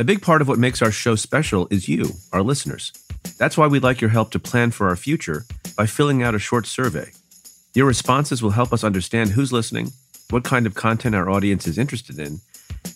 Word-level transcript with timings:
A 0.00 0.04
big 0.04 0.22
part 0.22 0.40
of 0.40 0.48
what 0.48 0.58
makes 0.58 0.80
our 0.80 0.90
show 0.90 1.14
special 1.14 1.68
is 1.70 1.86
you, 1.86 2.14
our 2.32 2.42
listeners. 2.42 2.90
That's 3.36 3.58
why 3.58 3.66
we'd 3.66 3.82
like 3.82 4.00
your 4.00 4.08
help 4.08 4.30
to 4.30 4.38
plan 4.38 4.70
for 4.70 4.88
our 4.88 4.96
future 4.96 5.44
by 5.76 5.84
filling 5.84 6.22
out 6.22 6.34
a 6.34 6.38
short 6.38 6.66
survey. 6.66 7.10
Your 7.74 7.84
responses 7.84 8.42
will 8.42 8.52
help 8.52 8.72
us 8.72 8.82
understand 8.82 9.28
who's 9.28 9.52
listening, 9.52 9.92
what 10.30 10.42
kind 10.42 10.66
of 10.66 10.74
content 10.74 11.14
our 11.14 11.28
audience 11.28 11.66
is 11.66 11.76
interested 11.76 12.18
in, 12.18 12.40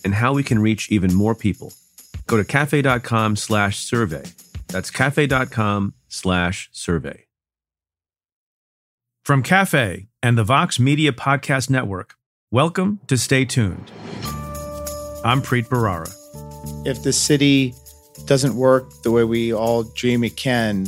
and 0.02 0.14
how 0.14 0.32
we 0.32 0.42
can 0.42 0.60
reach 0.60 0.90
even 0.90 1.12
more 1.12 1.34
people. 1.34 1.74
Go 2.26 2.38
to 2.38 2.44
cafe.com 2.44 3.36
slash 3.36 3.80
survey. 3.80 4.24
That's 4.68 4.90
cafe.com 4.90 5.92
slash 6.08 6.70
survey. 6.72 7.26
From 9.26 9.42
Cafe 9.42 10.06
and 10.22 10.38
the 10.38 10.44
Vox 10.44 10.80
Media 10.80 11.12
Podcast 11.12 11.68
Network, 11.68 12.14
welcome 12.50 13.00
to 13.08 13.18
Stay 13.18 13.44
Tuned. 13.44 13.90
I'm 15.22 15.42
Preet 15.42 15.68
Bharara. 15.68 16.23
If 16.84 17.02
the 17.02 17.12
city 17.12 17.74
doesn't 18.26 18.56
work 18.56 19.02
the 19.02 19.10
way 19.10 19.24
we 19.24 19.52
all 19.52 19.82
dream 19.82 20.24
it 20.24 20.36
can, 20.36 20.86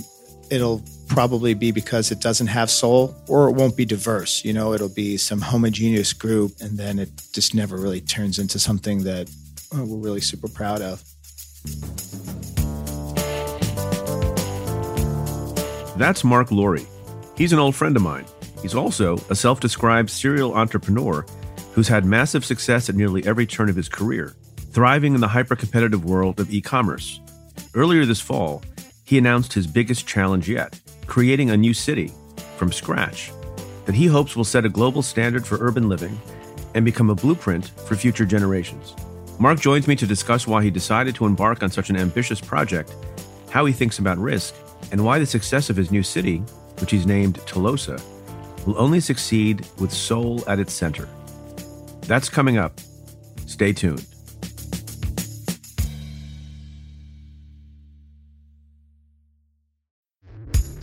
it'll 0.51 0.83
probably 1.09 1.55
be 1.55 1.71
because 1.71 2.11
it 2.11 2.21
doesn't 2.21 2.49
have 2.49 2.71
soul 2.71 3.15
or 3.29 3.49
it 3.49 3.53
won't 3.53 3.77
be 3.77 3.85
diverse. 3.85 4.45
You 4.45 4.53
know, 4.53 4.73
it'll 4.73 4.89
be 4.89 5.17
some 5.17 5.41
homogeneous 5.41 6.13
group 6.13 6.53
and 6.61 6.79
then 6.79 6.99
it 6.99 7.11
just 7.33 7.55
never 7.55 7.77
really 7.77 8.01
turns 8.01 8.39
into 8.39 8.59
something 8.59 9.05
that 9.05 9.31
uh, 9.75 9.85
we're 9.85 9.99
really 9.99 10.21
super 10.21 10.49
proud 10.49 10.83
of. 10.83 11.03
That's 15.99 16.25
Marc 16.25 16.51
Lore. 16.51 16.79
He's 17.37 17.53
an 17.53 17.59
old 17.59 17.75
friend 17.75 17.97
of 17.97 18.03
mine. 18.03 18.27
He's 18.63 18.75
also 18.75 19.17
a 19.31 19.35
self 19.35 19.61
described 19.61 20.11
serial 20.11 20.55
entrepreneur 20.55 21.25
who's 21.73 21.89
had 21.89 22.05
massive 22.05 22.45
success 22.45 22.89
at 22.89 22.95
nearly 22.95 23.25
every 23.27 23.47
turn 23.47 23.69
of 23.69 23.77
his 23.77 23.89
career, 23.89 24.35
thriving 24.77 25.15
in 25.15 25.23
the 25.23 25.29
hyper 25.29 25.57
competitive 25.57 26.05
world 26.05 26.39
of 26.39 26.53
e 26.53 26.61
commerce. 26.61 27.19
Earlier 27.75 28.05
this 28.05 28.21
fall, 28.21 28.63
he 29.07 29.17
announced 29.17 29.55
his 29.55 29.67
biggest 29.67 30.07
challenge 30.07 30.51
yet 30.51 30.79
creating 31.07 31.49
a 31.49 31.57
new 31.57 31.73
city 31.73 32.13
from 32.59 32.71
scratch 32.71 33.33
that 33.87 33.95
he 33.95 34.05
hopes 34.05 34.37
will 34.37 34.45
set 34.45 34.67
a 34.67 34.69
global 34.69 35.01
standard 35.01 35.47
for 35.47 35.57
urban 35.63 35.89
living 35.89 36.21
and 36.75 36.85
become 36.85 37.09
a 37.09 37.15
blueprint 37.15 37.69
for 37.87 37.97
future 37.97 38.27
generations. 38.27 38.95
Marc 39.39 39.61
joins 39.61 39.89
me 39.89 39.97
to 39.97 40.07
discuss 40.07 40.47
why 40.47 40.63
he 40.63 40.71
decided 40.71 41.15
to 41.15 41.25
embark 41.25 41.63
on 41.63 41.71
such 41.71 41.89
an 41.89 41.97
ambitious 41.97 42.39
project, 42.39 42.95
how 43.49 43.65
he 43.65 43.73
thinks 43.73 43.99
about 43.99 44.19
risk, 44.19 44.55
and 44.93 45.03
why 45.03 45.19
the 45.19 45.25
success 45.25 45.71
of 45.71 45.77
his 45.77 45.91
new 45.91 46.03
city, 46.03 46.37
which 46.81 46.91
he's 46.91 47.07
named 47.07 47.37
Telosa, 47.47 47.99
will 48.67 48.79
only 48.79 49.01
succeed 49.01 49.67
with 49.81 49.91
soul 49.91 50.45
at 50.47 50.59
its 50.59 50.75
center. 50.75 51.09
That's 52.03 52.29
coming 52.29 52.59
up. 52.59 52.79
Stay 53.47 53.73
tuned. 53.73 54.05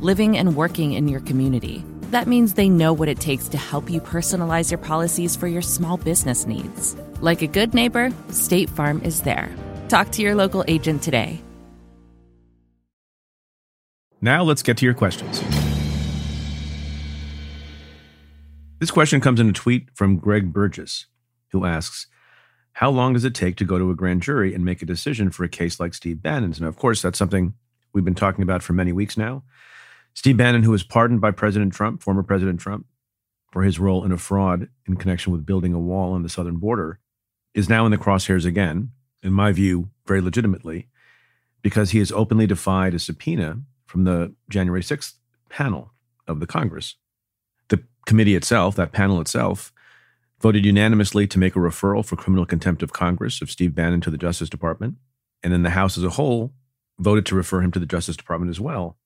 living 0.00 0.38
and 0.38 0.56
working 0.56 0.92
in 0.92 1.08
your 1.08 1.20
community. 1.20 1.84
That 2.10 2.26
means 2.26 2.54
they 2.54 2.68
know 2.68 2.92
what 2.92 3.08
it 3.08 3.20
takes 3.20 3.48
to 3.48 3.58
help 3.58 3.90
you 3.90 4.00
personalize 4.00 4.70
your 4.70 4.78
policies 4.78 5.36
for 5.36 5.46
your 5.46 5.62
small 5.62 5.96
business 5.96 6.46
needs. 6.46 6.96
Like 7.20 7.42
a 7.42 7.46
good 7.46 7.74
neighbor, 7.74 8.12
State 8.30 8.70
Farm 8.70 9.00
is 9.04 9.22
there. 9.22 9.50
Talk 9.88 10.10
to 10.12 10.22
your 10.22 10.34
local 10.34 10.64
agent 10.68 11.02
today. 11.02 11.42
Now 14.20 14.42
let's 14.42 14.62
get 14.62 14.76
to 14.78 14.84
your 14.84 14.94
questions. 14.94 15.42
This 18.80 18.90
question 18.90 19.20
comes 19.20 19.40
in 19.40 19.48
a 19.48 19.52
tweet 19.52 19.88
from 19.94 20.18
Greg 20.18 20.52
Burgess, 20.52 21.06
who 21.50 21.64
asks, 21.64 22.06
How 22.74 22.90
long 22.90 23.12
does 23.12 23.24
it 23.24 23.34
take 23.34 23.56
to 23.56 23.64
go 23.64 23.78
to 23.78 23.90
a 23.90 23.94
grand 23.94 24.22
jury 24.22 24.54
and 24.54 24.64
make 24.64 24.82
a 24.82 24.86
decision 24.86 25.30
for 25.30 25.44
a 25.44 25.48
case 25.48 25.80
like 25.80 25.94
Steve 25.94 26.22
Bannon's? 26.22 26.58
And 26.58 26.66
of 26.66 26.76
course, 26.76 27.02
that's 27.02 27.18
something 27.18 27.54
we've 27.92 28.04
been 28.04 28.14
talking 28.14 28.42
about 28.42 28.62
for 28.62 28.72
many 28.72 28.92
weeks 28.92 29.16
now. 29.16 29.42
Steve 30.14 30.36
Bannon, 30.36 30.62
who 30.62 30.70
was 30.70 30.82
pardoned 30.82 31.20
by 31.20 31.30
President 31.30 31.72
Trump, 31.72 32.02
former 32.02 32.22
President 32.22 32.60
Trump, 32.60 32.86
for 33.52 33.62
his 33.62 33.78
role 33.78 34.04
in 34.04 34.12
a 34.12 34.18
fraud 34.18 34.68
in 34.86 34.96
connection 34.96 35.32
with 35.32 35.46
building 35.46 35.72
a 35.72 35.78
wall 35.78 36.12
on 36.12 36.22
the 36.22 36.28
southern 36.28 36.56
border, 36.56 36.98
is 37.54 37.68
now 37.68 37.84
in 37.84 37.90
the 37.90 37.98
crosshairs 37.98 38.44
again, 38.44 38.90
in 39.22 39.32
my 39.32 39.52
view, 39.52 39.90
very 40.06 40.20
legitimately, 40.20 40.88
because 41.62 41.90
he 41.90 41.98
has 41.98 42.12
openly 42.12 42.46
defied 42.46 42.94
a 42.94 42.98
subpoena 42.98 43.60
from 43.86 44.04
the 44.04 44.34
January 44.50 44.82
6th 44.82 45.14
panel 45.48 45.92
of 46.26 46.40
the 46.40 46.46
Congress. 46.46 46.96
The 47.68 47.82
committee 48.06 48.34
itself, 48.34 48.76
that 48.76 48.92
panel 48.92 49.20
itself, 49.20 49.72
voted 50.40 50.64
unanimously 50.64 51.26
to 51.26 51.38
make 51.38 51.56
a 51.56 51.58
referral 51.58 52.04
for 52.04 52.16
criminal 52.16 52.46
contempt 52.46 52.82
of 52.82 52.92
Congress 52.92 53.40
of 53.40 53.50
Steve 53.50 53.74
Bannon 53.74 54.00
to 54.02 54.10
the 54.10 54.18
Justice 54.18 54.50
Department. 54.50 54.96
And 55.42 55.52
then 55.52 55.62
the 55.62 55.70
House 55.70 55.96
as 55.96 56.04
a 56.04 56.10
whole 56.10 56.52
voted 56.98 57.24
to 57.26 57.34
refer 57.34 57.60
him 57.62 57.70
to 57.72 57.78
the 57.78 57.86
Justice 57.86 58.16
Department 58.16 58.50
as 58.50 58.60
well. 58.60 58.97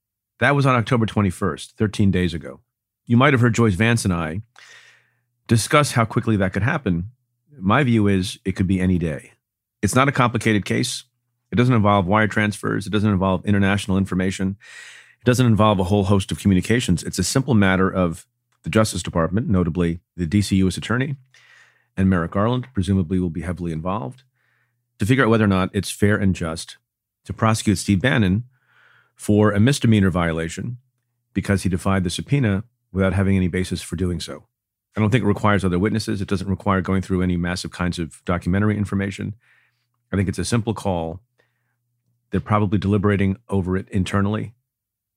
That 0.42 0.56
was 0.56 0.66
on 0.66 0.74
October 0.74 1.06
21st, 1.06 1.74
13 1.74 2.10
days 2.10 2.34
ago. 2.34 2.58
You 3.06 3.16
might 3.16 3.32
have 3.32 3.40
heard 3.40 3.54
Joyce 3.54 3.74
Vance 3.74 4.04
and 4.04 4.12
I 4.12 4.40
discuss 5.46 5.92
how 5.92 6.04
quickly 6.04 6.36
that 6.36 6.52
could 6.52 6.64
happen. 6.64 7.12
My 7.60 7.84
view 7.84 8.08
is 8.08 8.40
it 8.44 8.56
could 8.56 8.66
be 8.66 8.80
any 8.80 8.98
day. 8.98 9.34
It's 9.82 9.94
not 9.94 10.08
a 10.08 10.12
complicated 10.12 10.64
case. 10.64 11.04
It 11.52 11.54
doesn't 11.54 11.76
involve 11.76 12.06
wire 12.06 12.26
transfers. 12.26 12.88
It 12.88 12.90
doesn't 12.90 13.12
involve 13.12 13.46
international 13.46 13.96
information. 13.96 14.56
It 15.20 15.26
doesn't 15.26 15.46
involve 15.46 15.78
a 15.78 15.84
whole 15.84 16.02
host 16.02 16.32
of 16.32 16.40
communications. 16.40 17.04
It's 17.04 17.20
a 17.20 17.22
simple 17.22 17.54
matter 17.54 17.88
of 17.88 18.26
the 18.64 18.70
Justice 18.70 19.04
Department, 19.04 19.48
notably 19.48 20.00
the 20.16 20.26
DC 20.26 20.56
U.S. 20.56 20.76
Attorney 20.76 21.14
and 21.96 22.10
Merrick 22.10 22.32
Garland, 22.32 22.66
presumably 22.74 23.20
will 23.20 23.30
be 23.30 23.42
heavily 23.42 23.70
involved, 23.70 24.24
to 24.98 25.06
figure 25.06 25.22
out 25.22 25.30
whether 25.30 25.44
or 25.44 25.46
not 25.46 25.70
it's 25.72 25.92
fair 25.92 26.16
and 26.16 26.34
just 26.34 26.78
to 27.26 27.32
prosecute 27.32 27.78
Steve 27.78 28.00
Bannon 28.00 28.42
for 29.22 29.52
a 29.52 29.60
misdemeanor 29.60 30.10
violation 30.10 30.78
because 31.32 31.62
he 31.62 31.68
defied 31.68 32.02
the 32.02 32.10
subpoena 32.10 32.64
without 32.90 33.12
having 33.12 33.36
any 33.36 33.46
basis 33.46 33.80
for 33.80 33.94
doing 33.94 34.18
so. 34.18 34.48
I 34.96 35.00
don't 35.00 35.10
think 35.10 35.22
it 35.22 35.28
requires 35.28 35.64
other 35.64 35.78
witnesses. 35.78 36.20
It 36.20 36.26
doesn't 36.26 36.48
require 36.48 36.80
going 36.80 37.02
through 37.02 37.22
any 37.22 37.36
massive 37.36 37.70
kinds 37.70 38.00
of 38.00 38.20
documentary 38.24 38.76
information. 38.76 39.36
I 40.12 40.16
think 40.16 40.28
it's 40.28 40.40
a 40.40 40.44
simple 40.44 40.74
call. 40.74 41.20
They're 42.30 42.40
probably 42.40 42.78
deliberating 42.78 43.36
over 43.48 43.76
it 43.76 43.88
internally. 43.90 44.54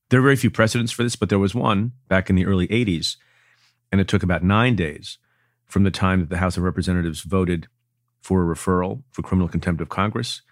There 0.10 0.20
are 0.20 0.24
very 0.24 0.36
few 0.36 0.52
precedents 0.52 0.92
for 0.92 1.02
this, 1.02 1.16
but 1.16 1.30
there 1.30 1.40
was 1.40 1.56
one 1.56 1.94
back 2.08 2.30
in 2.30 2.36
the 2.36 2.46
early 2.46 2.68
80s, 2.68 3.18
and 3.92 4.00
it 4.00 4.08
took 4.08 4.22
about 4.22 4.44
nine 4.44 4.76
days 4.76 5.18
from 5.66 5.82
the 5.82 5.90
time 5.90 6.20
that 6.20 6.30
the 6.30 6.38
House 6.38 6.58
of 6.58 6.64
Representatives 6.64 7.22
voted 7.22 7.70
for 8.22 8.44
a 8.44 8.56
referral 8.56 9.02
for 9.10 9.24
criminal 9.24 9.48
contempt 9.48 9.82
of 9.82 9.90
Congress 9.90 10.44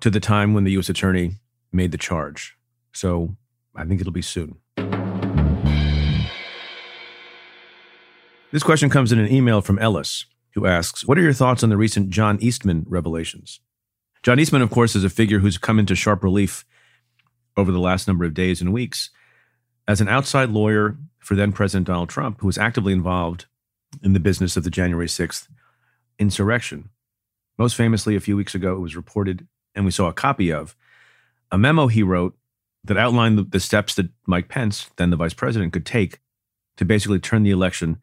to 0.00 0.10
the 0.10 0.18
time 0.18 0.52
when 0.52 0.64
the 0.64 0.72
U.S. 0.72 0.88
Attorney 0.88 1.36
made 1.70 1.92
the 1.92 1.96
charge. 1.96 2.57
So 2.92 3.36
I 3.74 3.84
think 3.84 4.00
it'll 4.00 4.12
be 4.12 4.22
soon. 4.22 4.56
This 8.50 8.62
question 8.62 8.88
comes 8.88 9.12
in 9.12 9.18
an 9.18 9.30
email 9.30 9.60
from 9.60 9.78
Ellis, 9.78 10.24
who 10.54 10.66
asks 10.66 11.06
What 11.06 11.18
are 11.18 11.22
your 11.22 11.34
thoughts 11.34 11.62
on 11.62 11.68
the 11.68 11.76
recent 11.76 12.10
John 12.10 12.38
Eastman 12.40 12.86
revelations? 12.88 13.60
John 14.22 14.40
Eastman, 14.40 14.62
of 14.62 14.70
course, 14.70 14.96
is 14.96 15.04
a 15.04 15.10
figure 15.10 15.40
who's 15.40 15.58
come 15.58 15.78
into 15.78 15.94
sharp 15.94 16.24
relief 16.24 16.64
over 17.56 17.70
the 17.70 17.78
last 17.78 18.08
number 18.08 18.24
of 18.24 18.34
days 18.34 18.60
and 18.60 18.72
weeks 18.72 19.10
as 19.86 20.00
an 20.00 20.08
outside 20.08 20.50
lawyer 20.50 20.96
for 21.18 21.34
then 21.34 21.52
President 21.52 21.86
Donald 21.86 22.08
Trump, 22.08 22.40
who 22.40 22.46
was 22.46 22.58
actively 22.58 22.92
involved 22.92 23.46
in 24.02 24.12
the 24.12 24.20
business 24.20 24.56
of 24.56 24.64
the 24.64 24.70
January 24.70 25.06
6th 25.06 25.48
insurrection. 26.18 26.88
Most 27.58 27.76
famously, 27.76 28.16
a 28.16 28.20
few 28.20 28.36
weeks 28.36 28.54
ago, 28.54 28.74
it 28.74 28.80
was 28.80 28.96
reported 28.96 29.46
and 29.74 29.84
we 29.84 29.90
saw 29.90 30.08
a 30.08 30.12
copy 30.12 30.52
of, 30.52 30.74
a 31.50 31.58
memo 31.58 31.86
he 31.86 32.02
wrote 32.02 32.36
that 32.84 32.96
outlined 32.96 33.38
the, 33.38 33.42
the 33.42 33.60
steps 33.60 33.94
that 33.94 34.10
Mike 34.26 34.48
Pence, 34.48 34.90
then 34.96 35.10
the 35.10 35.16
vice 35.16 35.34
president, 35.34 35.72
could 35.72 35.86
take 35.86 36.20
to 36.76 36.84
basically 36.84 37.18
turn 37.18 37.42
the 37.42 37.50
election 37.50 37.98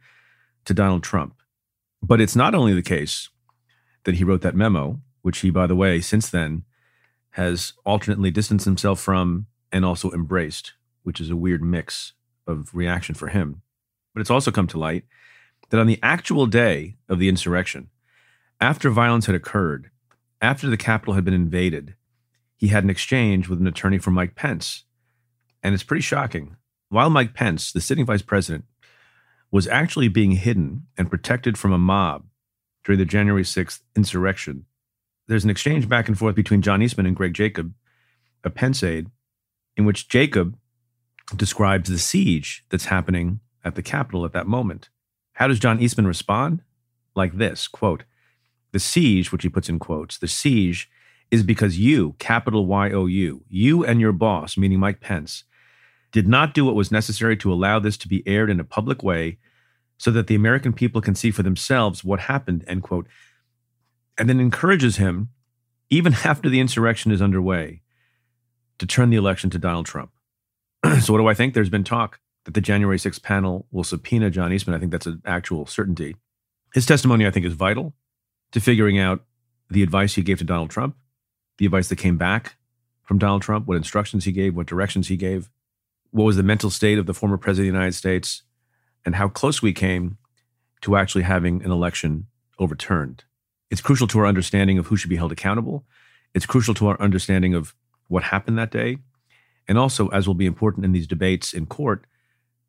to 0.65 0.73
Donald 0.73 1.03
Trump. 1.03 1.35
But 2.01 2.21
it's 2.21 2.35
not 2.35 2.53
only 2.53 2.73
the 2.73 2.81
case 2.81 3.29
that 4.03 4.15
he 4.15 4.23
wrote 4.23 4.41
that 4.41 4.55
memo, 4.55 5.01
which 5.21 5.39
he, 5.39 5.49
by 5.49 5.65
the 5.67 5.75
way, 5.75 6.01
since 6.01 6.29
then 6.29 6.63
has 7.31 7.73
alternately 7.85 8.31
distanced 8.31 8.65
himself 8.65 8.99
from 8.99 9.47
and 9.71 9.83
also 9.83 10.11
embraced, 10.11 10.73
which 11.03 11.19
is 11.19 11.29
a 11.29 11.35
weird 11.35 11.61
mix 11.61 12.13
of 12.47 12.73
reaction 12.73 13.15
for 13.15 13.27
him. 13.27 13.61
But 14.13 14.21
it's 14.21 14.29
also 14.29 14.51
come 14.51 14.67
to 14.67 14.79
light 14.79 15.03
that 15.69 15.79
on 15.79 15.87
the 15.87 15.99
actual 16.03 16.45
day 16.45 16.95
of 17.09 17.19
the 17.19 17.27
insurrection, 17.27 17.89
after 18.61 18.89
violence 18.89 19.25
had 19.25 19.35
occurred, 19.35 19.89
after 20.41 20.69
the 20.69 20.77
Capitol 20.77 21.15
had 21.15 21.25
been 21.25 21.33
invaded, 21.33 21.95
he 22.57 22.67
had 22.67 22.83
an 22.83 22.89
exchange 22.89 23.47
with 23.47 23.59
an 23.59 23.67
attorney 23.67 23.97
for 23.97 24.11
Mike 24.11 24.35
Pence. 24.35 24.83
And 25.61 25.73
it's 25.73 25.83
pretty 25.83 26.01
shocking. 26.01 26.55
While 26.89 27.09
Mike 27.09 27.33
Pence, 27.33 27.71
the 27.71 27.81
sitting 27.81 28.05
vice 28.05 28.21
president, 28.21 28.65
was 29.51 29.67
actually 29.67 30.07
being 30.07 30.31
hidden 30.31 30.87
and 30.97 31.09
protected 31.09 31.57
from 31.57 31.73
a 31.73 31.77
mob 31.77 32.25
during 32.83 32.99
the 32.99 33.05
January 33.05 33.43
6th 33.43 33.79
insurrection, 33.95 34.65
there's 35.27 35.43
an 35.43 35.49
exchange 35.49 35.89
back 35.89 36.07
and 36.07 36.17
forth 36.17 36.35
between 36.35 36.61
John 36.61 36.81
Eastman 36.81 37.07
and 37.07 37.15
Greg 37.15 37.33
Jacob, 37.33 37.73
a 38.43 38.49
Pence 38.49 38.83
aide, 38.83 39.09
in 39.75 39.85
which 39.85 40.07
Jacob 40.07 40.55
describes 41.35 41.89
the 41.89 41.97
siege 41.97 42.63
that's 42.69 42.85
happening 42.85 43.39
at 43.63 43.75
the 43.75 43.81
Capitol 43.81 44.25
at 44.25 44.33
that 44.33 44.47
moment. 44.47 44.89
How 45.33 45.47
does 45.47 45.59
John 45.59 45.79
Eastman 45.79 46.07
respond? 46.07 46.61
Like 47.15 47.37
this 47.37 47.67
quote, 47.67 48.03
the 48.71 48.79
siege, 48.79 49.31
which 49.31 49.43
he 49.43 49.49
puts 49.49 49.69
in 49.69 49.79
quotes, 49.79 50.17
the 50.17 50.27
siege 50.27 50.89
is 51.31 51.43
because 51.43 51.79
you, 51.79 52.15
capital 52.19 52.65
Y 52.65 52.91
O 52.91 53.05
U, 53.05 53.43
you 53.49 53.85
and 53.85 53.99
your 53.99 54.11
boss, 54.11 54.57
meaning 54.57 54.79
Mike 54.79 55.01
Pence, 55.01 55.43
did 56.11 56.27
not 56.27 56.53
do 56.53 56.63
what 56.63 56.75
was 56.75 56.91
necessary 56.91 57.35
to 57.37 57.51
allow 57.51 57.79
this 57.79 57.97
to 57.97 58.07
be 58.07 58.25
aired 58.27 58.49
in 58.49 58.59
a 58.59 58.63
public 58.63 59.03
way 59.03 59.37
so 59.97 60.11
that 60.11 60.27
the 60.27 60.35
American 60.35 60.73
people 60.73 61.01
can 61.01 61.15
see 61.15 61.31
for 61.31 61.43
themselves 61.43 62.03
what 62.03 62.21
happened, 62.21 62.63
end 62.67 62.83
quote. 62.83 63.07
And 64.17 64.29
then 64.29 64.39
encourages 64.39 64.97
him, 64.97 65.29
even 65.89 66.13
after 66.23 66.49
the 66.49 66.59
insurrection 66.59 67.11
is 67.11 67.21
underway, 67.21 67.81
to 68.79 68.85
turn 68.85 69.09
the 69.09 69.17
election 69.17 69.49
to 69.51 69.57
Donald 69.57 69.85
Trump. 69.85 70.11
so, 71.01 71.13
what 71.13 71.19
do 71.19 71.27
I 71.27 71.33
think? 71.33 71.53
There's 71.53 71.69
been 71.69 71.83
talk 71.83 72.19
that 72.45 72.53
the 72.53 72.61
January 72.61 72.97
6th 72.97 73.23
panel 73.23 73.67
will 73.71 73.83
subpoena 73.83 74.29
John 74.29 74.53
Eastman. 74.53 74.75
I 74.75 74.79
think 74.79 74.91
that's 74.91 75.07
an 75.07 75.21
actual 75.25 75.65
certainty. 75.65 76.15
His 76.73 76.85
testimony, 76.85 77.25
I 77.25 77.31
think, 77.31 77.45
is 77.45 77.53
vital 77.53 77.93
to 78.51 78.59
figuring 78.59 78.99
out 78.99 79.23
the 79.69 79.83
advice 79.83 80.15
he 80.15 80.21
gave 80.21 80.37
to 80.39 80.43
Donald 80.43 80.69
Trump, 80.69 80.95
the 81.57 81.65
advice 81.65 81.89
that 81.89 81.97
came 81.97 82.17
back 82.17 82.55
from 83.03 83.17
Donald 83.17 83.41
Trump, 83.41 83.67
what 83.67 83.77
instructions 83.77 84.25
he 84.25 84.31
gave, 84.31 84.55
what 84.55 84.67
directions 84.67 85.07
he 85.07 85.17
gave, 85.17 85.49
what 86.11 86.23
was 86.23 86.37
the 86.37 86.43
mental 86.43 86.69
state 86.69 86.97
of 86.97 87.05
the 87.05 87.13
former 87.13 87.37
president 87.37 87.69
of 87.69 87.73
the 87.73 87.77
United 87.77 87.95
States, 87.95 88.43
and 89.05 89.15
how 89.15 89.27
close 89.27 89.61
we 89.61 89.73
came 89.73 90.17
to 90.81 90.95
actually 90.95 91.23
having 91.23 91.63
an 91.63 91.71
election 91.71 92.27
overturned. 92.59 93.23
It's 93.69 93.81
crucial 93.81 94.07
to 94.07 94.19
our 94.19 94.25
understanding 94.25 94.77
of 94.77 94.87
who 94.87 94.97
should 94.97 95.09
be 95.09 95.15
held 95.15 95.31
accountable. 95.31 95.85
It's 96.33 96.45
crucial 96.45 96.73
to 96.75 96.87
our 96.87 96.99
understanding 97.01 97.53
of 97.53 97.75
what 98.07 98.23
happened 98.23 98.57
that 98.57 98.71
day. 98.71 98.97
And 99.67 99.77
also, 99.77 100.09
as 100.09 100.27
will 100.27 100.35
be 100.35 100.45
important 100.45 100.85
in 100.85 100.91
these 100.91 101.07
debates 101.07 101.53
in 101.53 101.65
court, 101.65 102.05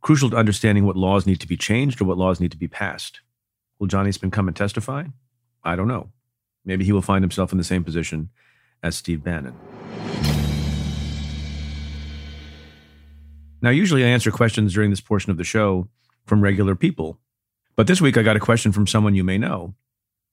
crucial 0.01 0.31
to 0.31 0.37
understanding 0.37 0.87
what 0.87 0.97
laws 0.97 1.27
need 1.27 1.41
to 1.41 1.49
be 1.49 1.57
changed 1.57 2.01
or 2.01 2.05
what 2.05 2.17
laws 2.17 2.41
need 2.41 2.53
to 2.53 2.57
be 2.57 2.69
passed. 2.69 3.21
Will 3.79 3.87
Johnny 3.87 4.09
Eastman 4.09 4.31
come 4.31 4.49
and 4.49 4.57
testify? 4.57 5.05
I 5.63 5.77
don't 5.77 5.89
know. 5.89 6.11
Maybe 6.65 6.85
he 6.85 6.93
will 6.93 7.03
find 7.03 7.23
himself 7.23 7.53
in 7.53 7.59
the 7.59 7.65
same 7.65 7.85
position 7.85 8.31
as 8.83 8.97
Steve 8.97 9.23
Bannon. 9.23 9.55
Now, 13.63 13.71
usually 13.71 14.05
I 14.05 14.09
answer 14.09 14.31
questions 14.31 14.75
during 14.75 14.91
this 14.91 15.01
portion 15.01 15.31
of 15.31 15.39
the 15.39 15.45
show 15.45 15.89
from 16.25 16.43
regular 16.43 16.75
people. 16.75 17.19
But 17.75 17.87
this 17.87 18.01
week 18.01 18.17
I 18.17 18.23
got 18.23 18.37
a 18.37 18.41
question 18.41 18.73
from 18.73 18.87
someone 18.87 19.15
you 19.15 19.25
may 19.25 19.39
know. 19.39 19.75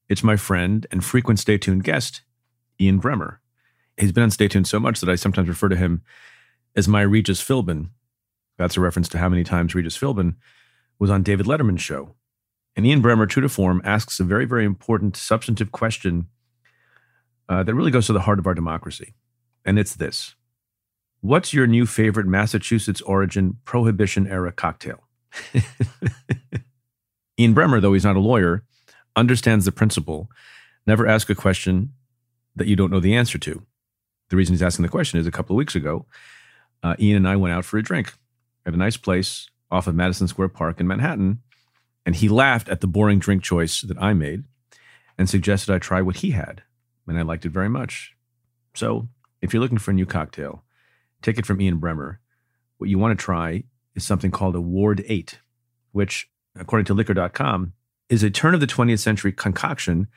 It's 0.09 0.23
my 0.23 0.35
friend 0.35 0.85
and 0.91 1.03
frequent 1.03 1.39
Stay 1.39 1.57
Tuned 1.57 1.83
guest, 1.83 2.21
Ian 2.79 3.01
Bremmer. 3.01 3.37
He's 3.97 4.11
been 4.11 4.23
on 4.23 4.31
Stay 4.31 4.47
Tuned 4.47 4.67
so 4.67 4.79
much 4.79 4.99
that 4.99 5.09
I 5.09 5.15
sometimes 5.15 5.47
refer 5.47 5.69
to 5.69 5.75
him 5.75 6.01
as 6.75 6.87
my 6.87 7.01
Regis 7.01 7.41
Philbin. 7.41 7.89
That's 8.57 8.77
a 8.77 8.81
reference 8.81 9.07
to 9.09 9.17
how 9.17 9.29
many 9.29 9.43
times 9.43 9.73
Regis 9.73 9.97
Philbin 9.97 10.35
was 10.99 11.09
on 11.09 11.23
David 11.23 11.45
Letterman's 11.45 11.81
show. 11.81 12.15
And 12.75 12.85
Ian 12.85 13.01
Bremmer, 13.01 13.29
true 13.29 13.41
to 13.41 13.49
form, 13.49 13.81
asks 13.83 14.19
a 14.19 14.23
very, 14.23 14.45
very 14.45 14.65
important 14.65 15.15
substantive 15.15 15.71
question 15.71 16.27
uh, 17.49 17.63
that 17.63 17.75
really 17.75 17.91
goes 17.91 18.07
to 18.07 18.13
the 18.13 18.21
heart 18.21 18.39
of 18.39 18.47
our 18.47 18.53
democracy. 18.53 19.13
And 19.65 19.79
it's 19.79 19.95
this 19.95 20.35
What's 21.21 21.53
your 21.53 21.67
new 21.67 21.85
favorite 21.85 22.27
Massachusetts 22.27 23.01
origin 23.01 23.57
prohibition 23.65 24.27
era 24.27 24.51
cocktail? 24.51 25.03
Ian 27.39 27.55
Bremmer, 27.55 27.81
though 27.81 27.93
he's 27.93 28.03
not 28.03 28.15
a 28.15 28.19
lawyer, 28.19 28.63
understands 29.15 29.65
the 29.65 29.71
principle 29.71 30.29
never 30.85 31.07
ask 31.07 31.29
a 31.29 31.35
question 31.35 31.93
that 32.55 32.67
you 32.67 32.75
don't 32.75 32.91
know 32.91 32.99
the 32.99 33.15
answer 33.15 33.37
to. 33.39 33.65
The 34.29 34.35
reason 34.35 34.53
he's 34.53 34.63
asking 34.63 34.83
the 34.83 34.89
question 34.89 35.19
is 35.19 35.27
a 35.27 35.31
couple 35.31 35.55
of 35.55 35.57
weeks 35.57 35.75
ago, 35.75 36.05
uh, 36.83 36.95
Ian 36.99 37.17
and 37.17 37.27
I 37.27 37.35
went 37.35 37.53
out 37.53 37.65
for 37.65 37.77
a 37.77 37.83
drink 37.83 38.13
at 38.65 38.73
a 38.73 38.77
nice 38.77 38.97
place 38.97 39.49
off 39.71 39.87
of 39.87 39.95
Madison 39.95 40.27
Square 40.27 40.49
Park 40.49 40.79
in 40.79 40.87
Manhattan. 40.87 41.39
And 42.05 42.15
he 42.15 42.27
laughed 42.27 42.67
at 42.67 42.81
the 42.81 42.87
boring 42.87 43.19
drink 43.19 43.43
choice 43.43 43.81
that 43.81 43.97
I 43.97 44.13
made 44.13 44.43
and 45.17 45.29
suggested 45.29 45.73
I 45.73 45.79
try 45.79 46.01
what 46.01 46.17
he 46.17 46.31
had. 46.31 46.63
And 47.07 47.17
I 47.17 47.21
liked 47.21 47.45
it 47.45 47.51
very 47.51 47.69
much. 47.69 48.15
So 48.73 49.07
if 49.41 49.53
you're 49.53 49.61
looking 49.61 49.77
for 49.77 49.91
a 49.91 49.93
new 49.93 50.05
cocktail, 50.05 50.63
take 51.21 51.37
it 51.37 51.45
from 51.45 51.61
Ian 51.61 51.79
Bremmer. 51.79 52.17
What 52.77 52.89
you 52.89 52.97
want 52.97 53.17
to 53.17 53.23
try 53.23 53.63
is 53.95 54.03
something 54.03 54.31
called 54.31 54.55
a 54.55 54.61
Ward 54.61 55.03
8, 55.07 55.39
which, 55.91 56.29
according 56.57 56.85
to 56.85 56.93
liquor.com, 56.93 57.73
is 58.09 58.23
a 58.23 58.29
turn 58.29 58.53
of 58.53 58.59
the 58.59 58.67
20th 58.67 58.99
century 58.99 59.31
concoction, 59.31 60.07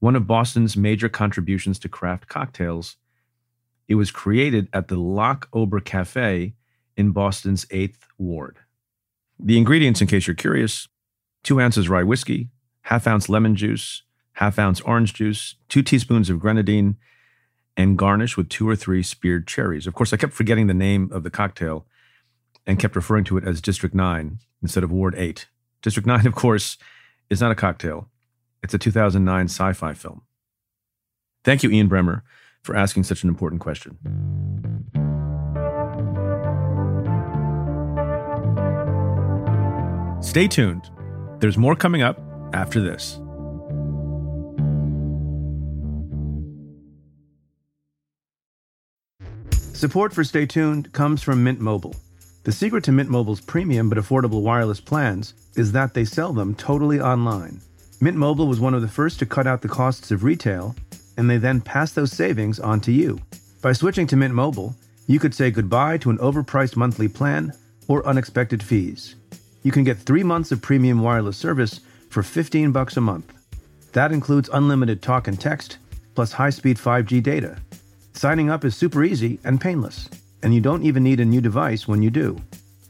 one 0.00 0.16
of 0.16 0.26
Boston's 0.26 0.76
major 0.76 1.08
contributions 1.08 1.78
to 1.80 1.88
craft 1.88 2.28
cocktails. 2.28 2.96
It 3.88 3.96
was 3.96 4.10
created 4.10 4.68
at 4.72 4.88
the 4.88 4.96
Locke-Ober 4.96 5.80
Cafe 5.80 6.54
in 6.96 7.10
Boston's 7.12 7.64
8th 7.66 7.98
Ward. 8.18 8.58
The 9.40 9.56
ingredients, 9.56 10.00
in 10.00 10.08
case 10.08 10.26
you're 10.26 10.36
curious 10.36 10.88
two 11.42 11.60
ounces 11.60 11.88
rye 11.88 12.02
whiskey, 12.02 12.48
half 12.82 13.06
ounce 13.06 13.28
lemon 13.28 13.54
juice, 13.54 14.02
half 14.38 14.56
ounce 14.56 14.80
orange 14.82 15.14
juice, 15.14 15.56
two 15.68 15.82
teaspoons 15.82 16.30
of 16.30 16.38
grenadine, 16.38 16.96
and 17.76 17.98
garnish 17.98 18.36
with 18.36 18.48
two 18.48 18.68
or 18.68 18.76
three 18.76 19.02
speared 19.02 19.48
cherries. 19.48 19.84
Of 19.84 19.94
course, 19.94 20.12
I 20.12 20.16
kept 20.16 20.32
forgetting 20.32 20.68
the 20.68 20.74
name 20.74 21.10
of 21.12 21.24
the 21.24 21.30
cocktail 21.30 21.86
and 22.64 22.78
kept 22.78 22.94
referring 22.94 23.24
to 23.24 23.36
it 23.36 23.44
as 23.44 23.60
District 23.60 23.96
9 23.96 24.38
instead 24.62 24.84
of 24.84 24.92
Ward 24.92 25.16
8. 25.16 25.48
District 25.82 26.06
9, 26.06 26.24
of 26.24 26.36
course, 26.36 26.78
is 27.28 27.40
not 27.40 27.50
a 27.50 27.56
cocktail, 27.56 28.08
it's 28.62 28.72
a 28.72 28.78
2009 28.78 29.46
sci 29.46 29.72
fi 29.72 29.92
film. 29.92 30.22
Thank 31.42 31.64
you, 31.64 31.70
Ian 31.70 31.88
Bremmer, 31.88 32.22
for 32.62 32.76
asking 32.76 33.04
such 33.04 33.24
an 33.24 33.28
important 33.28 33.60
question. 33.60 33.98
Stay 40.20 40.46
tuned. 40.46 40.90
There's 41.40 41.58
more 41.58 41.74
coming 41.74 42.02
up 42.02 42.20
after 42.52 42.80
this. 42.80 43.20
Support 49.78 50.12
for 50.12 50.24
Stay 50.24 50.44
Tuned 50.44 50.92
comes 50.92 51.22
from 51.22 51.44
Mint 51.44 51.60
Mobile. 51.60 51.94
The 52.42 52.50
secret 52.50 52.82
to 52.82 52.90
Mint 52.90 53.08
Mobile's 53.08 53.40
premium 53.40 53.88
but 53.88 53.96
affordable 53.96 54.42
wireless 54.42 54.80
plans 54.80 55.34
is 55.54 55.70
that 55.70 55.94
they 55.94 56.04
sell 56.04 56.32
them 56.32 56.56
totally 56.56 57.00
online. 57.00 57.60
Mint 58.00 58.16
Mobile 58.16 58.48
was 58.48 58.58
one 58.58 58.74
of 58.74 58.82
the 58.82 58.88
first 58.88 59.20
to 59.20 59.24
cut 59.24 59.46
out 59.46 59.62
the 59.62 59.68
costs 59.68 60.10
of 60.10 60.24
retail, 60.24 60.74
and 61.16 61.30
they 61.30 61.36
then 61.36 61.60
pass 61.60 61.92
those 61.92 62.10
savings 62.10 62.58
on 62.58 62.80
to 62.80 62.90
you. 62.90 63.20
By 63.62 63.72
switching 63.72 64.08
to 64.08 64.16
Mint 64.16 64.34
Mobile, 64.34 64.74
you 65.06 65.20
could 65.20 65.32
say 65.32 65.52
goodbye 65.52 65.98
to 65.98 66.10
an 66.10 66.18
overpriced 66.18 66.74
monthly 66.74 67.06
plan 67.06 67.52
or 67.86 68.04
unexpected 68.04 68.64
fees. 68.64 69.14
You 69.62 69.70
can 69.70 69.84
get 69.84 69.98
three 69.98 70.24
months 70.24 70.50
of 70.50 70.60
premium 70.60 71.02
wireless 71.02 71.36
service 71.36 71.78
for 72.10 72.24
15 72.24 72.72
bucks 72.72 72.96
a 72.96 73.00
month. 73.00 73.32
That 73.92 74.10
includes 74.10 74.50
unlimited 74.52 75.02
talk 75.02 75.28
and 75.28 75.40
text, 75.40 75.78
plus 76.16 76.32
high-speed 76.32 76.78
5G 76.78 77.22
data. 77.22 77.58
Signing 78.18 78.50
up 78.50 78.64
is 78.64 78.74
super 78.74 79.04
easy 79.04 79.38
and 79.44 79.60
painless 79.60 80.08
and 80.42 80.52
you 80.52 80.60
don't 80.60 80.82
even 80.82 81.04
need 81.04 81.20
a 81.20 81.24
new 81.24 81.40
device 81.40 81.86
when 81.86 82.02
you 82.02 82.10
do. 82.10 82.42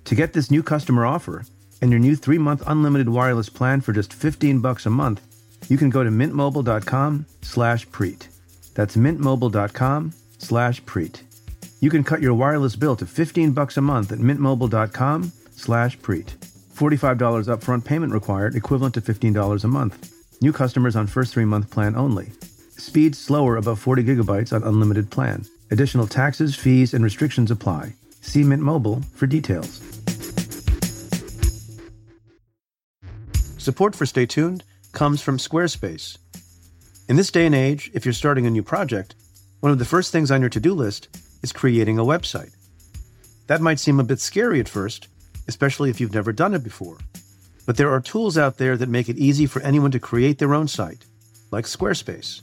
To 0.07 0.15
get 0.15 0.33
this 0.33 0.51
new 0.51 0.63
customer 0.63 1.05
offer 1.05 1.45
and 1.83 1.91
your 1.91 2.01
new 2.01 2.17
3-month 2.17 2.63
unlimited 2.67 3.11
wireless 3.11 3.51
plan 3.51 3.83
for 3.83 3.93
just 3.93 4.15
15 4.15 4.61
bucks 4.61 4.87
a 4.87 4.91
month, 4.91 5.21
you 5.69 5.77
can 5.77 5.91
go 5.91 6.03
to 6.03 6.09
mintmobile.com/preet. 6.09 8.29
That's 8.73 8.97
mintmobile.com/preet. 8.97 11.23
You 11.81 11.91
can 11.91 12.05
cut 12.05 12.23
your 12.23 12.33
wireless 12.33 12.77
bill 12.77 12.97
to 12.97 13.05
15 13.05 13.53
bucks 13.53 13.77
a 13.77 13.83
month 13.83 14.13
at 14.13 14.21
mintmobile.com/preet. 14.21 16.33
$45 16.73 17.49
upfront 17.49 17.85
payment 17.85 18.15
required, 18.15 18.55
equivalent 18.55 18.95
to 18.95 19.03
$15 19.03 19.63
a 19.63 19.69
month. 19.69 20.11
New 20.41 20.53
customers 20.53 20.97
on 20.97 21.07
first 21.07 21.35
3-month 21.35 21.69
plan 21.69 21.97
only. 21.97 22.33
Speed 22.79 23.17
slower 23.17 23.57
above 23.57 23.81
40 23.81 24.05
gigabytes 24.05 24.53
on 24.53 24.63
unlimited 24.63 25.11
plan. 25.11 25.45
Additional 25.73 26.07
taxes, 26.07 26.55
fees, 26.55 26.95
and 26.95 27.03
restrictions 27.03 27.51
apply. 27.51 27.93
See 28.21 28.45
Mint 28.45 28.63
Mobile 28.63 29.03
for 29.15 29.27
details. 29.27 29.83
Support 33.59 33.97
for 33.97 34.07
Stay 34.07 34.27
Tuned 34.27 34.63
comes 34.93 35.21
from 35.21 35.39
Squarespace. 35.39 36.19
In 37.09 37.17
this 37.17 37.33
day 37.33 37.47
and 37.47 37.55
age, 37.55 37.91
if 37.95 38.07
you're 38.07 38.13
starting 38.13 38.47
a 38.47 38.51
new 38.51 38.63
project, 38.63 39.17
one 39.61 39.73
of 39.73 39.81
the 39.81 39.85
first 39.85 40.13
things 40.13 40.31
on 40.31 40.41
your 40.41 40.51
to 40.51 40.61
do 40.61 40.73
list 40.73 41.09
is 41.43 41.53
creating 41.53 41.99
a 41.99 42.05
website. 42.05 42.55
That 43.49 43.61
might 43.61 43.81
seem 43.81 43.99
a 43.99 44.05
bit 44.05 44.21
scary 44.21 44.61
at 44.61 44.69
first, 44.69 45.09
especially 45.49 45.91
if 45.91 46.01
you've 46.01 46.15
never 46.15 46.33
done 46.33 46.55
it 46.55 46.63
before. 46.63 46.99
But 47.67 47.77
there 47.77 47.91
are 47.91 48.01
tools 48.01 48.39
out 48.39 48.59
there 48.59 48.77
that 48.77 48.89
make 48.89 49.09
it 49.09 49.19
easy 49.19 49.47
for 49.47 49.61
anyone 49.63 49.91
to 49.91 49.99
create 49.99 50.39
their 50.39 50.55
own 50.55 50.69
site, 50.69 51.05
like 51.51 51.65
Squarespace. 51.65 52.43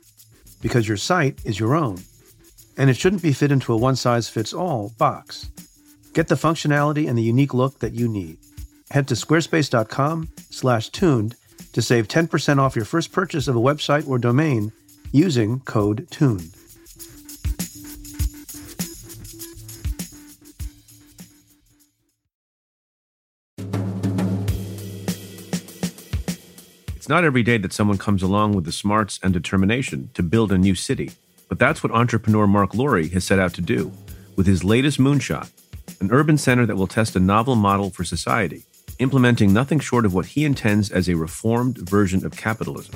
Because 0.61 0.87
your 0.87 0.97
site 0.97 1.39
is 1.43 1.59
your 1.59 1.75
own, 1.75 1.97
and 2.77 2.89
it 2.89 2.97
shouldn't 2.97 3.21
be 3.21 3.33
fit 3.33 3.51
into 3.51 3.73
a 3.73 3.77
one 3.77 3.95
size 3.95 4.29
fits 4.29 4.53
all 4.53 4.93
box. 4.97 5.49
Get 6.13 6.27
the 6.27 6.35
functionality 6.35 7.09
and 7.09 7.17
the 7.17 7.23
unique 7.23 7.53
look 7.53 7.79
that 7.79 7.93
you 7.93 8.07
need. 8.07 8.37
Head 8.91 9.07
to 9.07 9.15
squarespace.com/tuned 9.15 11.35
to 11.73 11.81
save 11.81 12.07
10% 12.07 12.59
off 12.59 12.75
your 12.75 12.85
first 12.85 13.11
purchase 13.11 13.47
of 13.47 13.55
a 13.55 13.59
website 13.59 14.07
or 14.07 14.17
domain 14.17 14.71
using 15.11 15.59
code 15.61 16.07
TUNED. 16.11 16.51
It's 27.01 27.09
not 27.09 27.23
every 27.23 27.41
day 27.41 27.57
that 27.57 27.73
someone 27.73 27.97
comes 27.97 28.21
along 28.21 28.53
with 28.53 28.63
the 28.63 28.71
smarts 28.71 29.19
and 29.23 29.33
determination 29.33 30.11
to 30.13 30.21
build 30.21 30.51
a 30.51 30.57
new 30.59 30.75
city, 30.75 31.09
but 31.49 31.57
that's 31.57 31.81
what 31.81 31.91
entrepreneur 31.91 32.45
Marc 32.45 32.75
Lore 32.75 33.01
has 33.01 33.23
set 33.23 33.39
out 33.39 33.55
to 33.55 33.61
do 33.61 33.91
with 34.35 34.45
his 34.45 34.63
latest 34.63 34.99
moonshot, 34.99 35.49
an 35.99 36.11
urban 36.11 36.37
center 36.37 36.67
that 36.67 36.75
will 36.75 36.85
test 36.85 37.15
a 37.15 37.19
novel 37.19 37.55
model 37.55 37.89
for 37.89 38.03
society, 38.03 38.65
implementing 38.99 39.51
nothing 39.51 39.79
short 39.79 40.05
of 40.05 40.13
what 40.13 40.27
he 40.27 40.45
intends 40.45 40.91
as 40.91 41.09
a 41.09 41.15
reformed 41.15 41.75
version 41.79 42.23
of 42.23 42.37
capitalism. 42.37 42.93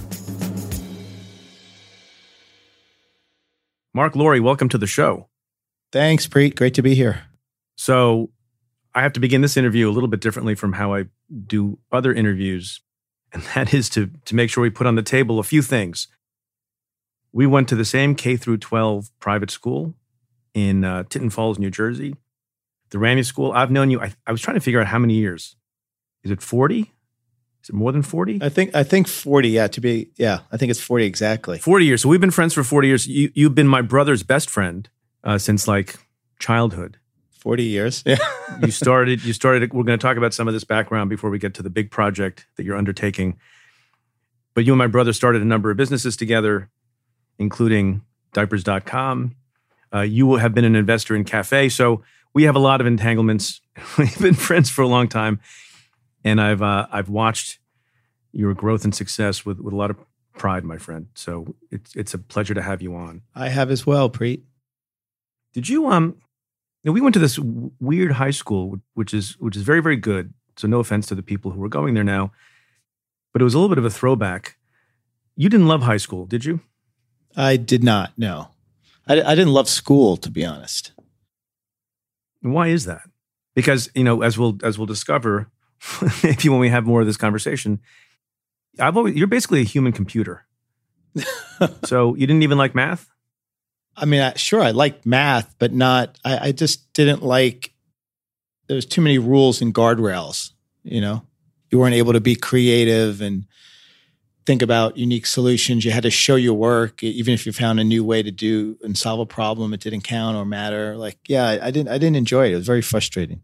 Marc 3.91 4.15
Lore, 4.15 4.39
welcome 4.39 4.69
to 4.69 4.77
the 4.77 4.85
show. 4.85 5.29
Thanks, 5.91 6.27
Preet. 6.27 6.55
Great 6.55 6.75
to 6.75 6.83
be 6.83 6.93
here. 6.93 7.23
So, 7.75 8.29
I 8.93 9.01
have 9.01 9.13
to 9.13 9.19
begin 9.19 9.41
this 9.41 9.57
interview 9.57 9.89
a 9.89 9.93
little 9.93 10.09
bit 10.09 10.21
differently 10.21 10.53
from 10.53 10.73
how 10.73 10.93
I 10.93 11.05
do 11.47 11.79
other 11.91 12.13
interviews, 12.13 12.81
and 13.35 13.43
that 13.53 13.73
is 13.73 13.89
to 13.89 14.09
to 14.23 14.33
make 14.33 14.49
sure 14.49 14.61
we 14.61 14.69
put 14.69 14.87
on 14.87 14.95
the 14.95 15.03
table 15.03 15.39
a 15.39 15.43
few 15.43 15.61
things. 15.61 16.07
We 17.33 17.45
went 17.45 17.67
to 17.67 17.75
the 17.75 17.85
same 17.85 18.15
K 18.15 18.37
through 18.37 18.57
12 18.57 19.11
private 19.19 19.51
school 19.51 19.93
in 20.53 20.85
uh, 20.85 21.03
Tinton 21.03 21.29
Falls, 21.29 21.59
New 21.59 21.69
Jersey, 21.69 22.15
the 22.91 22.97
Ranney 22.97 23.23
School. 23.23 23.51
I've 23.51 23.71
known 23.71 23.91
you. 23.91 23.99
I, 23.99 24.13
I 24.25 24.31
was 24.31 24.39
trying 24.39 24.55
to 24.55 24.61
figure 24.61 24.79
out 24.79 24.87
how 24.87 24.99
many 24.99 25.15
years. 25.15 25.57
Is 26.23 26.31
it 26.31 26.41
40? 26.41 26.93
Is 27.61 27.69
it 27.69 27.75
more 27.75 27.91
than 27.91 28.03
40? 28.03 28.39
I 28.41 28.47
think 28.47 28.73
I 28.73 28.83
think 28.83 29.07
40, 29.09 29.49
yeah, 29.49 29.67
to 29.67 29.81
be 29.81 30.11
yeah, 30.15 30.39
I 30.51 30.57
think 30.57 30.69
it's 30.71 30.79
40 30.81 31.05
exactly. 31.05 31.57
40 31.59 31.85
years. 31.85 32.01
So 32.01 32.09
we've 32.09 32.21
been 32.21 32.31
friends 32.31 32.53
for 32.53 32.63
40 32.63 32.87
years. 32.87 33.05
You 33.05 33.31
you've 33.35 33.55
been 33.55 33.67
my 33.67 33.81
brother's 33.81 34.23
best 34.23 34.49
friend 34.49 34.89
uh, 35.23 35.37
since 35.37 35.67
like 35.67 35.97
childhood. 36.39 36.99
40 37.45 37.63
years. 37.63 38.01
Yeah. 38.07 38.17
you 38.63 38.71
started 38.71 39.23
you 39.23 39.31
started 39.31 39.71
we're 39.71 39.83
going 39.83 39.99
to 39.99 40.01
talk 40.01 40.17
about 40.17 40.33
some 40.33 40.47
of 40.47 40.55
this 40.55 40.63
background 40.63 41.11
before 41.11 41.29
we 41.29 41.37
get 41.37 41.53
to 41.53 41.61
the 41.61 41.69
big 41.69 41.91
project 41.91 42.47
that 42.55 42.63
you're 42.63 42.75
undertaking. 42.75 43.37
But 44.55 44.65
you 44.65 44.73
and 44.73 44.79
my 44.79 44.87
brother 44.87 45.13
started 45.13 45.43
a 45.43 45.45
number 45.45 45.69
of 45.69 45.77
businesses 45.77 46.17
together, 46.17 46.71
including 47.37 48.01
diapers.com. 48.33 49.35
Uh, 49.93 50.01
you 50.01 50.37
have 50.37 50.55
been 50.55 50.65
an 50.65 50.75
investor 50.75 51.15
in 51.15 51.23
Cafe. 51.23 51.69
So 51.69 52.03
we 52.33 52.45
have 52.45 52.55
a 52.55 52.59
lot 52.59 52.81
of 52.81 52.87
entanglements. 52.87 53.61
We've 53.99 54.17
been 54.17 54.33
friends 54.33 54.71
for 54.71 54.81
a 54.81 54.87
long 54.87 55.07
time 55.07 55.39
and 56.23 56.41
I've 56.41 56.63
uh, 56.63 56.87
I've 56.91 57.09
watched 57.09 57.59
your 58.31 58.55
growth 58.55 58.85
and 58.85 58.95
success 58.95 59.45
with 59.45 59.59
with 59.59 59.75
a 59.75 59.77
lot 59.77 59.91
of 59.91 59.97
pride, 60.33 60.65
my 60.65 60.79
friend. 60.79 61.09
So 61.13 61.53
it's 61.69 61.95
it's 61.95 62.15
a 62.15 62.17
pleasure 62.17 62.55
to 62.55 62.63
have 62.63 62.81
you 62.81 62.95
on. 62.95 63.21
I 63.35 63.49
have 63.49 63.69
as 63.69 63.85
well, 63.85 64.09
Preet. 64.09 64.41
Did 65.53 65.69
you 65.69 65.91
um? 65.91 66.17
We 66.91 67.01
went 67.01 67.13
to 67.13 67.19
this 67.19 67.39
weird 67.39 68.13
high 68.13 68.31
school, 68.31 68.79
which 68.93 69.13
is 69.13 69.35
which 69.39 69.55
is 69.55 69.63
very 69.63 69.81
very 69.81 69.97
good. 69.97 70.33
So 70.57 70.67
no 70.67 70.79
offense 70.79 71.07
to 71.07 71.15
the 71.15 71.23
people 71.23 71.51
who 71.51 71.63
are 71.63 71.69
going 71.69 71.95
there 71.95 72.03
now, 72.03 72.31
but 73.33 73.41
it 73.41 73.45
was 73.45 73.53
a 73.53 73.57
little 73.57 73.69
bit 73.69 73.77
of 73.77 73.85
a 73.85 73.89
throwback. 73.89 74.57
You 75.35 75.49
didn't 75.49 75.67
love 75.67 75.81
high 75.81 75.97
school, 75.97 76.25
did 76.25 76.45
you? 76.45 76.61
I 77.35 77.57
did 77.57 77.83
not. 77.83 78.13
No, 78.17 78.49
I, 79.07 79.21
I 79.21 79.35
didn't 79.35 79.53
love 79.53 79.67
school, 79.67 80.15
to 80.17 80.31
be 80.31 80.45
honest. 80.45 80.93
Why 82.41 82.67
is 82.67 82.85
that? 82.85 83.01
Because 83.55 83.89
you 83.95 84.03
know, 84.03 84.21
as 84.21 84.37
we'll 84.37 84.57
as 84.63 84.77
we'll 84.77 84.85
discover, 84.85 85.49
maybe 86.23 86.49
when 86.49 86.59
we 86.59 86.69
have 86.69 86.85
more 86.85 87.01
of 87.01 87.07
this 87.07 87.17
conversation, 87.17 87.79
I've 88.79 88.95
always 88.95 89.15
you're 89.15 89.27
basically 89.27 89.61
a 89.61 89.65
human 89.65 89.91
computer. 89.91 90.45
so 91.85 92.15
you 92.15 92.27
didn't 92.27 92.43
even 92.43 92.57
like 92.57 92.75
math? 92.75 93.09
I 93.97 94.05
mean, 94.05 94.21
I, 94.21 94.33
sure, 94.35 94.61
I 94.61 94.71
liked 94.71 95.05
math, 95.05 95.55
but 95.57 95.73
not. 95.73 96.17
I, 96.23 96.49
I 96.49 96.51
just 96.51 96.91
didn't 96.93 97.23
like. 97.23 97.73
There 98.67 98.75
was 98.75 98.85
too 98.85 99.01
many 99.01 99.17
rules 99.17 99.61
and 99.61 99.73
guardrails. 99.73 100.51
You 100.83 101.01
know, 101.01 101.25
you 101.71 101.79
weren't 101.79 101.95
able 101.95 102.13
to 102.13 102.21
be 102.21 102.35
creative 102.35 103.21
and 103.21 103.45
think 104.45 104.61
about 104.61 104.97
unique 104.97 105.25
solutions. 105.25 105.85
You 105.85 105.91
had 105.91 106.03
to 106.03 106.11
show 106.11 106.35
your 106.35 106.53
work, 106.53 107.03
even 107.03 107.33
if 107.33 107.45
you 107.45 107.51
found 107.51 107.79
a 107.79 107.83
new 107.83 108.03
way 108.03 108.21
to 108.21 108.31
do 108.31 108.77
and 108.83 108.97
solve 108.97 109.19
a 109.19 109.25
problem. 109.25 109.73
It 109.73 109.79
didn't 109.79 110.01
count 110.01 110.37
or 110.37 110.45
matter. 110.45 110.95
Like, 110.97 111.17
yeah, 111.27 111.47
I, 111.47 111.67
I 111.67 111.71
didn't. 111.71 111.89
I 111.89 111.97
didn't 111.97 112.17
enjoy 112.17 112.47
it. 112.47 112.53
It 112.53 112.55
was 112.55 112.65
very 112.65 112.81
frustrating. 112.81 113.41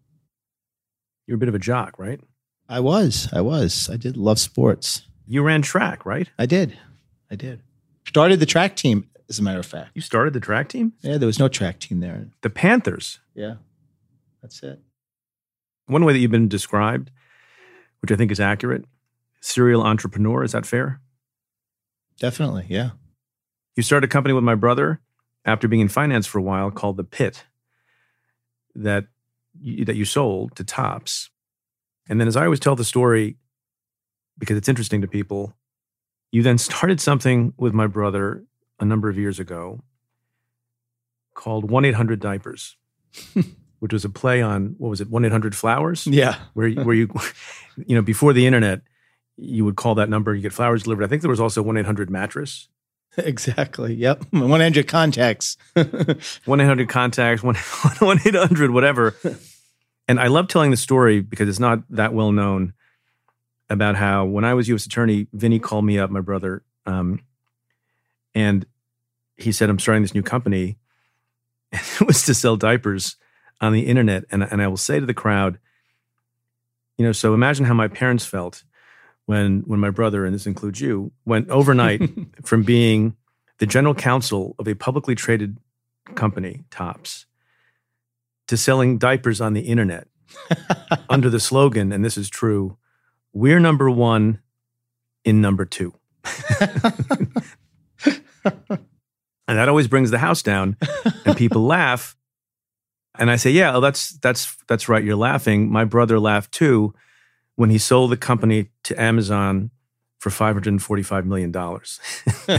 You're 1.27 1.35
a 1.35 1.39
bit 1.39 1.49
of 1.49 1.55
a 1.55 1.59
jock, 1.59 1.97
right? 1.97 2.19
I 2.67 2.79
was. 2.79 3.27
I 3.31 3.41
was. 3.41 3.89
I 3.89 3.97
did 3.97 4.17
love 4.17 4.39
sports. 4.39 5.03
You 5.27 5.43
ran 5.43 5.61
track, 5.61 6.05
right? 6.05 6.29
I 6.37 6.45
did. 6.45 6.77
I 7.29 7.35
did. 7.35 7.61
Started 8.07 8.39
the 8.39 8.45
track 8.45 8.75
team, 8.75 9.09
as 9.31 9.39
a 9.39 9.43
matter 9.43 9.59
of 9.59 9.65
fact. 9.65 9.91
You 9.95 10.01
started 10.01 10.33
the 10.33 10.41
track 10.41 10.67
team? 10.67 10.91
Yeah, 10.99 11.17
there 11.17 11.25
was 11.25 11.39
no 11.39 11.47
track 11.47 11.79
team 11.79 12.01
there. 12.01 12.27
The 12.41 12.49
Panthers. 12.49 13.19
Yeah. 13.33 13.55
That's 14.41 14.61
it. 14.61 14.79
One 15.87 16.03
way 16.03 16.11
that 16.11 16.19
you've 16.19 16.31
been 16.31 16.49
described, 16.49 17.11
which 18.01 18.11
I 18.11 18.17
think 18.17 18.29
is 18.29 18.41
accurate, 18.41 18.83
serial 19.39 19.83
entrepreneur. 19.83 20.43
Is 20.43 20.51
that 20.51 20.65
fair? 20.65 20.99
Definitely, 22.19 22.65
yeah. 22.67 22.91
You 23.77 23.83
started 23.83 24.09
a 24.09 24.11
company 24.11 24.33
with 24.33 24.43
my 24.43 24.55
brother 24.55 24.99
after 25.45 25.69
being 25.69 25.81
in 25.81 25.87
finance 25.87 26.27
for 26.27 26.39
a 26.39 26.43
while 26.43 26.69
called 26.69 26.97
The 26.97 27.05
Pit 27.05 27.45
that 28.75 29.05
you, 29.59 29.85
that 29.85 29.95
you 29.95 30.03
sold 30.03 30.55
to 30.57 30.65
Topps. 30.65 31.29
And 32.09 32.19
then, 32.19 32.27
as 32.27 32.35
I 32.35 32.43
always 32.43 32.59
tell 32.59 32.75
the 32.75 32.83
story, 32.83 33.37
because 34.37 34.57
it's 34.57 34.67
interesting 34.67 35.01
to 35.01 35.07
people, 35.07 35.53
you 36.31 36.43
then 36.43 36.57
started 36.57 36.99
something 36.99 37.53
with 37.57 37.73
my 37.73 37.87
brother 37.87 38.43
a 38.81 38.85
number 38.85 39.07
of 39.09 39.17
years 39.17 39.39
ago 39.39 39.83
called 41.33 41.69
1 41.69 41.85
800 41.85 42.19
Diapers, 42.19 42.75
which 43.79 43.93
was 43.93 44.03
a 44.03 44.09
play 44.09 44.41
on, 44.41 44.75
what 44.77 44.89
was 44.89 44.99
it, 44.99 45.09
1 45.09 45.23
800 45.23 45.55
Flowers? 45.55 46.05
Yeah. 46.07 46.35
Where, 46.53 46.69
where 46.71 46.95
you, 46.95 47.09
you 47.85 47.95
know, 47.95 48.01
before 48.01 48.33
the 48.33 48.45
internet, 48.45 48.81
you 49.37 49.63
would 49.63 49.77
call 49.77 49.95
that 49.95 50.09
number, 50.09 50.35
you 50.35 50.41
get 50.41 50.53
flowers 50.53 50.83
delivered. 50.83 51.03
I 51.03 51.07
think 51.07 51.21
there 51.21 51.29
was 51.31 51.39
also 51.39 51.61
1 51.61 51.77
800 51.77 52.09
Mattress. 52.09 52.67
Exactly. 53.17 53.93
Yep. 53.95 54.27
1 54.31 54.61
800 54.61 54.87
Contacts. 54.87 55.57
1 55.73 56.61
800 56.61 56.87
Contacts, 56.87 57.43
1 57.43 57.57
800, 58.25 58.71
whatever. 58.71 59.17
And 60.07 60.17
I 60.17 60.27
love 60.27 60.47
telling 60.47 60.71
the 60.71 60.77
story 60.77 61.19
because 61.19 61.49
it's 61.49 61.59
not 61.59 61.79
that 61.89 62.13
well 62.13 62.31
known 62.31 62.73
about 63.69 63.97
how 63.97 64.23
when 64.23 64.45
I 64.45 64.53
was 64.53 64.69
U.S. 64.69 64.85
attorney, 64.85 65.27
Vinny 65.33 65.59
called 65.59 65.83
me 65.83 65.99
up, 65.99 66.09
my 66.09 66.21
brother, 66.21 66.63
um, 66.85 67.19
and 68.33 68.65
he 69.37 69.51
said, 69.51 69.69
"I'm 69.69 69.79
starting 69.79 70.01
this 70.01 70.13
new 70.13 70.23
company, 70.23 70.77
and 71.71 71.81
it 71.99 72.07
was 72.07 72.23
to 72.25 72.33
sell 72.33 72.57
diapers 72.57 73.15
on 73.59 73.73
the 73.73 73.87
internet." 73.87 74.25
And 74.31 74.43
and 74.43 74.61
I 74.61 74.67
will 74.67 74.77
say 74.77 74.99
to 74.99 75.05
the 75.05 75.13
crowd, 75.13 75.59
you 76.97 77.05
know, 77.05 77.11
so 77.11 77.33
imagine 77.33 77.65
how 77.65 77.73
my 77.73 77.87
parents 77.87 78.25
felt 78.25 78.63
when 79.25 79.61
when 79.61 79.79
my 79.79 79.89
brother, 79.89 80.25
and 80.25 80.33
this 80.35 80.45
includes 80.45 80.81
you, 80.81 81.11
went 81.25 81.49
overnight 81.49 82.01
from 82.43 82.63
being 82.63 83.15
the 83.59 83.65
general 83.65 83.95
counsel 83.95 84.55
of 84.59 84.67
a 84.67 84.75
publicly 84.75 85.15
traded 85.15 85.57
company, 86.15 86.63
Topps, 86.69 87.25
to 88.47 88.57
selling 88.57 88.97
diapers 88.97 89.39
on 89.39 89.53
the 89.53 89.61
internet 89.61 90.07
under 91.09 91.29
the 91.29 91.39
slogan, 91.39 91.91
and 91.91 92.03
this 92.03 92.17
is 92.17 92.29
true, 92.29 92.77
we're 93.33 93.59
number 93.59 93.89
one 93.89 94.39
in 95.23 95.41
number 95.41 95.65
two. 95.65 95.93
And 98.45 98.79
that 99.47 99.69
always 99.69 99.87
brings 99.87 100.11
the 100.11 100.17
house 100.17 100.41
down 100.41 100.77
and 101.25 101.37
people 101.37 101.61
laugh. 101.65 102.15
And 103.19 103.29
i 103.29 103.35
say 103.35 103.51
yeah 103.51 103.75
oh, 103.75 103.81
that's 103.81 104.11
that's 104.19 104.55
that's 104.67 104.87
right 104.87 105.03
you're 105.03 105.15
laughing. 105.15 105.69
My 105.69 105.83
brother 105.83 106.19
laughed 106.19 106.51
too 106.51 106.93
when 107.55 107.69
he 107.69 107.77
sold 107.77 108.11
the 108.11 108.17
company 108.17 108.69
to 108.83 108.99
amazon 108.99 109.69
for 110.19 110.29
545 110.29 111.25
million 111.25 111.51
dollars. 111.51 111.99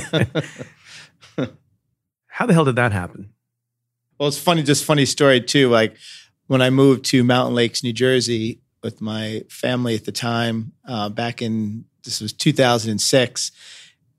How 2.26 2.46
the 2.46 2.54
hell 2.54 2.64
did 2.64 2.76
that 2.76 2.92
happen? 2.92 3.32
Well 4.18 4.28
it's 4.28 4.38
funny 4.38 4.62
just 4.62 4.84
funny 4.84 5.06
story 5.06 5.40
too 5.40 5.68
like 5.70 5.96
when 6.46 6.60
i 6.60 6.70
moved 6.70 7.04
to 7.06 7.24
mountain 7.24 7.54
lakes 7.54 7.82
new 7.82 7.92
jersey 7.92 8.60
with 8.82 9.00
my 9.00 9.42
family 9.48 9.94
at 9.94 10.04
the 10.04 10.12
time 10.12 10.72
uh, 10.86 11.08
back 11.08 11.40
in 11.40 11.84
this 12.04 12.20
was 12.20 12.32
2006 12.32 13.52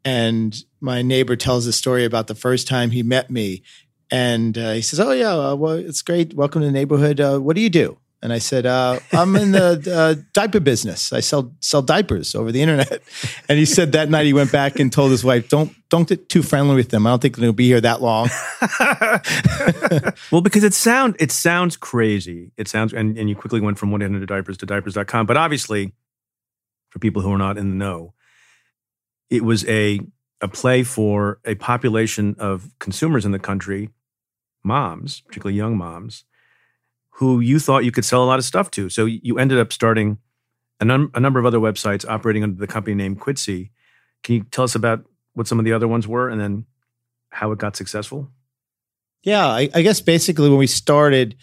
and 0.05 0.55
my 0.83 1.01
neighbor 1.01 1.35
tells 1.35 1.65
a 1.65 1.73
story 1.73 2.03
about 2.03 2.27
the 2.27 2.35
first 2.35 2.67
time 2.67 2.91
he 2.91 3.01
met 3.01 3.31
me. 3.31 3.63
And 4.11 4.57
uh, 4.57 4.73
he 4.73 4.81
says, 4.81 4.99
Oh, 4.99 5.11
yeah, 5.11 5.33
uh, 5.33 5.55
well, 5.55 5.71
it's 5.71 6.01
great. 6.01 6.33
Welcome 6.35 6.61
to 6.61 6.67
the 6.67 6.73
neighborhood. 6.73 7.19
Uh, 7.19 7.39
what 7.39 7.55
do 7.55 7.61
you 7.61 7.69
do? 7.69 7.97
And 8.21 8.31
I 8.31 8.37
said, 8.37 8.65
uh, 8.65 8.99
I'm 9.11 9.35
in 9.35 9.51
the 9.51 9.91
uh, 9.93 10.21
diaper 10.31 10.61
business. 10.61 11.11
I 11.11 11.19
sell 11.19 11.53
sell 11.59 11.81
diapers 11.81 12.35
over 12.35 12.53
the 12.53 12.61
internet. 12.61 13.01
And 13.49 13.59
he 13.59 13.65
said 13.65 13.91
that 13.91 14.09
night 14.09 14.25
he 14.25 14.31
went 14.31 14.51
back 14.53 14.79
and 14.79 14.91
told 14.91 15.11
his 15.11 15.23
wife, 15.23 15.49
"Don't 15.49 15.75
don't 15.89 16.07
get 16.07 16.29
too 16.29 16.41
friendly 16.41 16.75
with 16.75 16.89
them. 16.89 17.05
I 17.05 17.09
don't 17.09 17.21
think 17.21 17.35
they'll 17.35 17.51
be 17.51 17.67
here 17.67 17.81
that 17.81 18.01
long." 18.01 18.29
well, 20.31 20.41
because 20.41 20.63
it 20.63 20.73
sound 20.73 21.17
it 21.19 21.31
sounds 21.31 21.75
crazy. 21.75 22.51
It 22.55 22.69
sounds 22.69 22.93
and, 22.93 23.17
and 23.17 23.29
you 23.29 23.35
quickly 23.35 23.59
went 23.59 23.77
from 23.77 23.91
one 23.91 23.99
hundred 23.99 24.25
diapers 24.25 24.57
to 24.59 24.65
diapers.com. 24.65 25.25
But 25.25 25.35
obviously, 25.35 25.91
for 26.89 26.99
people 26.99 27.21
who 27.21 27.33
are 27.33 27.37
not 27.37 27.57
in 27.57 27.69
the 27.69 27.75
know, 27.75 28.13
it 29.29 29.43
was 29.43 29.67
a 29.67 29.99
a 30.43 30.47
play 30.47 30.83
for 30.83 31.39
a 31.45 31.55
population 31.55 32.35
of 32.37 32.69
consumers 32.77 33.25
in 33.25 33.31
the 33.31 33.39
country, 33.39 33.89
moms, 34.61 35.21
particularly 35.21 35.57
young 35.57 35.77
moms, 35.77 36.25
who 37.11 37.39
you 37.39 37.59
thought 37.59 37.85
you 37.85 37.91
could 37.91 38.03
sell 38.03 38.21
a 38.21 38.25
lot 38.25 38.39
of 38.39 38.45
stuff 38.45 38.69
to. 38.71 38.89
So 38.89 39.05
you 39.05 39.39
ended 39.39 39.57
up 39.57 39.71
starting 39.71 40.17
a, 40.81 40.85
num- 40.85 41.11
a 41.13 41.19
number 41.21 41.39
of 41.39 41.45
other 41.45 41.59
websites 41.59 42.05
operating 42.07 42.43
under 42.43 42.59
the 42.59 42.67
company 42.67 42.93
name 42.93 43.15
Quidsi. 43.15 43.69
Can 44.21 44.35
you 44.35 44.43
tell 44.43 44.65
us 44.65 44.75
about 44.75 45.05
what 45.33 45.47
some 45.47 45.59
of 45.59 45.65
the 45.65 45.71
other 45.71 45.87
ones 45.87 46.09
were 46.09 46.27
and 46.27 46.41
then 46.41 46.65
how 47.29 47.53
it 47.53 47.59
got 47.59 47.77
successful? 47.77 48.29
Yeah, 49.23 49.47
I, 49.47 49.69
I 49.73 49.81
guess 49.81 50.01
basically 50.01 50.49
when 50.49 50.59
we 50.59 50.67
started, 50.67 51.37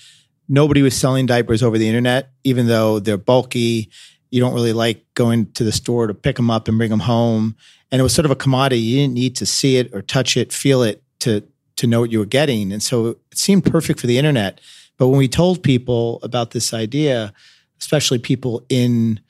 nobody 0.47 0.83
was 0.83 0.95
selling 0.95 1.25
diapers 1.25 1.63
over 1.63 1.79
the 1.79 1.89
internet, 1.89 2.33
even 2.45 2.67
though 2.67 2.99
they're 2.99 3.17
bulky 3.17 3.91
you 4.31 4.41
don't 4.41 4.55
really 4.55 4.73
like 4.73 5.05
going 5.15 5.51
to 5.53 5.65
the 5.65 5.73
store 5.73 6.07
to 6.07 6.15
pick 6.15 6.37
them 6.37 6.51
up 6.51 6.69
and 6.69 6.79
bring 6.79 6.91
them 6.91 7.01
home. 7.01 7.57
And 7.93 8.01
it 8.01 8.03
was 8.03 8.15
sort 8.15 8.25
of 8.25 8.31
a 8.31 8.37
commodity. 8.37 8.81
You 8.81 9.01
didn't 9.03 9.15
need 9.15 9.37
to 9.37 9.47
see 9.47 9.77
it 9.77 9.93
or 9.95 10.03
touch 10.03 10.37
it, 10.37 10.53
feel 10.53 10.83
it 10.83 11.03
to 11.21 11.43
to 11.77 11.87
know 11.87 12.01
what 12.01 12.13
you 12.13 12.19
were 12.19 12.27
getting. 12.27 12.73
And 12.73 12.83
so 12.83 13.07
it 13.07 13.19
seemed 13.35 13.65
perfect 13.65 14.01
for 14.01 14.07
the 14.07 14.19
internet. 14.19 14.61
But 14.99 15.09
when 15.09 15.19
we 15.19 15.29
told 15.29 15.63
people 15.63 16.21
about 16.23 16.51
this 16.51 16.75
idea, 16.75 17.33
especially 17.81 18.19
people 18.19 18.65
in 18.69 19.21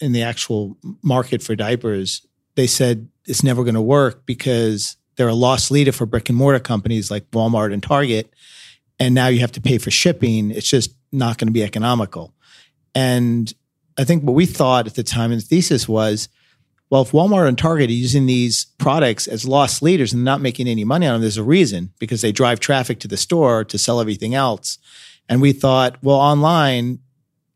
in 0.00 0.12
the 0.12 0.22
actual 0.22 0.76
market 1.02 1.42
for 1.42 1.54
diapers, 1.54 2.26
they 2.56 2.66
said 2.66 3.08
it's 3.26 3.44
never 3.44 3.62
going 3.62 3.76
to 3.76 3.80
work 3.80 4.26
because 4.26 4.96
they're 5.16 5.28
a 5.28 5.34
loss 5.34 5.70
leader 5.70 5.92
for 5.92 6.06
brick 6.06 6.28
and 6.28 6.36
mortar 6.36 6.58
companies 6.58 7.10
like 7.10 7.30
Walmart 7.30 7.72
and 7.72 7.82
Target. 7.82 8.32
And 8.98 9.14
now 9.14 9.28
you 9.28 9.40
have 9.40 9.52
to 9.52 9.60
pay 9.60 9.78
for 9.78 9.90
shipping. 9.90 10.50
It's 10.50 10.68
just 10.68 10.94
not 11.12 11.38
going 11.38 11.48
to 11.48 11.52
be 11.52 11.62
economical. 11.62 12.34
And 12.94 13.52
I 13.96 14.04
think 14.04 14.24
what 14.24 14.34
we 14.34 14.46
thought 14.46 14.86
at 14.86 14.94
the 14.94 15.02
time 15.02 15.30
in 15.30 15.38
the 15.38 15.44
thesis 15.44 15.88
was, 15.88 16.28
well, 16.92 17.00
if 17.00 17.12
Walmart 17.12 17.48
and 17.48 17.56
Target 17.56 17.88
are 17.88 17.94
using 17.94 18.26
these 18.26 18.66
products 18.76 19.26
as 19.26 19.46
loss 19.46 19.80
leaders 19.80 20.12
and 20.12 20.24
not 20.24 20.42
making 20.42 20.68
any 20.68 20.84
money 20.84 21.06
on 21.06 21.14
them, 21.14 21.20
there's 21.22 21.38
a 21.38 21.42
reason 21.42 21.90
because 21.98 22.20
they 22.20 22.32
drive 22.32 22.60
traffic 22.60 23.00
to 23.00 23.08
the 23.08 23.16
store 23.16 23.64
to 23.64 23.78
sell 23.78 23.98
everything 23.98 24.34
else. 24.34 24.76
And 25.26 25.40
we 25.40 25.54
thought, 25.54 25.96
well, 26.02 26.18
online, 26.18 26.98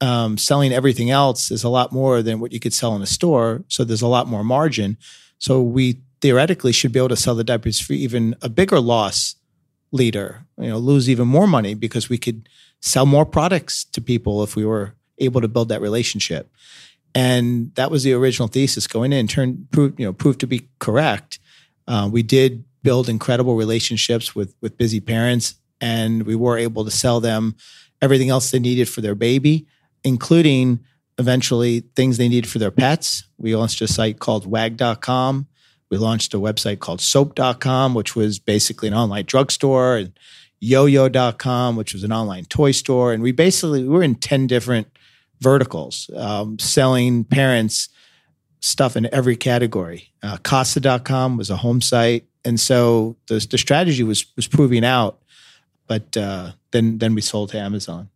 um, 0.01 0.38
selling 0.38 0.72
everything 0.72 1.11
else 1.11 1.51
is 1.51 1.64
a 1.64 1.68
lot 1.68 1.92
more 1.92 2.22
than 2.22 2.40
what 2.40 2.51
you 2.51 2.59
could 2.59 2.72
sell 2.72 2.96
in 2.96 3.03
a 3.03 3.07
store. 3.07 3.62
So 3.68 3.85
there's 3.85 4.01
a 4.01 4.07
lot 4.07 4.27
more 4.27 4.42
margin. 4.42 4.96
So 5.37 5.61
we 5.61 6.01
theoretically 6.22 6.72
should 6.72 6.92
be 6.92 6.99
able 6.99 7.11
to 7.11 7.16
sell 7.16 7.35
the 7.35 7.44
diapers 7.44 7.79
for 7.79 7.92
even 7.92 8.37
a 8.40 8.49
bigger 8.49 8.81
loss 8.81 9.35
leader, 9.92 10.46
you 10.59 10.68
know, 10.68 10.79
lose 10.79 11.11
even 11.11 11.29
more 11.29 11.46
money 11.46 11.75
because 11.75 12.09
we 12.09 12.16
could 12.16 12.49
sell 12.81 13.05
more 13.05 13.27
products 13.27 13.85
to 13.85 14.01
people 14.01 14.42
if 14.42 14.57
we 14.57 14.64
were 14.64 14.94
able 15.18 15.42
to 15.42 15.49
build 15.49 15.68
that 15.68 15.83
relationship. 15.83 16.51
And 17.16 17.74
that 17.76 17.90
was 17.90 18.02
the 18.02 18.12
original 18.12 18.46
thesis 18.46 18.87
going 18.87 19.11
in, 19.11 19.26
turned 19.26 19.70
proved, 19.70 19.98
you 19.98 20.05
know, 20.05 20.12
proved 20.12 20.38
to 20.40 20.46
be 20.46 20.68
correct. 20.79 21.38
Uh, 21.88 22.11
we 22.12 22.22
did 22.22 22.62
build 22.83 23.09
incredible 23.09 23.57
relationships 23.57 24.35
with 24.35 24.55
with 24.61 24.76
busy 24.76 25.00
parents, 25.00 25.55
and 25.81 26.24
we 26.24 26.37
were 26.37 26.59
able 26.59 26.85
to 26.85 26.90
sell 26.90 27.18
them 27.20 27.57
everything 28.02 28.29
else 28.29 28.50
they 28.50 28.59
needed 28.59 28.87
for 28.87 29.00
their 29.00 29.14
baby, 29.14 29.66
including 30.05 30.81
eventually 31.16 31.85
things 31.96 32.18
they 32.18 32.29
needed 32.29 32.50
for 32.50 32.59
their 32.59 32.70
pets. 32.70 33.24
We 33.38 33.57
launched 33.57 33.81
a 33.81 33.88
site 33.88 34.18
called 34.18 34.46
wag.com. 34.46 35.46
We 35.90 35.96
launched 35.96 36.35
a 36.35 36.38
website 36.38 36.81
called 36.81 37.00
soap.com, 37.00 37.94
which 37.94 38.14
was 38.14 38.38
basically 38.38 38.88
an 38.88 38.94
online 38.94 39.24
drugstore, 39.24 39.96
and 39.96 40.12
yoyo.com, 40.62 41.76
which 41.76 41.94
was 41.94 42.05
an 42.05 42.12
online 42.12 42.44
toy 42.44 42.72
store. 42.72 43.14
And 43.14 43.22
we 43.22 43.33
basically 43.33 43.85
we 43.85 43.88
were 43.88 44.02
in 44.02 44.16
10 44.16 44.46
different 44.46 44.88
verticals, 45.40 46.11
um, 46.16 46.59
selling 46.59 47.25
parents 47.25 47.88
stuff 48.61 48.96
in 48.96 49.12
every 49.12 49.37
category. 49.37 50.12
Uh, 50.22 50.38
Casa.com 50.38 51.37
was 51.37 51.51
a 51.51 51.57
home 51.57 51.81
site. 51.81 52.25
And 52.44 52.59
so 52.59 53.16
the, 53.29 53.46
the 53.51 53.59
strategy 53.59 54.03
was, 54.03 54.27
was 54.37 54.46
proving 54.46 54.85
out. 54.85 55.18
But 55.87 56.16
uh, 56.16 56.53
then, 56.72 56.99
then 56.99 57.14
we 57.14 57.20
sold 57.20 57.51
to 57.51 57.59
Amazon. 57.59 58.11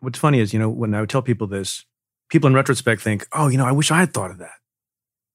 What's 0.00 0.18
funny 0.18 0.40
is, 0.40 0.52
you 0.52 0.58
know, 0.58 0.68
when 0.68 0.94
I 0.94 1.00
would 1.00 1.10
tell 1.10 1.22
people 1.22 1.46
this, 1.46 1.84
people 2.28 2.48
in 2.48 2.54
retrospect 2.54 3.02
think, 3.02 3.26
oh, 3.32 3.48
you 3.48 3.58
know, 3.58 3.66
I 3.66 3.72
wish 3.72 3.90
I 3.90 3.98
had 3.98 4.12
thought 4.12 4.30
of 4.30 4.38
that. 4.38 4.58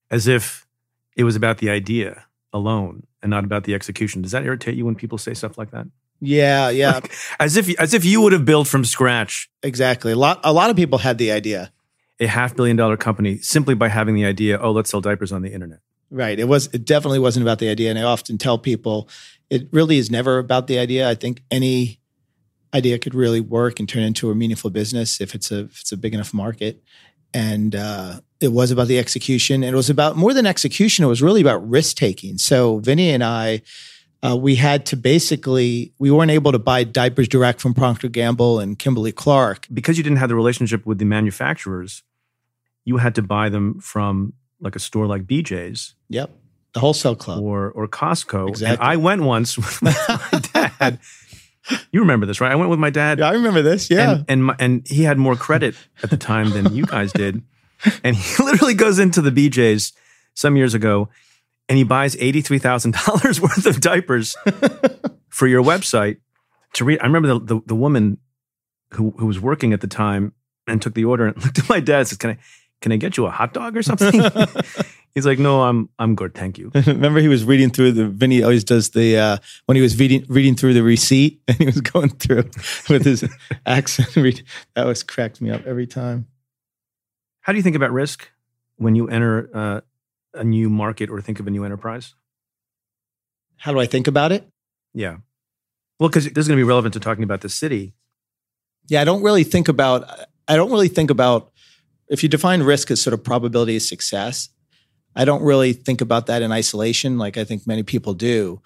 As 0.10 0.28
if 0.28 0.68
it 1.16 1.24
was 1.24 1.36
about 1.36 1.60
the 1.60 1.70
idea 1.70 2.26
alone 2.54 3.04
and 3.22 3.30
not 3.30 3.44
about 3.44 3.64
the 3.64 3.74
execution. 3.74 4.22
Does 4.22 4.32
that 4.32 4.44
irritate 4.44 4.76
you 4.76 4.86
when 4.86 4.96
people 4.96 5.18
say 5.18 5.34
stuff 5.34 5.58
like 5.58 5.72
that? 5.72 5.88
Yeah, 6.22 6.70
yeah. 6.70 6.94
Like, 6.94 7.12
as 7.40 7.58
if 7.58 7.70
as 7.80 7.94
if 7.94 8.06
you 8.06 8.22
would 8.22 8.32
have 8.32 8.46
built 8.46 8.68
from 8.68 8.86
scratch. 8.86 9.50
Exactly. 9.64 10.14
A 10.14 10.18
lot 10.18 10.40
a 10.44 10.54
lot 10.54 10.70
of 10.70 10.76
people 10.76 11.00
had 11.00 11.18
the 11.18 11.32
idea. 11.32 11.74
A 12.20 12.28
half 12.28 12.56
billion 12.56 12.78
dollar 12.78 12.98
company 12.98 13.40
simply 13.40 13.74
by 13.74 13.88
having 13.88 14.14
the 14.14 14.26
idea, 14.26 14.60
oh, 14.60 14.72
let's 14.72 14.92
sell 14.92 15.02
diapers 15.02 15.32
on 15.32 15.42
the 15.42 15.52
internet. 15.52 15.80
Right. 16.12 16.40
It 16.40 16.48
was 16.48 16.68
it 16.68 16.86
definitely 16.86 17.20
wasn't 17.20 17.44
about 17.44 17.60
the 17.60 17.70
idea. 17.70 17.90
And 17.90 17.98
I 17.98 18.04
often 18.04 18.38
tell 18.38 18.58
people 18.58 19.10
it 19.50 19.68
really 19.72 19.98
is 19.98 20.12
never 20.12 20.38
about 20.38 20.68
the 20.68 20.78
idea. 20.78 21.10
I 21.10 21.16
think 21.16 21.42
any 21.50 22.00
idea 22.74 23.00
could 23.00 23.16
really 23.16 23.42
work 23.42 23.80
and 23.80 23.90
turn 23.90 24.04
into 24.04 24.30
a 24.30 24.36
meaningful 24.36 24.70
business 24.70 25.20
if 25.20 25.36
it's 25.36 25.52
a 25.52 25.62
if 25.62 25.82
it's 25.82 25.92
a 25.92 25.98
big 25.98 26.14
enough 26.14 26.34
market. 26.34 26.84
And 27.34 27.76
uh, 27.76 28.20
it 28.42 28.50
was 28.50 28.72
about 28.72 28.88
the 28.88 29.00
execution. 29.00 29.64
And 29.64 29.74
it 29.74 29.78
was 29.78 29.90
about 29.90 30.18
more 30.18 30.34
than 30.34 30.46
execution. 30.46 31.06
It 31.06 31.08
was 31.08 31.22
really 31.22 31.42
about 31.42 31.68
risk 31.68 31.96
taking. 31.96 32.38
So 32.38 32.80
Vinny 32.80 33.12
and 33.12 33.24
I 33.24 33.62
uh, 34.24 34.38
we 34.38 34.56
had 34.56 34.86
to 34.88 34.96
basically 34.96 35.94
we 35.98 36.12
weren't 36.12 36.32
able 36.32 36.52
to 36.52 36.60
buy 36.60 36.84
diapers 36.84 37.28
direct 37.28 37.60
from 37.60 37.74
Procter 37.74 38.08
Gamble 38.08 38.60
and 38.60 38.78
Kimberly 38.78 39.12
Clark 39.12 39.68
because 39.74 39.98
you 39.98 40.04
didn't 40.04 40.20
have 40.20 40.30
the 40.30 40.36
relationship 40.36 40.86
with 40.86 41.00
the 41.00 41.06
manufacturers. 41.06 42.04
You 42.86 42.98
had 42.98 43.16
to 43.16 43.22
buy 43.22 43.50
them 43.50 43.80
from 43.80 44.34
like 44.60 44.76
a 44.76 44.80
store 44.80 45.08
like 45.08 45.24
BJ's. 45.24 45.96
Yep, 46.10 46.32
the 46.74 46.80
wholesale 46.80 47.16
club 47.16 47.42
or 47.44 47.72
or 47.72 47.88
Costco. 47.88 48.50
Exactly. 48.50 48.76
And 48.76 48.84
I 48.84 48.98
went 48.98 49.24
once 49.24 49.58
with 49.82 49.82
my 49.82 50.42
dad. 50.54 51.00
You 51.92 52.02
remember 52.02 52.26
this, 52.26 52.42
right? 52.42 52.52
I 52.52 52.56
went 52.56 52.70
with 52.70 52.80
my 52.80 52.90
dad. 52.90 53.20
Yeah, 53.20 53.30
I 53.30 53.34
remember 53.34 53.62
this. 53.62 53.90
Yeah, 53.90 54.12
and 54.12 54.26
and, 54.28 54.46
my, 54.46 54.56
and 54.60 54.88
he 54.88 55.04
had 55.04 55.18
more 55.18 55.36
credit 55.36 55.76
at 56.04 56.10
the 56.10 56.18
time 56.18 56.52
than 56.52 56.76
you 56.76 56.86
guys 56.86 57.12
did, 57.12 57.42
and 58.04 58.16
he 58.16 58.44
literally 58.44 58.76
goes 58.76 59.00
into 59.00 59.22
the 59.22 59.32
BJ's 59.32 59.94
some 60.36 60.56
years 60.56 60.74
ago 60.74 61.10
and 61.72 61.78
he 61.78 61.86
buys 61.86 62.18
$83,000 62.18 63.40
worth 63.42 63.66
of 63.66 63.80
diapers 63.80 64.36
for 65.30 65.48
your 65.48 65.64
website 65.64 66.18
to 66.74 66.84
read. 66.84 67.00
I 67.00 67.06
remember 67.06 67.30
the, 67.30 67.40
the, 67.40 67.62
the, 67.68 67.76
woman 67.76 68.18
who, 68.90 69.12
who 69.12 69.26
was 69.26 69.40
working 69.40 69.72
at 69.72 69.80
the 69.80 69.88
time 69.88 70.34
and 70.68 70.82
took 70.82 70.96
the 70.96 71.06
order 71.06 71.28
and 71.28 71.38
looked 71.46 71.60
at 71.60 71.70
my 71.70 71.80
dad 71.80 72.00
and 72.00 72.08
says, 72.10 72.18
Can 72.18 72.32
I, 72.32 72.38
can 72.82 72.92
I 72.92 72.98
get 72.98 73.16
you 73.16 73.26
a 73.26 73.32
hot 73.32 73.54
dog 73.54 73.78
or 73.78 73.84
something? 73.84 74.22
He's 75.16 75.26
like, 75.26 75.40
no, 75.40 75.64
I'm 75.64 75.88
I'm 75.98 76.14
good, 76.14 76.36
thank 76.36 76.58
you. 76.58 76.72
Remember, 76.74 77.22
he 77.22 77.30
was 77.30 77.46
reading 77.46 77.70
through 77.70 77.94
the. 77.94 78.08
Vinny 78.08 78.44
always 78.44 78.66
does 78.66 78.90
the 78.90 79.18
uh, 79.18 79.38
when 79.66 79.78
he 79.78 79.82
was 79.82 79.98
reading 79.98 80.26
reading 80.28 80.56
through 80.56 80.74
the 80.74 80.84
receipt 80.84 81.42
and 81.48 81.58
he 81.58 81.66
was 81.66 81.80
going 81.82 82.10
through 82.10 82.50
with 82.90 83.06
his 83.06 83.24
accent. 83.66 84.16
Read, 84.16 84.44
that 84.76 84.86
was 84.86 85.04
cracked 85.04 85.40
me 85.40 85.52
up 85.52 85.66
every 85.66 85.86
time. 85.86 86.28
How 87.42 87.54
do 87.54 87.58
you 87.58 87.64
think 87.64 87.76
about 87.76 87.92
risk 87.92 88.30
when 88.78 88.96
you 88.96 89.10
enter 89.10 89.50
uh, 89.54 89.82
a 90.34 90.44
new 90.44 90.70
market 90.70 91.10
or 91.10 91.22
think 91.22 91.40
of 91.40 91.48
a 91.48 91.52
new 91.52 91.64
enterprise? 91.64 92.14
How 93.58 93.72
do 93.72 93.80
I 93.80 93.86
think 93.86 94.08
about 94.08 94.32
it? 94.32 94.48
Yeah. 94.94 95.18
Well, 96.00 96.10
because 96.10 96.26
this 96.26 96.44
is 96.44 96.48
going 96.48 96.58
to 96.58 96.64
be 96.64 96.68
relevant 96.68 96.94
to 96.96 97.00
talking 97.00 97.24
about 97.24 97.42
the 97.42 97.50
city. 97.50 97.94
Yeah, 98.88 99.02
I 99.02 99.04
don't 99.04 99.22
really 99.22 99.44
think 99.44 99.68
about. 99.68 100.10
I 100.48 100.56
don't 100.56 100.72
really 100.72 100.88
think 100.88 101.12
about 101.12 101.52
if 102.10 102.24
you 102.24 102.30
define 102.30 102.64
risk 102.64 102.90
as 102.92 103.02
sort 103.02 103.14
of 103.14 103.24
probability 103.24 103.76
of 103.76 103.84
success. 103.84 104.50
I 105.16 105.26
don't 105.26 105.44
really 105.44 105.74
think 105.74 106.02
about 106.02 106.26
that 106.28 106.42
in 106.42 106.52
isolation, 106.52 107.18
like 107.18 107.38
I 107.38 107.44
think 107.44 107.68
many 107.68 107.84
people 107.84 108.14
do. 108.14 108.62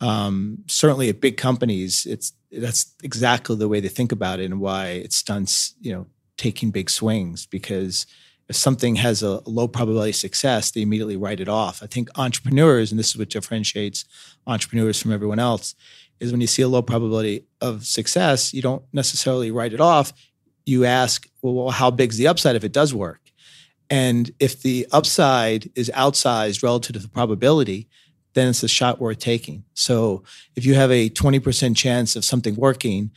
Um, 0.00 0.58
certainly, 0.68 1.08
at 1.08 1.20
big 1.20 1.36
companies, 1.36 2.06
it's 2.06 2.32
that's 2.52 2.94
exactly 3.02 3.56
the 3.56 3.68
way 3.68 3.80
they 3.80 3.88
think 3.88 4.12
about 4.12 4.38
it, 4.38 4.44
and 4.44 4.60
why 4.60 4.88
it 4.90 5.12
stunts 5.12 5.74
you 5.80 5.92
know 5.92 6.06
taking 6.36 6.70
big 6.70 6.88
swings 6.88 7.44
because 7.46 8.06
if 8.48 8.56
something 8.56 8.96
has 8.96 9.22
a 9.22 9.42
low 9.48 9.68
probability 9.68 10.10
of 10.10 10.16
success, 10.16 10.70
they 10.70 10.82
immediately 10.82 11.16
write 11.16 11.40
it 11.40 11.48
off. 11.48 11.82
I 11.82 11.86
think 11.86 12.08
entrepreneurs, 12.16 12.90
and 12.90 12.98
this 12.98 13.08
is 13.08 13.18
what 13.18 13.28
differentiates 13.28 14.04
entrepreneurs 14.46 15.00
from 15.00 15.12
everyone 15.12 15.38
else, 15.38 15.74
is 16.18 16.32
when 16.32 16.40
you 16.40 16.46
see 16.46 16.62
a 16.62 16.68
low 16.68 16.82
probability 16.82 17.44
of 17.60 17.86
success, 17.86 18.54
you 18.54 18.62
don't 18.62 18.82
necessarily 18.92 19.50
write 19.50 19.72
it 19.72 19.80
off. 19.80 20.12
You 20.64 20.84
ask, 20.84 21.28
well, 21.42 21.70
how 21.70 21.90
big's 21.90 22.16
the 22.16 22.26
upside 22.26 22.56
if 22.56 22.64
it 22.64 22.72
does 22.72 22.94
work? 22.94 23.20
And 23.90 24.30
if 24.38 24.62
the 24.62 24.86
upside 24.92 25.70
is 25.74 25.90
outsized 25.94 26.62
relative 26.62 26.94
to 26.94 27.02
the 27.02 27.08
probability, 27.08 27.88
then 28.34 28.48
it's 28.48 28.62
a 28.62 28.68
shot 28.68 29.00
worth 29.00 29.18
taking. 29.18 29.64
So 29.74 30.22
if 30.56 30.64
you 30.64 30.74
have 30.74 30.90
a 30.90 31.10
20% 31.10 31.76
chance 31.76 32.16
of 32.16 32.24
something 32.24 32.54
working, 32.54 33.10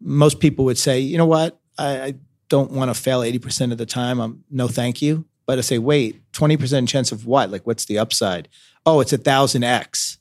most 0.00 0.40
people 0.40 0.64
would 0.66 0.78
say, 0.78 1.00
you 1.00 1.16
know 1.16 1.26
what, 1.26 1.58
I, 1.78 2.02
I 2.02 2.14
don't 2.52 2.70
want 2.70 2.94
to 2.94 3.00
fail 3.00 3.22
80% 3.22 3.72
of 3.72 3.78
the 3.78 3.86
time. 3.86 4.20
I'm 4.20 4.44
no 4.50 4.68
thank 4.68 5.00
you. 5.00 5.24
But 5.46 5.56
I 5.56 5.62
say, 5.62 5.78
wait, 5.78 6.30
20% 6.32 6.86
chance 6.86 7.10
of 7.10 7.24
what? 7.24 7.50
Like, 7.50 7.66
what's 7.66 7.86
the 7.86 7.98
upside? 7.98 8.46
Oh, 8.84 9.00
it's 9.00 9.14
a 9.14 9.18
thousand 9.18 9.64
X. 9.64 10.18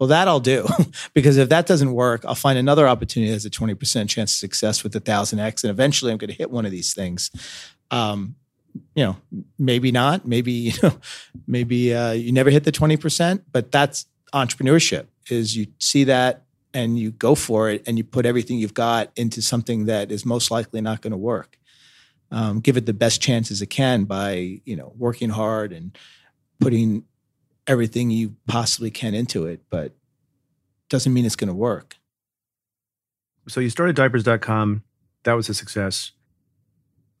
Well, 0.00 0.08
that 0.08 0.26
I'll 0.26 0.40
do 0.40 0.66
because 1.14 1.36
if 1.36 1.48
that 1.50 1.66
doesn't 1.66 1.92
work, 1.92 2.24
I'll 2.24 2.34
find 2.34 2.58
another 2.58 2.88
opportunity 2.88 3.30
that 3.30 3.36
has 3.36 3.46
a 3.46 3.50
20% 3.50 4.08
chance 4.08 4.32
of 4.32 4.36
success 4.36 4.82
with 4.82 4.94
a 4.96 5.00
thousand 5.00 5.38
X. 5.38 5.62
And 5.62 5.70
eventually 5.70 6.10
I'm 6.10 6.18
going 6.18 6.30
to 6.30 6.36
hit 6.36 6.50
one 6.50 6.66
of 6.66 6.72
these 6.72 6.92
things. 6.92 7.30
Um, 7.92 8.34
you 8.96 9.04
know, 9.04 9.16
maybe 9.56 9.92
not, 9.92 10.26
maybe, 10.26 10.52
you 10.52 10.72
know, 10.82 10.98
maybe 11.46 11.94
uh, 11.94 12.10
you 12.10 12.32
never 12.32 12.50
hit 12.50 12.64
the 12.64 12.72
20%, 12.72 13.44
but 13.52 13.70
that's 13.70 14.06
entrepreneurship 14.34 15.06
is 15.30 15.56
you 15.56 15.68
see 15.78 16.02
that 16.04 16.42
and 16.76 16.98
you 16.98 17.10
go 17.10 17.34
for 17.34 17.70
it 17.70 17.82
and 17.86 17.96
you 17.96 18.04
put 18.04 18.26
everything 18.26 18.58
you've 18.58 18.74
got 18.74 19.10
into 19.16 19.40
something 19.40 19.86
that 19.86 20.12
is 20.12 20.26
most 20.26 20.50
likely 20.50 20.82
not 20.82 21.00
going 21.00 21.10
to 21.10 21.16
work. 21.16 21.58
Um, 22.30 22.60
give 22.60 22.76
it 22.76 22.84
the 22.84 22.92
best 22.92 23.22
chances 23.22 23.62
it 23.62 23.68
can 23.68 24.04
by 24.04 24.60
you 24.64 24.76
know 24.76 24.92
working 24.98 25.30
hard 25.30 25.72
and 25.72 25.96
putting 26.60 27.04
everything 27.66 28.10
you 28.10 28.36
possibly 28.46 28.90
can 28.90 29.14
into 29.14 29.46
it, 29.46 29.62
but 29.70 29.94
doesn't 30.90 31.14
mean 31.14 31.24
it's 31.24 31.34
going 31.34 31.48
to 31.48 31.54
work. 31.54 31.96
So 33.48 33.60
you 33.60 33.70
started 33.70 33.96
diapers.com. 33.96 34.82
That 35.22 35.32
was 35.32 35.48
a 35.48 35.54
success. 35.54 36.12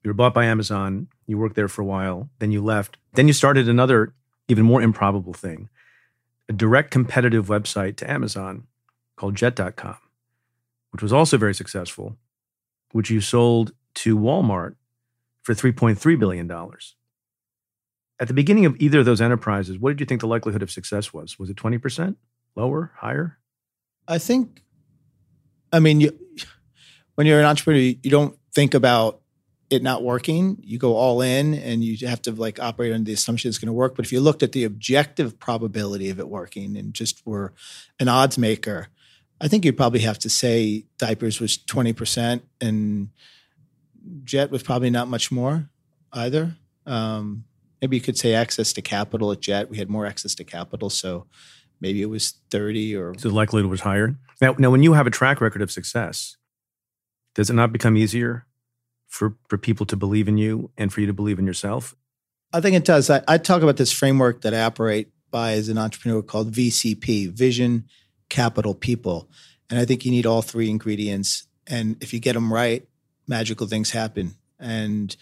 You 0.04 0.10
were 0.10 0.14
bought 0.14 0.34
by 0.34 0.44
Amazon. 0.44 1.08
You 1.26 1.38
worked 1.38 1.56
there 1.56 1.68
for 1.68 1.80
a 1.80 1.86
while. 1.86 2.28
Then 2.40 2.52
you 2.52 2.62
left. 2.62 2.98
Then 3.14 3.26
you 3.26 3.32
started 3.32 3.68
another, 3.68 4.12
even 4.48 4.66
more 4.66 4.82
improbable 4.82 5.32
thing 5.32 5.70
a 6.48 6.52
direct 6.52 6.92
competitive 6.92 7.48
website 7.48 7.96
to 7.96 8.08
Amazon 8.08 8.68
called 9.16 9.34
Jet.com, 9.34 9.96
which 10.90 11.02
was 11.02 11.12
also 11.12 11.36
very 11.36 11.54
successful, 11.54 12.16
which 12.92 13.10
you 13.10 13.20
sold 13.20 13.72
to 13.94 14.16
Walmart 14.16 14.76
for 15.42 15.54
$3.3 15.54 16.18
billion. 16.18 16.50
At 18.18 18.28
the 18.28 18.34
beginning 18.34 18.66
of 18.66 18.76
either 18.78 19.00
of 19.00 19.04
those 19.04 19.20
enterprises, 19.20 19.78
what 19.78 19.90
did 19.90 20.00
you 20.00 20.06
think 20.06 20.20
the 20.20 20.26
likelihood 20.26 20.62
of 20.62 20.70
success 20.70 21.12
was? 21.12 21.38
Was 21.38 21.50
it 21.50 21.56
20%? 21.56 22.16
Lower? 22.54 22.92
Higher? 22.96 23.38
I 24.08 24.18
think, 24.18 24.62
I 25.72 25.80
mean, 25.80 26.00
you, 26.00 26.18
when 27.14 27.26
you're 27.26 27.40
an 27.40 27.46
entrepreneur, 27.46 27.80
you 27.80 28.10
don't 28.10 28.38
think 28.54 28.74
about 28.74 29.20
it 29.68 29.82
not 29.82 30.02
working. 30.02 30.58
You 30.62 30.78
go 30.78 30.94
all 30.94 31.20
in 31.20 31.54
and 31.54 31.82
you 31.82 32.06
have 32.06 32.22
to 32.22 32.32
like 32.32 32.60
operate 32.60 32.92
under 32.92 33.04
the 33.04 33.12
assumption 33.12 33.48
it's 33.48 33.58
going 33.58 33.66
to 33.66 33.72
work. 33.72 33.96
But 33.96 34.04
if 34.04 34.12
you 34.12 34.20
looked 34.20 34.42
at 34.42 34.52
the 34.52 34.64
objective 34.64 35.38
probability 35.38 36.08
of 36.10 36.20
it 36.20 36.28
working 36.28 36.76
and 36.76 36.94
just 36.94 37.26
were 37.26 37.52
an 37.98 38.08
odds 38.08 38.38
maker, 38.38 38.88
I 39.40 39.48
think 39.48 39.64
you'd 39.64 39.76
probably 39.76 40.00
have 40.00 40.18
to 40.20 40.30
say 40.30 40.86
diapers 40.98 41.40
was 41.40 41.58
20% 41.58 42.40
and 42.60 43.10
Jet 44.24 44.50
was 44.50 44.62
probably 44.62 44.90
not 44.90 45.08
much 45.08 45.30
more 45.30 45.68
either. 46.12 46.56
Um, 46.86 47.44
maybe 47.80 47.96
you 47.96 48.02
could 48.02 48.16
say 48.16 48.34
access 48.34 48.72
to 48.74 48.82
capital 48.82 49.32
at 49.32 49.40
Jet. 49.40 49.68
We 49.68 49.78
had 49.78 49.90
more 49.90 50.06
access 50.06 50.34
to 50.36 50.44
capital. 50.44 50.90
So 50.90 51.26
maybe 51.80 52.02
it 52.02 52.06
was 52.06 52.34
30 52.50 52.96
or. 52.96 53.14
So 53.18 53.28
the 53.28 53.34
likelihood 53.34 53.70
was 53.70 53.80
higher. 53.80 54.16
Now, 54.40 54.54
now, 54.58 54.70
when 54.70 54.82
you 54.82 54.94
have 54.94 55.06
a 55.06 55.10
track 55.10 55.40
record 55.40 55.62
of 55.62 55.70
success, 55.70 56.36
does 57.34 57.50
it 57.50 57.54
not 57.54 57.72
become 57.72 57.96
easier 57.96 58.46
for, 59.08 59.36
for 59.48 59.58
people 59.58 59.86
to 59.86 59.96
believe 59.96 60.28
in 60.28 60.38
you 60.38 60.70
and 60.76 60.92
for 60.92 61.00
you 61.00 61.06
to 61.06 61.12
believe 61.12 61.38
in 61.38 61.46
yourself? 61.46 61.94
I 62.52 62.60
think 62.60 62.76
it 62.76 62.84
does. 62.84 63.10
I, 63.10 63.22
I 63.26 63.38
talk 63.38 63.62
about 63.62 63.76
this 63.76 63.92
framework 63.92 64.42
that 64.42 64.54
I 64.54 64.60
operate 64.62 65.10
by 65.30 65.52
as 65.52 65.68
an 65.68 65.78
entrepreneur 65.78 66.22
called 66.22 66.52
VCP, 66.52 67.30
Vision, 67.30 67.84
capital 68.28 68.74
people. 68.74 69.28
And 69.70 69.78
I 69.78 69.84
think 69.84 70.04
you 70.04 70.10
need 70.10 70.26
all 70.26 70.42
three 70.42 70.70
ingredients. 70.70 71.46
And 71.66 71.96
if 72.00 72.12
you 72.12 72.20
get 72.20 72.34
them 72.34 72.52
right, 72.52 72.86
magical 73.26 73.66
things 73.66 73.90
happen. 73.90 74.34
And 74.58 75.16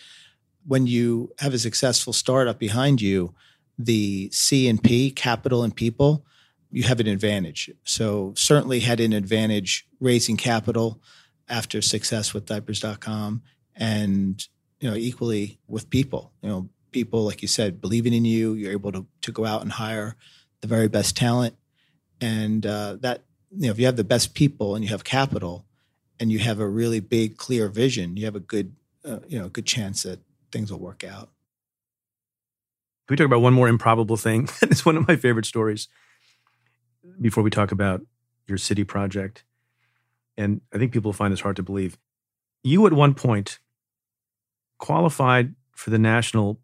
when 0.67 0.87
you 0.87 1.33
have 1.39 1.55
a 1.55 1.59
successful 1.59 2.13
startup 2.13 2.59
behind 2.59 3.01
you, 3.01 3.35
the 3.79 4.31
C 4.33 4.69
and 4.69 4.83
P, 4.83 5.11
capital 5.11 5.63
and 5.63 5.75
people, 5.75 6.25
you 6.71 6.83
have 6.85 7.01
an 7.01 7.07
advantage. 7.07 7.71
So 7.85 8.33
certainly 8.37 8.81
had 8.81 9.01
an 9.01 9.13
advantage 9.13 9.87
raising 10.01 10.37
capital 10.37 11.01
after 11.49 11.83
success 11.83 12.33
with 12.33 12.47
diapers.com 12.47 13.43
and 13.77 14.47
you 14.81 14.91
know 14.91 14.97
equally 14.97 15.59
with 15.69 15.91
people. 15.91 16.33
You 16.43 16.49
know, 16.49 16.69
people 16.91 17.25
like 17.25 17.43
you 17.43 17.49
said 17.49 17.81
believing 17.81 18.13
in 18.13 18.25
you, 18.25 18.55
you're 18.55 18.73
able 18.73 18.93
to 18.93 19.07
to 19.23 19.33
go 19.33 19.45
out 19.45 19.63
and 19.63 19.73
hire 19.73 20.17
the 20.61 20.67
very 20.67 20.89
best 20.89 21.17
talent 21.17 21.57
and 22.21 22.67
uh, 22.67 22.97
that 23.01 23.23
you 23.51 23.67
know 23.67 23.71
if 23.71 23.79
you 23.79 23.87
have 23.87 23.97
the 23.97 24.05
best 24.05 24.35
people 24.35 24.75
and 24.75 24.85
you 24.85 24.91
have 24.91 25.05
capital 25.05 25.65
and 26.21 26.31
you 26.31 26.39
have 26.39 26.61
a 26.61 26.69
really 26.69 27.01
big 27.01 27.37
clear 27.37 27.69
vision 27.69 28.17
you 28.17 28.25
have 28.25 28.37
a 28.37 28.41
good 28.41 28.75
uh, 29.05 29.19
you 29.29 29.39
know 29.39 29.49
good 29.49 29.67
chance 29.67 30.03
that 30.05 30.21
things 30.51 30.71
will 30.71 30.79
work 30.79 31.05
out. 31.05 31.31
Can 33.07 33.13
we 33.13 33.17
talk 33.17 33.27
about 33.27 33.43
one 33.43 33.53
more 33.53 33.69
improbable 33.69 34.17
thing? 34.17 34.49
It's 34.63 34.87
one 34.87 34.97
of 34.97 35.07
my 35.07 35.17
favorite 35.17 35.45
stories 35.45 35.89
before 37.21 37.43
we 37.43 37.51
talk 37.51 37.71
about 37.71 38.01
your 38.47 38.57
city 38.57 38.85
project. 38.85 39.45
And 40.37 40.61
i 40.73 40.79
think 40.79 40.93
people 40.93 41.13
find 41.13 41.33
this 41.33 41.41
hard 41.41 41.57
to 41.57 41.63
believe. 41.63 41.99
You 42.63 42.87
at 42.87 42.93
one 42.93 43.15
point 43.15 43.59
qualified 44.79 45.55
for 45.73 45.91
the 45.91 45.99
national 45.99 46.61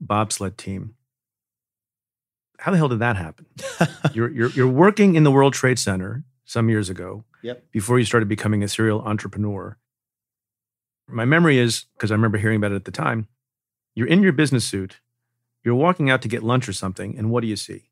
bobsled 0.00 0.58
team 0.58 0.94
how 2.58 2.70
the 2.72 2.76
hell 2.76 2.88
did 2.88 2.98
that 3.00 3.16
happen? 3.16 3.46
you're, 4.12 4.30
you're, 4.30 4.50
you're 4.50 4.68
working 4.68 5.14
in 5.14 5.24
the 5.24 5.30
World 5.30 5.52
Trade 5.54 5.78
Center 5.78 6.24
some 6.44 6.68
years 6.68 6.88
ago 6.88 7.24
yep. 7.42 7.64
before 7.72 7.98
you 7.98 8.04
started 8.04 8.28
becoming 8.28 8.62
a 8.62 8.68
serial 8.68 9.00
entrepreneur. 9.02 9.76
My 11.08 11.24
memory 11.24 11.58
is, 11.58 11.84
because 11.96 12.10
I 12.10 12.14
remember 12.14 12.38
hearing 12.38 12.56
about 12.56 12.72
it 12.72 12.76
at 12.76 12.84
the 12.84 12.90
time, 12.90 13.28
you're 13.94 14.06
in 14.06 14.22
your 14.22 14.32
business 14.32 14.64
suit, 14.64 15.00
you're 15.64 15.74
walking 15.74 16.10
out 16.10 16.22
to 16.22 16.28
get 16.28 16.42
lunch 16.42 16.68
or 16.68 16.72
something, 16.72 17.16
and 17.16 17.30
what 17.30 17.40
do 17.40 17.46
you 17.46 17.56
see? 17.56 17.90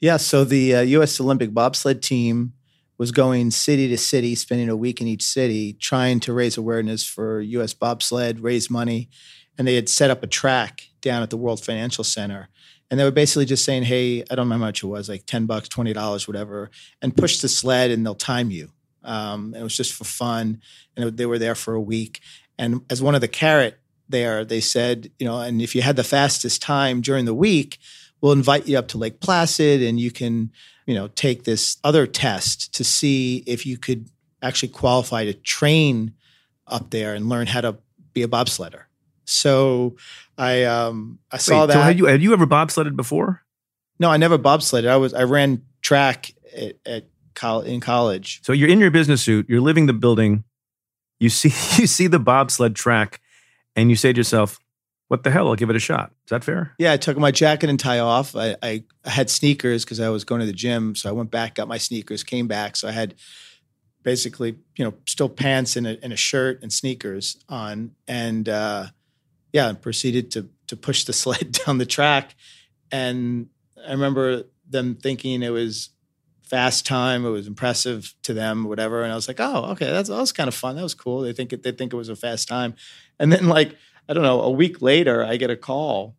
Yeah, 0.00 0.16
so 0.16 0.44
the 0.44 0.76
uh, 0.76 0.80
U.S. 0.80 1.20
Olympic 1.20 1.52
bobsled 1.52 2.02
team 2.02 2.54
was 2.96 3.12
going 3.12 3.50
city 3.50 3.88
to 3.88 3.98
city, 3.98 4.34
spending 4.34 4.68
a 4.68 4.76
week 4.76 5.00
in 5.00 5.06
each 5.06 5.22
city, 5.22 5.74
trying 5.74 6.20
to 6.20 6.32
raise 6.32 6.56
awareness 6.56 7.06
for 7.06 7.40
U.S. 7.40 7.74
bobsled, 7.74 8.40
raise 8.40 8.70
money. 8.70 9.08
And 9.58 9.68
they 9.68 9.74
had 9.74 9.88
set 9.88 10.10
up 10.10 10.22
a 10.22 10.26
track 10.26 10.88
down 11.00 11.22
at 11.22 11.30
the 11.30 11.36
World 11.36 11.62
Financial 11.62 12.04
Center 12.04 12.48
and 12.90 12.98
they 12.98 13.04
were 13.04 13.10
basically 13.10 13.46
just 13.46 13.64
saying, 13.64 13.84
"Hey, 13.84 14.22
I 14.22 14.34
don't 14.34 14.46
remember 14.46 14.64
how 14.64 14.68
much 14.68 14.82
it 14.82 14.86
was, 14.86 15.08
like 15.08 15.26
ten 15.26 15.46
bucks, 15.46 15.68
twenty 15.68 15.92
dollars, 15.92 16.26
whatever, 16.26 16.70
and 17.00 17.16
push 17.16 17.38
the 17.38 17.48
sled, 17.48 17.90
and 17.90 18.04
they'll 18.04 18.14
time 18.14 18.50
you." 18.50 18.70
Um, 19.02 19.54
it 19.54 19.62
was 19.62 19.76
just 19.76 19.94
for 19.94 20.04
fun, 20.04 20.60
and 20.96 21.06
it, 21.06 21.16
they 21.16 21.26
were 21.26 21.38
there 21.38 21.54
for 21.54 21.74
a 21.74 21.80
week. 21.80 22.20
And 22.58 22.82
as 22.90 23.00
one 23.00 23.14
of 23.14 23.20
the 23.20 23.28
carrot 23.28 23.78
there, 24.08 24.44
they 24.44 24.60
said, 24.60 25.10
you 25.18 25.26
know, 25.26 25.40
and 25.40 25.62
if 25.62 25.74
you 25.74 25.82
had 25.82 25.96
the 25.96 26.04
fastest 26.04 26.60
time 26.60 27.00
during 27.00 27.24
the 27.24 27.34
week, 27.34 27.78
we'll 28.20 28.32
invite 28.32 28.68
you 28.68 28.76
up 28.76 28.88
to 28.88 28.98
Lake 28.98 29.20
Placid, 29.20 29.82
and 29.82 29.98
you 29.98 30.10
can, 30.10 30.50
you 30.86 30.94
know, 30.94 31.08
take 31.08 31.44
this 31.44 31.78
other 31.84 32.06
test 32.06 32.74
to 32.74 32.84
see 32.84 33.42
if 33.46 33.64
you 33.64 33.78
could 33.78 34.10
actually 34.42 34.68
qualify 34.68 35.24
to 35.24 35.32
train 35.32 36.12
up 36.66 36.90
there 36.90 37.14
and 37.14 37.28
learn 37.28 37.46
how 37.46 37.60
to 37.60 37.78
be 38.12 38.22
a 38.22 38.28
bobsledder. 38.28 38.82
So 39.30 39.96
I 40.36 40.64
um 40.64 41.18
I 41.30 41.38
saw 41.38 41.60
Wait, 41.60 41.66
that. 41.68 41.72
So 41.74 41.80
had 41.80 41.98
you 41.98 42.06
had 42.06 42.22
you 42.22 42.32
ever 42.32 42.46
bobsledded 42.46 42.96
before? 42.96 43.42
No, 43.98 44.10
I 44.10 44.16
never 44.16 44.38
bobsledded. 44.38 44.88
I 44.88 44.96
was 44.96 45.14
I 45.14 45.24
ran 45.24 45.62
track 45.82 46.32
at, 46.56 46.76
at 46.86 47.04
col- 47.34 47.62
in 47.62 47.80
college. 47.80 48.40
So 48.42 48.52
you're 48.52 48.68
in 48.68 48.78
your 48.78 48.90
business 48.90 49.22
suit, 49.22 49.48
you're 49.48 49.60
living 49.60 49.86
the 49.86 49.92
building, 49.92 50.44
you 51.18 51.28
see 51.28 51.48
you 51.80 51.86
see 51.86 52.06
the 52.06 52.18
bobsled 52.18 52.74
track, 52.74 53.20
and 53.76 53.90
you 53.90 53.96
say 53.96 54.12
to 54.12 54.16
yourself, 54.16 54.58
what 55.10 55.24
the 55.24 55.30
hell? 55.32 55.48
I'll 55.48 55.56
give 55.56 55.70
it 55.70 55.76
a 55.76 55.80
shot. 55.80 56.12
Is 56.24 56.30
that 56.30 56.44
fair? 56.44 56.72
Yeah, 56.78 56.92
I 56.92 56.96
took 56.96 57.18
my 57.18 57.32
jacket 57.32 57.68
and 57.68 57.80
tie 57.80 57.98
off. 57.98 58.36
I, 58.36 58.54
I 58.62 58.84
had 59.04 59.28
sneakers 59.28 59.84
because 59.84 59.98
I 59.98 60.08
was 60.08 60.22
going 60.22 60.40
to 60.40 60.46
the 60.46 60.52
gym. 60.52 60.94
So 60.94 61.08
I 61.08 61.12
went 61.12 61.32
back, 61.32 61.56
got 61.56 61.66
my 61.66 61.78
sneakers, 61.78 62.22
came 62.22 62.46
back. 62.46 62.76
So 62.76 62.86
I 62.86 62.92
had 62.92 63.16
basically, 64.04 64.56
you 64.76 64.84
know, 64.84 64.94
still 65.08 65.28
pants 65.28 65.74
and 65.74 65.84
a, 65.84 65.98
and 66.00 66.12
a 66.12 66.16
shirt 66.16 66.62
and 66.62 66.72
sneakers 66.72 67.36
on. 67.48 67.90
And 68.06 68.48
uh, 68.48 68.86
yeah, 69.52 69.68
and 69.68 69.80
proceeded 69.80 70.30
to 70.32 70.48
to 70.68 70.76
push 70.76 71.04
the 71.04 71.12
sled 71.22 71.52
down 71.52 71.78
the 71.78 71.86
track. 71.86 72.34
And 72.92 73.48
I 73.86 73.92
remember 73.92 74.44
them 74.68 74.96
thinking 74.96 75.42
it 75.42 75.50
was 75.50 75.90
fast 76.42 76.84
time. 76.84 77.24
It 77.24 77.30
was 77.30 77.46
impressive 77.46 78.14
to 78.24 78.34
them, 78.34 78.64
whatever. 78.64 79.02
And 79.02 79.12
I 79.12 79.14
was 79.14 79.28
like, 79.28 79.40
oh, 79.40 79.66
okay, 79.72 79.90
that's 79.90 80.08
that 80.08 80.16
was 80.16 80.32
kind 80.32 80.48
of 80.48 80.54
fun. 80.54 80.76
That 80.76 80.82
was 80.82 80.94
cool. 80.94 81.20
They 81.20 81.32
think 81.32 81.52
it, 81.52 81.62
they 81.62 81.72
think 81.72 81.92
it 81.92 81.96
was 81.96 82.08
a 82.08 82.16
fast 82.16 82.48
time. 82.48 82.74
And 83.18 83.32
then 83.32 83.46
like 83.46 83.76
I 84.08 84.12
don't 84.12 84.24
know, 84.24 84.42
a 84.42 84.50
week 84.50 84.82
later, 84.82 85.24
I 85.24 85.36
get 85.36 85.50
a 85.50 85.56
call. 85.56 86.16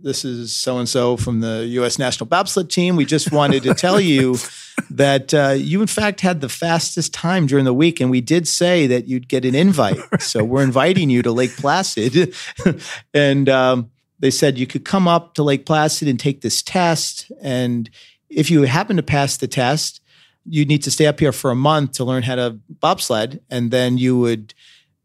This 0.00 0.24
is 0.24 0.54
so 0.54 0.78
and 0.78 0.88
so 0.88 1.16
from 1.16 1.40
the 1.40 1.66
U.S. 1.66 1.98
National 1.98 2.26
Bobsled 2.26 2.70
Team. 2.70 2.96
We 2.96 3.04
just 3.04 3.32
wanted 3.32 3.64
to 3.64 3.74
tell 3.74 4.00
you 4.00 4.36
that 4.98 5.32
uh, 5.32 5.54
you, 5.56 5.80
in 5.80 5.86
fact, 5.86 6.20
had 6.20 6.40
the 6.40 6.48
fastest 6.48 7.14
time 7.14 7.46
during 7.46 7.64
the 7.64 7.72
week, 7.72 8.00
and 8.00 8.10
we 8.10 8.20
did 8.20 8.48
say 8.48 8.88
that 8.88 9.06
you'd 9.06 9.28
get 9.28 9.44
an 9.44 9.54
invite. 9.54 9.98
So 10.20 10.42
we're 10.42 10.64
inviting 10.64 11.10
you 11.10 11.22
to 11.22 11.30
Lake 11.30 11.56
Placid, 11.56 12.34
and 13.14 13.48
um, 13.48 13.90
they 14.18 14.30
said 14.30 14.58
you 14.58 14.66
could 14.66 14.84
come 14.84 15.06
up 15.06 15.34
to 15.34 15.44
Lake 15.44 15.64
Placid 15.64 16.08
and 16.08 16.18
take 16.18 16.40
this 16.40 16.60
test. 16.60 17.30
And 17.40 17.88
if 18.28 18.50
you 18.50 18.62
happen 18.62 18.96
to 18.96 19.02
pass 19.02 19.36
the 19.36 19.46
test, 19.46 20.02
you 20.44 20.64
need 20.64 20.82
to 20.82 20.90
stay 20.90 21.06
up 21.06 21.20
here 21.20 21.32
for 21.32 21.50
a 21.50 21.54
month 21.54 21.92
to 21.92 22.04
learn 22.04 22.24
how 22.24 22.34
to 22.34 22.58
bobsled, 22.68 23.40
and 23.48 23.70
then 23.70 23.96
you 23.96 24.18
would 24.18 24.54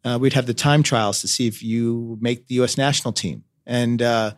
uh, 0.04 0.18
we'd 0.20 0.34
have 0.34 0.48
the 0.48 0.54
time 0.54 0.82
trials 0.82 1.22
to 1.22 1.28
see 1.28 1.48
if 1.48 1.62
you 1.62 2.18
make 2.20 2.48
the 2.48 2.56
U.S. 2.56 2.78
national 2.78 3.14
team. 3.14 3.44
And 3.66 4.02
uh, 4.02 4.32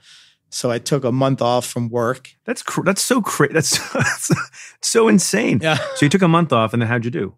so 0.55 0.71
I 0.71 0.79
took 0.79 1.03
a 1.03 1.11
month 1.11 1.41
off 1.41 1.65
from 1.65 1.89
work. 1.89 2.33
That's 2.45 2.63
cr- 2.63 2.83
that's 2.83 3.01
so 3.01 3.21
crazy. 3.21 3.51
That's, 3.53 3.77
that's 3.93 4.31
so 4.81 5.09
insane. 5.09 5.59
Yeah. 5.61 5.75
So 5.95 6.05
you 6.05 6.09
took 6.09 6.21
a 6.21 6.29
month 6.29 6.53
off, 6.53 6.71
and 6.71 6.81
then 6.81 6.87
how'd 6.87 7.03
you 7.03 7.11
do? 7.11 7.35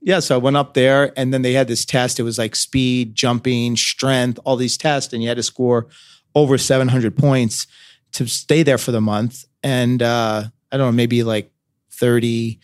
Yeah, 0.00 0.20
so 0.20 0.36
I 0.36 0.38
went 0.38 0.56
up 0.56 0.74
there, 0.74 1.12
and 1.18 1.34
then 1.34 1.42
they 1.42 1.54
had 1.54 1.66
this 1.66 1.84
test. 1.84 2.20
It 2.20 2.22
was 2.22 2.38
like 2.38 2.54
speed, 2.54 3.16
jumping, 3.16 3.74
strength, 3.76 4.38
all 4.44 4.54
these 4.54 4.76
tests, 4.76 5.12
and 5.12 5.20
you 5.20 5.28
had 5.28 5.38
to 5.38 5.42
score 5.42 5.88
over 6.36 6.56
700 6.56 7.16
points 7.16 7.66
to 8.12 8.28
stay 8.28 8.62
there 8.62 8.78
for 8.78 8.92
the 8.92 9.00
month. 9.00 9.44
And 9.64 10.00
uh, 10.00 10.44
I 10.70 10.76
don't 10.76 10.86
know, 10.86 10.92
maybe 10.92 11.24
like 11.24 11.50
30 11.90 12.60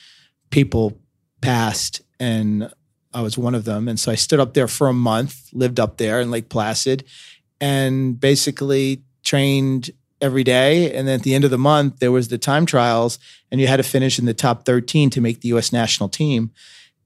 people 0.50 1.00
passed, 1.40 2.02
and 2.20 2.72
I 3.12 3.22
was 3.22 3.36
one 3.36 3.56
of 3.56 3.64
them. 3.64 3.88
And 3.88 3.98
so 3.98 4.12
I 4.12 4.14
stood 4.14 4.38
up 4.38 4.54
there 4.54 4.68
for 4.68 4.86
a 4.86 4.94
month, 4.94 5.48
lived 5.52 5.80
up 5.80 5.96
there 5.96 6.20
in 6.20 6.30
Lake 6.30 6.50
Placid, 6.50 7.04
and 7.60 8.20
basically 8.20 9.02
trained 9.28 9.90
every 10.20 10.42
day. 10.42 10.92
And 10.94 11.06
then 11.06 11.16
at 11.16 11.22
the 11.22 11.34
end 11.34 11.44
of 11.44 11.50
the 11.50 11.58
month, 11.58 11.98
there 11.98 12.10
was 12.10 12.28
the 12.28 12.38
time 12.38 12.64
trials, 12.64 13.18
and 13.50 13.60
you 13.60 13.66
had 13.66 13.76
to 13.76 13.82
finish 13.82 14.18
in 14.18 14.24
the 14.24 14.34
top 14.34 14.64
13 14.64 15.10
to 15.10 15.20
make 15.20 15.42
the 15.42 15.48
U.S. 15.48 15.72
national 15.72 16.08
team. 16.08 16.50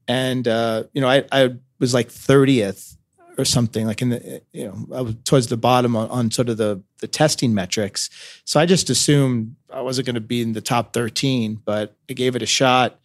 And 0.07 0.47
uh, 0.47 0.83
you 0.93 1.01
know, 1.01 1.09
I, 1.09 1.25
I 1.31 1.55
was 1.79 1.93
like 1.93 2.09
30th 2.09 2.95
or 3.37 3.45
something, 3.45 3.87
like 3.87 4.01
in 4.01 4.09
the 4.09 4.41
you 4.51 4.65
know, 4.65 4.97
I 4.97 5.01
was 5.01 5.15
towards 5.25 5.47
the 5.47 5.57
bottom 5.57 5.95
on, 5.95 6.09
on 6.09 6.31
sort 6.31 6.49
of 6.49 6.57
the 6.57 6.81
the 6.99 7.07
testing 7.07 7.53
metrics. 7.53 8.09
So 8.45 8.59
I 8.59 8.65
just 8.65 8.89
assumed 8.89 9.55
I 9.71 9.81
wasn't 9.81 10.05
going 10.05 10.15
to 10.15 10.21
be 10.21 10.41
in 10.41 10.53
the 10.53 10.61
top 10.61 10.93
13, 10.93 11.61
but 11.65 11.95
I 12.09 12.13
gave 12.13 12.35
it 12.35 12.41
a 12.41 12.47
shot 12.47 12.99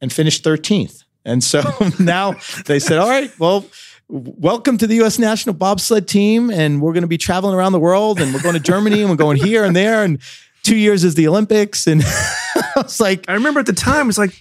and 0.00 0.12
finished 0.12 0.42
13th. 0.44 1.04
And 1.24 1.42
so 1.42 1.62
now 2.00 2.36
they 2.66 2.78
said, 2.78 2.98
all 2.98 3.08
right, 3.08 3.30
well, 3.38 3.66
welcome 4.08 4.78
to 4.78 4.86
the 4.86 4.96
U.S. 4.96 5.18
national 5.18 5.54
bobsled 5.54 6.08
team. 6.08 6.50
And 6.50 6.80
we're 6.80 6.92
going 6.92 7.02
to 7.02 7.08
be 7.08 7.18
traveling 7.18 7.54
around 7.54 7.72
the 7.72 7.80
world 7.80 8.20
and 8.20 8.32
we're 8.32 8.42
going 8.42 8.54
to 8.54 8.60
Germany 8.72 9.00
and 9.00 9.10
we're 9.10 9.16
going 9.16 9.36
here 9.36 9.64
and 9.64 9.74
there. 9.74 10.04
And 10.04 10.20
two 10.62 10.76
years 10.76 11.04
is 11.04 11.14
the 11.14 11.28
Olympics. 11.28 11.86
And 11.86 12.02
I 12.54 12.72
was 12.76 13.00
like, 13.00 13.28
I 13.28 13.34
remember 13.34 13.60
at 13.60 13.66
the 13.66 13.72
time, 13.72 14.08
it's 14.08 14.18
like 14.18 14.38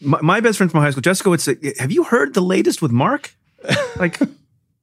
my, 0.00 0.20
my 0.20 0.40
best 0.40 0.58
friend 0.58 0.70
from 0.70 0.80
high 0.80 0.90
school, 0.90 1.02
Jessica, 1.02 1.30
would 1.30 1.40
say, 1.40 1.56
Have 1.78 1.92
you 1.92 2.04
heard 2.04 2.34
the 2.34 2.42
latest 2.42 2.82
with 2.82 2.92
Marc? 2.92 3.34
Like, 3.96 4.20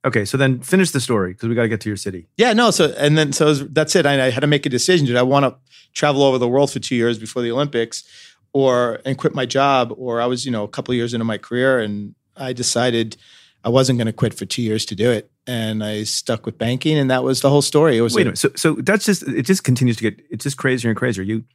okay, 0.03 0.25
so 0.25 0.37
then 0.37 0.61
finish 0.61 0.89
the 0.89 0.99
story 0.99 1.33
because 1.33 1.47
we 1.47 1.53
got 1.53 1.61
to 1.61 1.69
get 1.69 1.79
to 1.81 1.89
your 1.89 1.97
city. 1.97 2.27
Yeah, 2.35 2.53
no. 2.53 2.71
So, 2.71 2.91
and 2.97 3.15
then, 3.15 3.31
so 3.31 3.45
was, 3.45 3.67
that's 3.67 3.95
it. 3.95 4.07
I, 4.07 4.25
I 4.25 4.29
had 4.31 4.39
to 4.39 4.47
make 4.47 4.65
a 4.65 4.69
decision. 4.69 5.05
Did 5.05 5.17
I 5.17 5.21
want 5.21 5.45
to 5.45 5.55
travel 5.93 6.23
over 6.23 6.39
the 6.39 6.47
world 6.47 6.71
for 6.71 6.79
two 6.79 6.95
years 6.95 7.19
before 7.19 7.43
the 7.43 7.51
Olympics? 7.51 8.03
or 8.53 8.99
and 9.03 9.17
quit 9.17 9.33
my 9.33 9.45
job 9.45 9.93
or 9.97 10.21
I 10.21 10.27
was, 10.27 10.45
you 10.45 10.51
know, 10.51 10.63
a 10.63 10.67
couple 10.67 10.93
years 10.93 11.13
into 11.13 11.25
my 11.25 11.37
career 11.37 11.79
and 11.79 12.15
I 12.37 12.53
decided 12.53 13.17
I 13.63 13.69
wasn't 13.69 13.97
going 13.97 14.07
to 14.07 14.13
quit 14.13 14.33
for 14.33 14.45
2 14.45 14.61
years 14.61 14.85
to 14.85 14.95
do 14.95 15.09
it 15.11 15.31
and 15.47 15.83
I 15.83 16.03
stuck 16.03 16.45
with 16.45 16.57
banking 16.57 16.97
and 16.97 17.09
that 17.09 17.23
was 17.23 17.41
the 17.41 17.49
whole 17.49 17.61
story. 17.61 17.97
It 17.97 18.01
was 18.01 18.13
Wait 18.13 18.23
a 18.23 18.25
minute. 18.25 18.37
So 18.37 18.51
so 18.55 18.73
that's 18.75 19.05
just 19.05 19.23
it 19.23 19.43
just 19.43 19.63
continues 19.63 19.97
to 19.97 20.03
get 20.09 20.25
it's 20.29 20.43
just 20.43 20.57
crazier 20.57 20.89
and 20.89 20.97
crazier. 20.97 21.23
You 21.23 21.45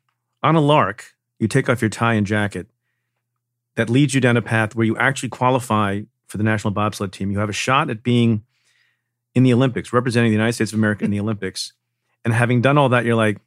on 0.42 0.56
a 0.56 0.60
lark, 0.60 1.12
you 1.38 1.48
take 1.48 1.68
off 1.68 1.80
your 1.80 1.90
tie 1.90 2.14
and 2.14 2.26
jacket 2.26 2.68
that 3.76 3.90
leads 3.90 4.14
you 4.14 4.20
down 4.20 4.36
a 4.36 4.42
path 4.42 4.74
where 4.74 4.86
you 4.86 4.96
actually 4.96 5.28
qualify 5.28 6.02
for 6.26 6.36
the 6.36 6.44
national 6.44 6.72
bobsled 6.72 7.12
team. 7.12 7.30
You 7.30 7.38
have 7.38 7.48
a 7.48 7.54
shot 7.54 7.90
at 7.90 8.02
being 8.02 8.44
in 9.34 9.42
the 9.42 9.52
Olympics, 9.52 9.92
representing 9.92 10.30
the 10.30 10.36
United 10.36 10.54
States 10.54 10.72
of 10.72 10.78
America 10.78 11.04
in 11.04 11.10
the 11.10 11.20
Olympics. 11.24 11.72
And 12.24 12.34
having 12.34 12.60
done 12.60 12.76
all 12.76 12.88
that, 12.88 13.04
you're 13.04 13.14
like, 13.14 13.38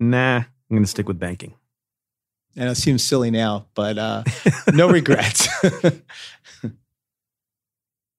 nah, 0.00 0.36
I'm 0.38 0.46
going 0.70 0.82
to 0.82 0.88
stick 0.88 1.06
with 1.06 1.18
banking 1.18 1.54
and 2.56 2.68
it 2.68 2.76
seems 2.76 3.02
silly 3.02 3.30
now, 3.30 3.66
but 3.74 3.98
uh, 3.98 4.22
no 4.72 4.88
regrets. 4.88 5.48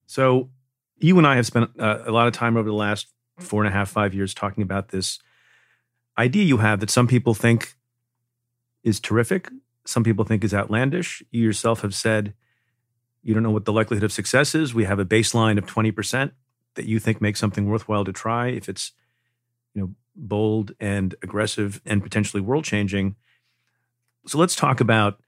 so, 0.06 0.50
you 0.98 1.18
and 1.18 1.26
I 1.26 1.36
have 1.36 1.46
spent 1.46 1.70
uh, 1.78 2.02
a 2.06 2.10
lot 2.10 2.26
of 2.26 2.32
time 2.32 2.56
over 2.56 2.68
the 2.68 2.74
last 2.74 3.08
four 3.38 3.62
and 3.62 3.68
a 3.68 3.76
half, 3.76 3.90
five 3.90 4.14
years 4.14 4.32
talking 4.32 4.62
about 4.62 4.88
this 4.88 5.18
idea 6.16 6.44
you 6.44 6.58
have 6.58 6.80
that 6.80 6.90
some 6.90 7.06
people 7.06 7.34
think 7.34 7.74
is 8.82 8.98
terrific, 8.98 9.50
some 9.84 10.02
people 10.02 10.24
think 10.24 10.42
is 10.42 10.54
outlandish. 10.54 11.22
You 11.30 11.42
yourself 11.42 11.82
have 11.82 11.94
said 11.94 12.34
you 13.22 13.34
don't 13.34 13.42
know 13.42 13.50
what 13.50 13.64
the 13.64 13.72
likelihood 13.72 14.04
of 14.04 14.12
success 14.12 14.54
is. 14.54 14.72
We 14.72 14.84
have 14.84 14.98
a 14.98 15.04
baseline 15.04 15.58
of 15.58 15.66
20% 15.66 16.30
that 16.76 16.86
you 16.86 16.98
think 16.98 17.20
makes 17.20 17.40
something 17.40 17.68
worthwhile 17.68 18.04
to 18.04 18.12
try 18.12 18.48
if 18.48 18.68
it's 18.68 18.92
you 19.74 19.82
know 19.82 19.94
bold 20.14 20.72
and 20.80 21.14
aggressive 21.22 21.82
and 21.84 22.02
potentially 22.02 22.40
world 22.40 22.64
changing 22.64 23.16
so 24.26 24.38
let's 24.38 24.56
talk 24.56 24.80
about 24.80 25.20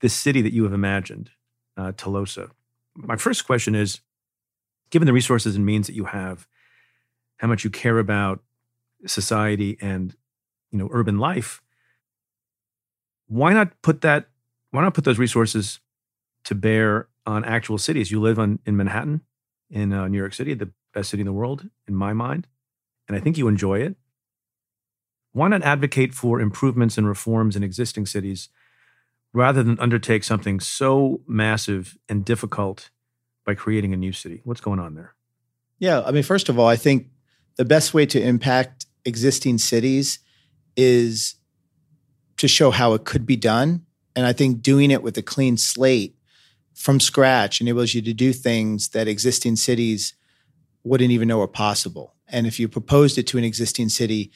this 0.00 0.14
city 0.14 0.40
that 0.42 0.52
you 0.52 0.64
have 0.64 0.72
imagined, 0.72 1.30
uh, 1.76 1.92
Telosa. 1.92 2.50
My 2.94 3.16
first 3.16 3.46
question 3.46 3.74
is 3.74 4.00
given 4.90 5.06
the 5.06 5.12
resources 5.12 5.56
and 5.56 5.64
means 5.64 5.86
that 5.86 5.94
you 5.94 6.04
have, 6.04 6.46
how 7.38 7.48
much 7.48 7.64
you 7.64 7.70
care 7.70 7.98
about 7.98 8.42
society 9.06 9.76
and 9.80 10.16
you 10.70 10.78
know 10.78 10.88
urban 10.92 11.18
life, 11.18 11.62
why 13.28 13.52
not 13.52 13.80
put 13.82 14.00
that 14.02 14.28
why 14.70 14.82
not 14.82 14.94
put 14.94 15.04
those 15.04 15.18
resources 15.18 15.80
to 16.44 16.54
bear 16.54 17.08
on 17.26 17.44
actual 17.44 17.78
cities? 17.78 18.10
You 18.10 18.20
live 18.20 18.38
on 18.38 18.58
in 18.66 18.76
Manhattan, 18.76 19.22
in 19.70 19.92
uh, 19.92 20.08
New 20.08 20.18
York 20.18 20.34
City, 20.34 20.54
the 20.54 20.70
best 20.94 21.10
city 21.10 21.20
in 21.20 21.26
the 21.26 21.32
world, 21.32 21.68
in 21.86 21.94
my 21.94 22.12
mind, 22.12 22.46
and 23.08 23.16
I 23.16 23.20
think 23.20 23.36
you 23.36 23.48
enjoy 23.48 23.80
it 23.80 23.96
why 25.36 25.48
not 25.48 25.62
advocate 25.62 26.14
for 26.14 26.40
improvements 26.40 26.96
and 26.96 27.06
reforms 27.06 27.56
in 27.56 27.62
existing 27.62 28.06
cities 28.06 28.48
rather 29.34 29.62
than 29.62 29.78
undertake 29.78 30.24
something 30.24 30.58
so 30.58 31.20
massive 31.26 31.98
and 32.08 32.24
difficult 32.24 32.88
by 33.46 33.54
creating 33.54 33.94
a 33.94 33.96
new 33.96 34.12
city? 34.12 34.42
What's 34.44 34.60
going 34.60 34.78
on 34.78 34.94
there? 34.94 35.14
Yeah, 35.78 36.02
I 36.02 36.10
mean, 36.10 36.22
first 36.22 36.50
of 36.50 36.58
all, 36.58 36.66
I 36.66 36.76
think 36.76 37.08
the 37.56 37.64
best 37.64 37.94
way 37.94 38.04
to 38.06 38.20
impact 38.20 38.86
existing 39.06 39.58
cities 39.58 40.18
is 40.76 41.36
to 42.36 42.48
show 42.48 42.70
how 42.70 42.92
it 42.92 43.04
could 43.04 43.24
be 43.24 43.36
done. 43.36 43.86
And 44.14 44.26
I 44.26 44.32
think 44.32 44.60
doing 44.60 44.90
it 44.90 45.02
with 45.02 45.16
a 45.16 45.22
clean 45.22 45.56
slate 45.56 46.16
from 46.74 47.00
scratch 47.00 47.60
enables 47.60 47.94
you 47.94 48.02
to 48.02 48.12
do 48.12 48.32
things 48.32 48.90
that 48.90 49.08
existing 49.08 49.56
cities 49.56 50.14
wouldn't 50.84 51.10
even 51.10 51.28
know 51.28 51.40
are 51.40 51.48
possible. 51.48 52.14
And 52.28 52.46
if 52.46 52.60
you 52.60 52.68
proposed 52.68 53.16
it 53.16 53.26
to 53.28 53.38
an 53.38 53.44
existing 53.44 53.88
city, 53.88 54.32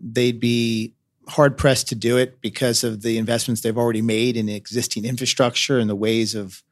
they'd 0.00 0.38
be 0.38 0.94
hard 1.28 1.56
pressed 1.56 1.88
to 1.88 1.94
do 1.94 2.16
it 2.16 2.40
because 2.40 2.84
of 2.84 3.02
the 3.02 3.18
investments 3.18 3.60
they've 3.60 3.78
already 3.78 4.02
made 4.02 4.36
in 4.36 4.48
existing 4.48 5.04
infrastructure 5.04 5.78
and 5.78 5.88
the 5.88 5.96
ways 5.96 6.34
of 6.34 6.62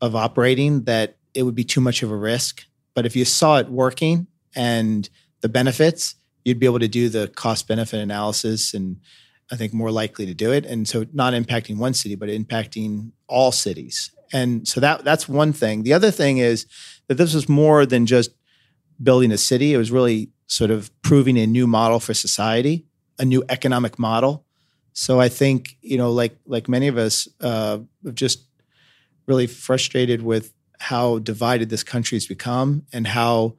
of 0.00 0.14
operating 0.14 0.84
that 0.84 1.17
it 1.38 1.44
would 1.44 1.54
be 1.54 1.62
too 1.62 1.80
much 1.80 2.02
of 2.02 2.10
a 2.10 2.16
risk. 2.16 2.64
But 2.94 3.06
if 3.06 3.14
you 3.14 3.24
saw 3.24 3.58
it 3.58 3.68
working 3.68 4.26
and 4.56 5.08
the 5.40 5.48
benefits, 5.48 6.16
you'd 6.44 6.58
be 6.58 6.66
able 6.66 6.80
to 6.80 6.88
do 6.88 7.08
the 7.08 7.28
cost 7.28 7.68
benefit 7.68 8.00
analysis 8.00 8.74
and 8.74 8.96
I 9.52 9.54
think 9.54 9.72
more 9.72 9.92
likely 9.92 10.26
to 10.26 10.34
do 10.34 10.50
it. 10.50 10.66
And 10.66 10.88
so 10.88 11.06
not 11.12 11.34
impacting 11.34 11.76
one 11.76 11.94
city, 11.94 12.16
but 12.16 12.28
impacting 12.28 13.12
all 13.28 13.52
cities. 13.52 14.10
And 14.32 14.66
so 14.66 14.80
that 14.80 15.04
that's 15.04 15.28
one 15.28 15.52
thing. 15.52 15.84
The 15.84 15.92
other 15.92 16.10
thing 16.10 16.38
is 16.38 16.66
that 17.06 17.14
this 17.14 17.34
was 17.34 17.48
more 17.48 17.86
than 17.86 18.04
just 18.04 18.30
building 19.00 19.30
a 19.30 19.38
city. 19.38 19.74
It 19.74 19.78
was 19.78 19.92
really 19.92 20.30
sort 20.48 20.72
of 20.72 20.90
proving 21.02 21.38
a 21.38 21.46
new 21.46 21.68
model 21.68 22.00
for 22.00 22.14
society, 22.14 22.84
a 23.20 23.24
new 23.24 23.44
economic 23.48 23.96
model. 23.96 24.44
So 24.92 25.20
I 25.20 25.28
think 25.28 25.76
you 25.82 25.98
know, 25.98 26.10
like 26.10 26.36
like 26.46 26.68
many 26.68 26.88
of 26.88 26.98
us, 26.98 27.28
uh, 27.40 27.78
have 28.04 28.14
just 28.16 28.44
really 29.28 29.46
frustrated 29.46 30.20
with 30.22 30.52
how 30.78 31.18
divided 31.18 31.68
this 31.68 31.82
country 31.82 32.16
has 32.16 32.26
become 32.26 32.84
and 32.92 33.06
how 33.06 33.56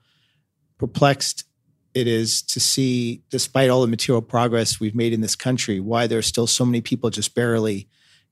perplexed 0.78 1.44
it 1.94 2.08
is 2.08 2.42
to 2.44 2.60
see, 2.60 3.24
despite 3.30 3.70
all 3.70 3.82
the 3.82 3.88
material 3.88 4.22
progress 4.22 4.80
we've 4.80 4.96
made 4.96 5.14
in 5.14 5.22
this 5.22 5.36
country, 5.36 5.80
why 5.80 6.08
there 6.08 6.20
are 6.20 6.24
still 6.24 6.48
so 6.48 6.66
many 6.66 6.82
people 6.82 7.10
just 7.10 7.36
barely 7.36 7.88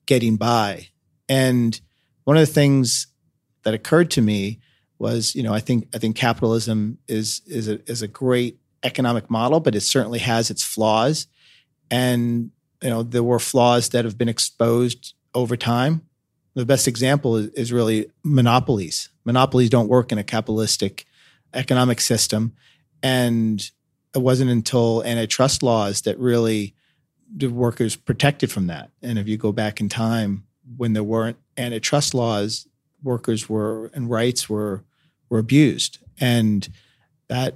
getting 0.06 0.38
by. 0.38 0.88
And 1.28 1.80
one 2.24 2.38
of 2.38 2.48
the 2.48 2.54
things 2.54 3.08
that 3.64 3.74
occurred 3.74 4.12
to 4.12 4.22
me 4.22 4.60
was, 5.00 5.36
you 5.36 5.44
know, 5.44 5.54
I 5.54 5.60
think 5.60 5.90
I 5.94 5.98
think 5.98 6.16
capitalism 6.16 6.98
is 7.08 7.42
is 7.46 7.68
a 7.68 7.80
is 7.90 8.02
a 8.02 8.08
great 8.08 8.60
economic 8.84 9.30
model, 9.30 9.60
but 9.60 9.76
it 9.76 9.82
certainly 9.82 10.20
has 10.20 10.50
its 10.50 10.64
flaws. 10.64 11.28
And 11.92 12.52
you 12.82 12.90
know, 12.90 13.04
there 13.04 13.24
were 13.24 13.40
flaws 13.40 13.90
that 13.90 14.06
have 14.06 14.18
been 14.18 14.30
exposed 14.30 15.14
over 15.34 15.58
time. 15.58 16.07
The 16.58 16.66
best 16.66 16.88
example 16.88 17.36
is, 17.36 17.50
is 17.50 17.72
really 17.72 18.08
monopolies. 18.24 19.10
Monopolies 19.26 19.70
don't 19.70 19.90
work 19.90 20.12
in 20.12 20.18
a 20.18 20.24
capitalistic 20.24 21.06
economic 21.54 22.02
system. 22.02 22.54
And 23.04 23.70
it 24.16 24.20
wasn't 24.24 24.50
until 24.50 25.04
antitrust 25.04 25.62
laws 25.62 26.02
that 26.02 26.18
really 26.18 26.74
the 27.32 27.50
workers 27.50 27.96
protected 27.96 28.52
from 28.52 28.66
that. 28.68 28.90
And 29.04 29.20
if 29.20 29.28
you 29.28 29.38
go 29.38 29.52
back 29.52 29.80
in 29.80 29.88
time 29.88 30.48
when 30.78 30.94
there 30.94 31.04
weren't 31.04 31.38
antitrust 31.58 32.16
laws, 32.16 32.68
workers 33.04 33.48
were 33.48 33.92
and 33.94 34.10
rights 34.10 34.50
were 34.50 34.84
were 35.30 35.38
abused. 35.38 36.00
And 36.20 36.68
that 37.28 37.54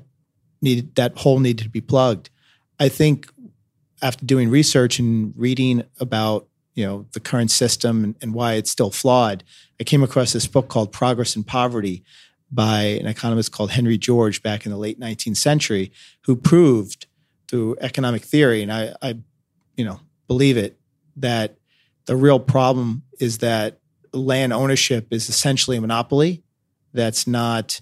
needed 0.62 0.94
that 0.94 1.18
hole 1.18 1.40
needed 1.40 1.64
to 1.64 1.70
be 1.70 1.82
plugged. 1.82 2.30
I 2.80 2.88
think 2.88 3.32
after 4.00 4.28
doing 4.28 4.52
research 4.52 5.00
and 5.00 5.34
reading 5.36 5.86
about 6.00 6.48
you 6.76 6.86
know 6.86 7.06
the 7.14 7.20
current 7.20 7.52
system 7.52 8.04
and, 8.04 8.16
and, 8.22 8.34
why 8.34 8.54
it's 8.54 8.72
still 8.72 8.92
flawed, 8.92 9.44
I 9.80 9.84
came 9.84 10.04
across 10.04 10.34
this 10.34 10.48
book 10.48 10.70
called 10.70 10.92
Progress 10.92 11.36
and 11.36 11.46
Poverty 11.46 12.04
by 12.52 12.82
an 12.82 13.08
economist 13.08 13.52
called 13.52 13.72
Henry 13.72 13.98
George 13.98 14.44
back 14.44 14.66
in 14.66 14.72
the 14.72 14.78
late 14.78 15.00
19th 15.00 15.38
century, 15.38 15.92
who 16.22 16.36
proved 16.36 17.08
through 17.48 17.78
economic 17.82 18.24
theory, 18.24 18.62
and 18.62 18.72
I, 18.72 18.94
I 19.02 19.18
you 19.76 19.86
know 19.86 20.00
believe 20.28 20.58
it, 20.58 20.80
that 21.18 21.58
the 22.06 22.16
real 22.16 22.40
problem 22.40 23.04
is 23.20 23.40
that 23.40 23.80
land 24.14 24.54
ownership 24.54 25.08
is 25.12 25.30
essentially 25.30 25.78
a 25.78 25.82
monopoly 25.82 26.44
that's 26.94 27.28
not 27.28 27.82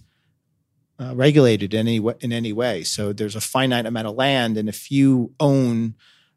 uh, 0.99 1.15
regulated 1.15 1.73
in 1.73 1.88
any 1.88 1.97
in 2.19 2.32
any 2.32 2.54
way. 2.54 2.84
So 2.84 3.13
there's 3.13 3.36
a 3.36 3.41
finite 3.41 3.86
amount 3.86 4.08
of 4.08 4.15
land, 4.15 4.58
and 4.58 4.67
if 4.67 4.91
you 4.91 5.34
own 5.39 5.95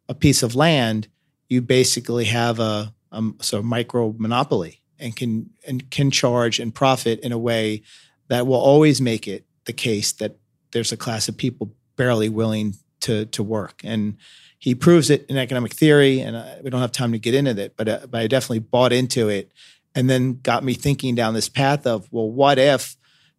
a 0.09 0.15
piece 0.15 0.43
of 0.43 0.55
land, 0.55 1.09
you 1.53 1.61
basically 1.61 2.25
have 2.25 2.59
a, 2.59 2.95
a 3.13 3.23
so 3.41 3.63
micro 3.63 4.15
monopoly 4.17 4.81
and 4.99 5.15
can 5.15 5.51
and 5.69 5.91
can 5.91 6.11
charge 6.11 6.59
and 6.59 6.75
profit 6.75 7.21
in 7.21 7.31
a 7.31 7.39
way 7.39 7.83
that 8.29 8.47
will 8.47 8.61
always 8.61 9.03
make 9.03 9.29
it 9.29 9.45
the 9.67 9.73
case 9.75 10.13
that 10.13 10.39
there's 10.71 10.93
a 10.93 10.97
class 10.97 11.29
of 11.29 11.37
people 11.37 11.75
barely 11.97 12.31
willing 12.31 12.75
to 13.01 13.27
to 13.27 13.43
work. 13.43 13.83
And 13.85 14.17
he 14.59 14.75
proves 14.75 15.11
it 15.11 15.27
in 15.29 15.37
economic 15.37 15.75
theory, 15.75 16.21
and 16.21 16.37
I, 16.37 16.61
we 16.63 16.71
don't 16.71 16.81
have 16.81 16.93
time 16.93 17.13
to 17.13 17.19
get 17.19 17.35
into 17.35 17.61
it, 17.61 17.75
but 17.77 17.89
uh, 17.89 18.07
but 18.09 18.23
I 18.23 18.27
definitely 18.29 18.61
bought 18.61 18.93
into 18.93 19.29
it, 19.29 19.53
and 19.95 20.09
then 20.09 20.41
got 20.41 20.65
me 20.65 20.73
thinking 20.73 21.15
down 21.15 21.35
this 21.35 21.51
path 21.51 21.87
of 21.87 22.11
well, 22.11 22.31
what 22.31 22.59
if 22.59 22.97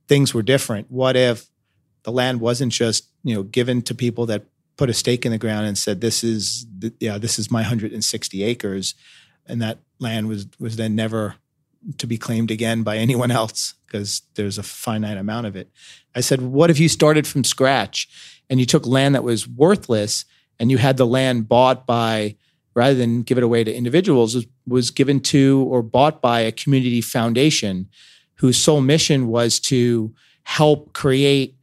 things 0.07 0.35
were 0.35 0.43
different? 0.43 0.91
What 0.91 1.15
if 1.15 1.47
the 2.03 2.11
land 2.11 2.41
wasn't 2.41 2.73
just 2.73 3.07
you 3.23 3.33
know 3.33 3.41
given 3.41 3.81
to 3.83 3.95
people 3.95 4.27
that 4.27 4.43
put 4.77 4.89
a 4.89 4.93
stake 4.93 5.25
in 5.25 5.31
the 5.31 5.37
ground 5.37 5.67
and 5.67 5.77
said 5.77 6.01
this 6.01 6.23
is 6.23 6.65
the, 6.77 6.93
yeah 6.99 7.17
this 7.17 7.37
is 7.37 7.51
my 7.51 7.61
160 7.61 8.43
acres, 8.43 8.95
and 9.45 9.61
that 9.61 9.79
land 9.99 10.27
was 10.27 10.47
was 10.59 10.75
then 10.75 10.95
never 10.95 11.35
to 11.97 12.07
be 12.07 12.17
claimed 12.17 12.51
again 12.51 12.83
by 12.83 12.97
anyone 12.97 13.31
else 13.31 13.75
because 13.85 14.21
there's 14.35 14.57
a 14.57 14.63
finite 14.63 15.17
amount 15.17 15.45
of 15.45 15.55
it. 15.55 15.69
I 16.15 16.21
said, 16.21 16.41
what 16.41 16.69
if 16.69 16.79
you 16.79 16.89
started 16.89 17.27
from 17.27 17.43
scratch 17.43 18.07
and 18.49 18.59
you 18.59 18.65
took 18.65 18.85
land 18.85 19.15
that 19.15 19.23
was 19.23 19.47
worthless 19.47 20.25
and 20.59 20.71
you 20.71 20.77
had 20.77 20.97
the 20.97 21.05
land 21.05 21.47
bought 21.47 21.85
by 21.85 22.35
rather 22.73 22.95
than 22.95 23.21
give 23.21 23.37
it 23.37 23.43
away 23.43 23.63
to 23.63 23.73
individuals 23.73 24.35
was, 24.35 24.47
was 24.65 24.91
given 24.91 25.19
to 25.19 25.67
or 25.69 25.83
bought 25.83 26.21
by 26.21 26.39
a 26.39 26.51
community 26.51 27.01
foundation 27.01 27.87
whose 28.35 28.57
sole 28.57 28.81
mission 28.81 29.27
was 29.27 29.59
to 29.59 30.13
help 30.43 30.93
create 30.93 31.55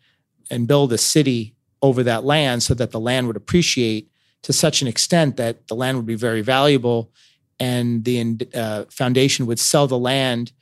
and 0.50 0.68
build 0.68 0.92
a 0.92 0.98
city 0.98 1.54
over 1.82 2.02
that 2.02 2.24
land 2.24 2.62
so 2.62 2.74
that 2.74 2.90
the 2.90 3.00
land 3.00 3.26
would 3.26 3.36
appreciate 3.36 4.10
to 4.42 4.52
such 4.52 4.82
an 4.82 4.88
extent 4.88 5.36
that 5.36 5.68
the 5.68 5.74
land 5.74 5.96
would 5.96 6.06
be 6.06 6.14
very 6.14 6.40
valuable 6.40 7.10
and 7.58 8.04
the 8.04 8.48
uh, 8.54 8.84
foundation 8.90 9.46
would 9.46 9.58
sell 9.58 9.86
the 9.86 9.98
land 9.98 10.52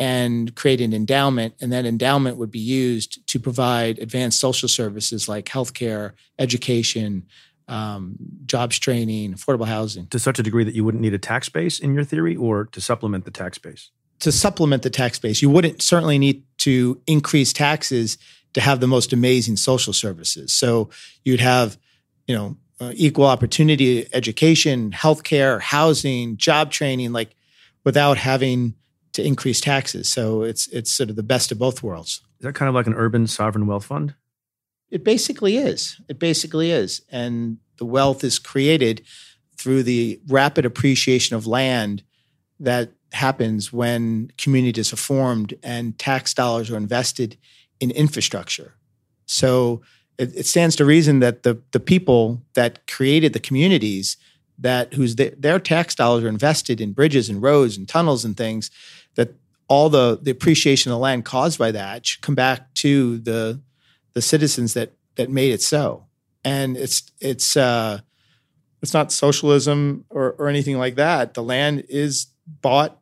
and 0.00 0.56
create 0.56 0.80
an 0.80 0.92
endowment. 0.92 1.54
And 1.60 1.72
that 1.72 1.84
endowment 1.84 2.38
would 2.38 2.50
be 2.50 2.58
used 2.58 3.24
to 3.28 3.38
provide 3.38 3.98
advanced 3.98 4.40
social 4.40 4.68
services 4.68 5.28
like 5.28 5.44
healthcare 5.44 6.12
education 6.38 7.26
um, 7.68 8.16
jobs 8.46 8.78
training 8.78 9.34
affordable 9.34 9.66
housing. 9.66 10.08
To 10.08 10.18
such 10.18 10.40
a 10.40 10.42
degree 10.42 10.64
that 10.64 10.74
you 10.74 10.84
wouldn't 10.84 11.02
need 11.02 11.14
a 11.14 11.18
tax 11.18 11.48
base 11.48 11.78
in 11.78 11.94
your 11.94 12.02
theory 12.02 12.34
or 12.34 12.64
to 12.64 12.80
supplement 12.80 13.24
the 13.26 13.30
tax 13.30 13.58
base? 13.58 13.90
To 14.20 14.32
supplement 14.32 14.82
the 14.82 14.90
tax 14.90 15.18
base. 15.18 15.40
You 15.40 15.50
wouldn't 15.50 15.80
certainly 15.80 16.18
need 16.18 16.42
to 16.58 17.00
increase 17.06 17.52
taxes 17.52 18.18
to 18.54 18.60
have 18.60 18.80
the 18.80 18.86
most 18.86 19.12
amazing 19.12 19.56
social 19.56 19.92
services 19.92 20.52
so 20.52 20.88
you'd 21.24 21.40
have 21.40 21.78
you 22.26 22.34
know 22.34 22.56
uh, 22.80 22.92
equal 22.94 23.26
opportunity 23.26 24.08
education, 24.14 24.90
healthcare, 24.90 25.60
housing, 25.60 26.36
job 26.36 26.70
training, 26.70 27.12
like 27.12 27.36
without 27.84 28.16
having 28.16 28.74
to 29.12 29.24
increase 29.24 29.60
taxes. 29.60 30.08
So 30.10 30.42
it's 30.42 30.66
it's 30.68 30.90
sort 30.90 31.10
of 31.10 31.16
the 31.16 31.22
best 31.22 31.52
of 31.52 31.58
both 31.58 31.82
worlds. 31.82 32.22
Is 32.38 32.46
that 32.46 32.54
kind 32.54 32.68
of 32.68 32.74
like 32.74 32.86
an 32.86 32.94
urban 32.94 33.26
sovereign 33.26 33.66
wealth 33.66 33.84
fund? 33.84 34.14
It 34.90 35.04
basically 35.04 35.56
is. 35.56 36.00
It 36.08 36.18
basically 36.18 36.70
is. 36.70 37.02
And 37.10 37.58
the 37.76 37.84
wealth 37.84 38.24
is 38.24 38.38
created 38.38 39.02
through 39.56 39.82
the 39.82 40.20
rapid 40.26 40.64
appreciation 40.64 41.36
of 41.36 41.46
land 41.46 42.02
that 42.58 42.92
happens 43.12 43.72
when 43.72 44.32
communities 44.38 44.92
are 44.92 44.96
formed 44.96 45.54
and 45.62 45.98
tax 45.98 46.32
dollars 46.32 46.70
are 46.70 46.76
invested 46.76 47.36
in 47.80 47.90
infrastructure. 47.90 48.74
So 49.26 49.82
it, 50.18 50.36
it 50.36 50.46
stands 50.46 50.76
to 50.76 50.84
reason 50.84 51.20
that 51.20 51.42
the 51.42 51.60
the 51.72 51.80
people 51.80 52.42
that 52.54 52.86
created 52.86 53.32
the 53.32 53.40
communities 53.40 54.16
that 54.58 54.92
whose 54.92 55.16
the, 55.16 55.34
their 55.36 55.58
tax 55.58 55.94
dollars 55.94 56.22
are 56.22 56.28
invested 56.28 56.80
in 56.80 56.92
bridges 56.92 57.28
and 57.28 57.42
roads 57.42 57.76
and 57.76 57.88
tunnels 57.88 58.24
and 58.24 58.36
things 58.36 58.70
that 59.14 59.34
all 59.68 59.88
the 59.88 60.18
the 60.20 60.30
appreciation 60.30 60.92
of 60.92 60.96
the 60.96 61.02
land 61.02 61.24
caused 61.24 61.58
by 61.58 61.70
that 61.70 62.06
should 62.06 62.20
come 62.20 62.34
back 62.34 62.72
to 62.74 63.18
the 63.18 63.60
the 64.12 64.22
citizens 64.22 64.74
that 64.74 64.92
that 65.14 65.30
made 65.30 65.52
it 65.52 65.62
so 65.62 66.06
and 66.44 66.76
it's 66.76 67.10
it's 67.20 67.56
uh 67.56 67.98
it's 68.82 68.94
not 68.94 69.12
socialism 69.12 70.04
or, 70.10 70.32
or 70.32 70.48
anything 70.48 70.76
like 70.76 70.96
that 70.96 71.34
the 71.34 71.42
land 71.42 71.84
is 71.88 72.26
bought 72.46 72.99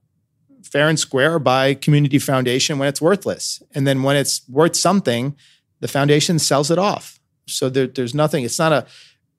fair 0.72 0.88
and 0.88 0.98
square 0.98 1.38
by 1.38 1.74
community 1.74 2.18
foundation 2.18 2.78
when 2.78 2.88
it's 2.88 3.00
worthless 3.00 3.62
and 3.74 3.86
then 3.86 4.02
when 4.02 4.16
it's 4.16 4.46
worth 4.48 4.76
something 4.76 5.34
the 5.80 5.88
foundation 5.88 6.38
sells 6.38 6.70
it 6.70 6.78
off. 6.78 7.20
So 7.46 7.68
there, 7.68 7.86
there's 7.86 8.14
nothing, 8.14 8.44
it's 8.44 8.58
not 8.58 8.72
a 8.72 8.86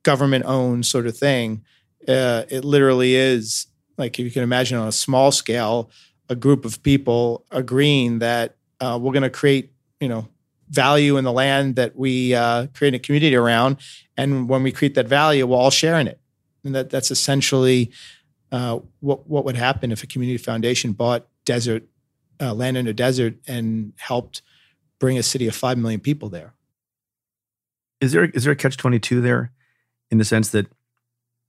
government 0.03 0.45
owned 0.45 0.85
sort 0.85 1.05
of 1.05 1.17
thing. 1.17 1.63
Uh, 2.07 2.43
it 2.49 2.63
literally 2.63 3.15
is 3.15 3.67
like 3.97 4.17
you 4.17 4.31
can 4.31 4.43
imagine 4.43 4.77
on 4.77 4.87
a 4.87 4.93
small 4.93 5.31
scale, 5.31 5.89
a 6.29 6.35
group 6.35 6.65
of 6.65 6.81
people 6.81 7.45
agreeing 7.51 8.19
that 8.19 8.55
uh, 8.79 8.97
we're 9.01 9.11
going 9.11 9.23
to 9.23 9.29
create, 9.29 9.71
you 9.99 10.07
know, 10.07 10.27
value 10.69 11.17
in 11.17 11.25
the 11.25 11.31
land 11.31 11.75
that 11.75 11.95
we 11.95 12.33
uh, 12.33 12.67
create 12.73 12.93
a 12.93 12.99
community 12.99 13.35
around, 13.35 13.77
and 14.15 14.47
when 14.47 14.63
we 14.63 14.71
create 14.71 14.93
that 14.95 15.07
value, 15.07 15.45
we'll 15.45 15.59
all 15.59 15.71
share 15.71 15.99
in 15.99 16.07
it. 16.07 16.19
And 16.63 16.75
that 16.75 16.89
that's 16.89 17.11
essentially 17.11 17.91
uh, 18.51 18.79
what 18.99 19.27
what 19.27 19.45
would 19.45 19.55
happen 19.55 19.91
if 19.91 20.03
a 20.03 20.07
community 20.07 20.37
foundation 20.37 20.93
bought 20.93 21.27
desert 21.45 21.83
uh, 22.41 22.53
land 22.53 22.77
in 22.77 22.87
a 22.87 22.93
desert 22.93 23.35
and 23.47 23.93
helped 23.97 24.41
bring 24.99 25.17
a 25.17 25.23
city 25.23 25.47
of 25.47 25.55
5 25.55 25.77
million 25.77 25.99
people 25.99 26.29
there. 26.29 26.53
Is 28.01 28.11
there 28.11 28.25
is 28.25 28.43
there 28.43 28.53
a 28.53 28.55
catch 28.55 28.77
22 28.77 29.21
there 29.21 29.51
in 30.09 30.17
the 30.17 30.25
sense 30.25 30.49
that 30.49 30.67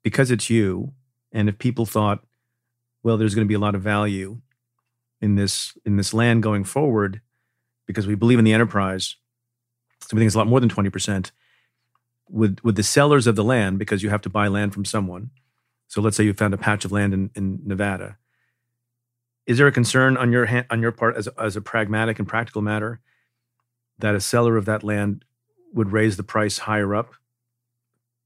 because 0.03 0.31
it's 0.31 0.51
you 0.51 0.93
and 1.33 1.49
if 1.49 1.59
people 1.59 1.87
thought 1.87 2.25
well 3.03 3.17
there's 3.17 3.35
going 3.35 3.47
to 3.47 3.49
be 3.49 3.55
a 3.55 3.61
lot 3.61 3.75
of 3.75 3.83
value 3.83 4.41
in 5.21 5.37
this 5.37 5.77
in 5.85 5.97
this 5.97 6.13
land 6.13 6.43
going 6.43 6.65
forward 6.65 7.21
because 7.87 8.07
we 8.07 8.17
believe 8.17 8.39
in 8.39 8.45
the 8.45 8.53
enterprise 8.53 9.17
so 10.01 10.09
we 10.17 10.21
think 10.21 10.27
it's 10.27 10.35
a 10.35 10.39
lot 10.39 10.49
more 10.49 10.61
than 10.61 10.69
20% 10.69 11.31
would 12.31 12.61
would 12.65 12.75
the 12.75 12.83
sellers 12.83 13.29
of 13.29 13.37
the 13.37 13.45
land 13.45 13.79
because 13.79 14.03
you 14.03 14.11
have 14.11 14.23
to 14.23 14.31
buy 14.31 14.49
land 14.49 14.75
from 14.75 14.85
someone 14.85 15.31
so 15.91 16.01
let's 16.01 16.17
say 16.17 16.25
you 16.25 16.33
found 16.33 16.55
a 16.55 16.59
patch 16.59 16.87
of 16.87 16.93
land 16.93 17.13
in, 17.13 17.31
in 17.35 17.61
Nevada 17.65 18.17
is 19.51 19.59
there 19.59 19.67
a 19.67 19.73
concern 19.73 20.17
on 20.17 20.31
your 20.31 20.47
hand, 20.47 20.67
on 20.71 20.81
your 20.81 20.93
part 20.93 21.17
as 21.17 21.27
as 21.39 21.57
a 21.57 21.61
pragmatic 21.61 22.21
and 22.21 22.29
practical 22.29 22.63
matter 22.63 23.01
that 23.99 24.15
a 24.15 24.21
seller 24.21 24.57
of 24.57 24.65
that 24.67 24.85
land 24.85 25.25
would 25.75 25.91
raise 25.91 26.17
the 26.17 26.23
price 26.23 26.59
higher 26.59 26.95
up 26.95 27.15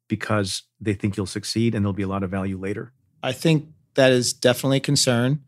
because 0.07 0.65
they 0.81 0.93
think 0.93 1.17
you'll 1.17 1.25
succeed 1.25 1.75
and 1.75 1.83
there'll 1.83 1.95
be 1.95 2.03
a 2.03 2.09
lot 2.09 2.23
of 2.23 2.31
value 2.31 2.59
later? 2.59 2.93
I 3.23 3.33
think 3.33 3.69
that 3.95 4.13
is 4.13 4.35
definitely 4.35 4.77
a 4.77 4.81
concern. 4.81 5.41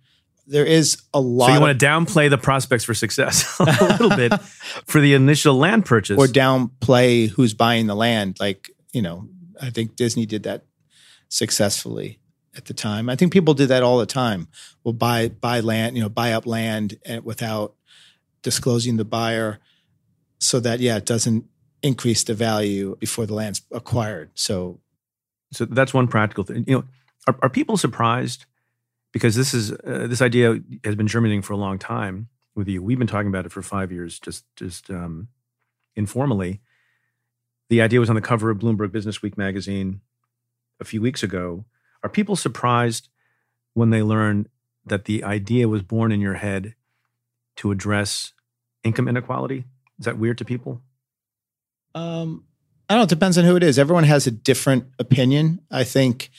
there 0.46 0.64
is 0.64 1.02
a 1.12 1.20
lot. 1.20 1.48
So 1.48 1.54
you 1.54 1.60
want 1.60 1.78
to 1.78 1.86
downplay 1.86 2.30
the 2.30 2.38
prospects 2.38 2.84
for 2.84 2.94
success 2.94 3.56
a 3.60 3.64
little 3.64 4.16
bit 4.16 4.32
for 4.86 5.00
the 5.00 5.12
initial 5.12 5.56
land 5.56 5.84
purchase, 5.84 6.18
or 6.18 6.26
downplay 6.26 7.28
who's 7.28 7.52
buying 7.52 7.86
the 7.86 7.96
land. 7.96 8.38
Like 8.40 8.70
you 8.92 9.02
know, 9.02 9.28
I 9.60 9.68
think 9.68 9.94
Disney 9.94 10.24
did 10.24 10.44
that 10.44 10.64
successfully 11.28 12.18
at 12.56 12.64
the 12.66 12.74
time. 12.74 13.08
I 13.08 13.16
think 13.16 13.32
people 13.32 13.54
did 13.54 13.68
that 13.68 13.82
all 13.82 13.98
the 13.98 14.06
time. 14.06 14.48
Will 14.84 14.92
buy 14.92 15.28
buy 15.28 15.60
land, 15.60 15.96
you 15.96 16.02
know, 16.02 16.08
buy 16.08 16.32
up 16.32 16.46
land 16.46 16.98
and 17.04 17.24
without 17.24 17.74
disclosing 18.42 18.96
the 18.96 19.04
buyer, 19.04 19.58
so 20.38 20.60
that 20.60 20.80
yeah, 20.80 20.96
it 20.96 21.06
doesn't 21.06 21.44
increase 21.82 22.24
the 22.24 22.34
value 22.34 22.96
before 22.96 23.26
the 23.26 23.34
land's 23.34 23.62
acquired. 23.70 24.30
So, 24.34 24.80
so 25.52 25.64
that's 25.66 25.94
one 25.94 26.08
practical 26.08 26.44
thing. 26.44 26.64
You 26.66 26.78
know, 26.78 26.84
are, 27.26 27.36
are 27.42 27.50
people 27.50 27.76
surprised 27.76 28.46
because 29.12 29.34
this 29.34 29.54
is 29.54 29.72
uh, 29.72 30.06
this 30.08 30.22
idea 30.22 30.58
has 30.84 30.94
been 30.94 31.06
germinating 31.06 31.42
for 31.42 31.52
a 31.52 31.58
long 31.58 31.78
time 31.78 32.28
with 32.54 32.68
you. 32.68 32.82
We've 32.82 32.98
been 32.98 33.06
talking 33.06 33.28
about 33.28 33.46
it 33.46 33.52
for 33.52 33.62
five 33.62 33.92
years, 33.92 34.18
just 34.18 34.44
just 34.56 34.90
um, 34.90 35.28
informally. 35.94 36.60
The 37.68 37.82
idea 37.82 37.98
was 37.98 38.08
on 38.08 38.14
the 38.14 38.22
cover 38.22 38.50
of 38.50 38.58
Bloomberg 38.58 38.92
Business 38.92 39.22
Week 39.22 39.36
magazine 39.36 40.00
a 40.80 40.84
few 40.84 41.00
weeks 41.00 41.22
ago. 41.22 41.64
Are 42.02 42.08
people 42.08 42.36
surprised 42.36 43.08
when 43.74 43.90
they 43.90 44.02
learn 44.02 44.48
that 44.84 45.04
the 45.04 45.24
idea 45.24 45.68
was 45.68 45.82
born 45.82 46.12
in 46.12 46.20
your 46.20 46.34
head 46.34 46.74
to 47.56 47.70
address 47.70 48.32
income 48.84 49.08
inequality? 49.08 49.64
Is 49.98 50.04
that 50.04 50.18
weird 50.18 50.38
to 50.38 50.44
people? 50.44 50.82
Um, 51.94 52.44
I 52.88 52.94
don't 52.94 53.00
know. 53.00 53.04
It 53.04 53.08
depends 53.08 53.38
on 53.38 53.44
who 53.44 53.56
it 53.56 53.62
is. 53.62 53.78
Everyone 53.78 54.04
has 54.04 54.26
a 54.26 54.30
different 54.30 54.86
opinion. 54.98 55.60
I 55.70 55.84
think 55.84 56.30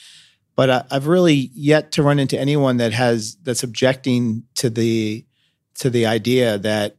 but 0.58 0.70
I, 0.70 0.84
I've 0.90 1.06
really 1.06 1.52
yet 1.54 1.92
to 1.92 2.02
run 2.02 2.18
into 2.18 2.36
anyone 2.36 2.78
that 2.78 2.92
has 2.92 3.36
that's 3.44 3.62
objecting 3.62 4.42
to 4.56 4.68
the 4.68 5.24
to 5.76 5.88
the 5.88 6.04
idea 6.04 6.58
that 6.58 6.96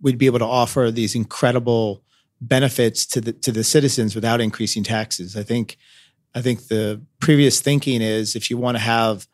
we'd 0.00 0.18
be 0.18 0.26
able 0.26 0.40
to 0.40 0.44
offer 0.44 0.90
these 0.90 1.14
incredible 1.14 2.02
benefits 2.40 3.06
to 3.06 3.20
the 3.20 3.32
to 3.32 3.52
the 3.52 3.62
citizens 3.62 4.16
without 4.16 4.40
increasing 4.40 4.82
taxes. 4.82 5.36
I 5.36 5.44
think 5.44 5.76
I 6.34 6.42
think 6.42 6.68
the 6.68 7.00
previous 7.20 7.60
thinking 7.60 8.02
is 8.02 8.36
if 8.36 8.50
you 8.50 8.56
want 8.56 8.76
to 8.76 8.82
have 8.82 9.26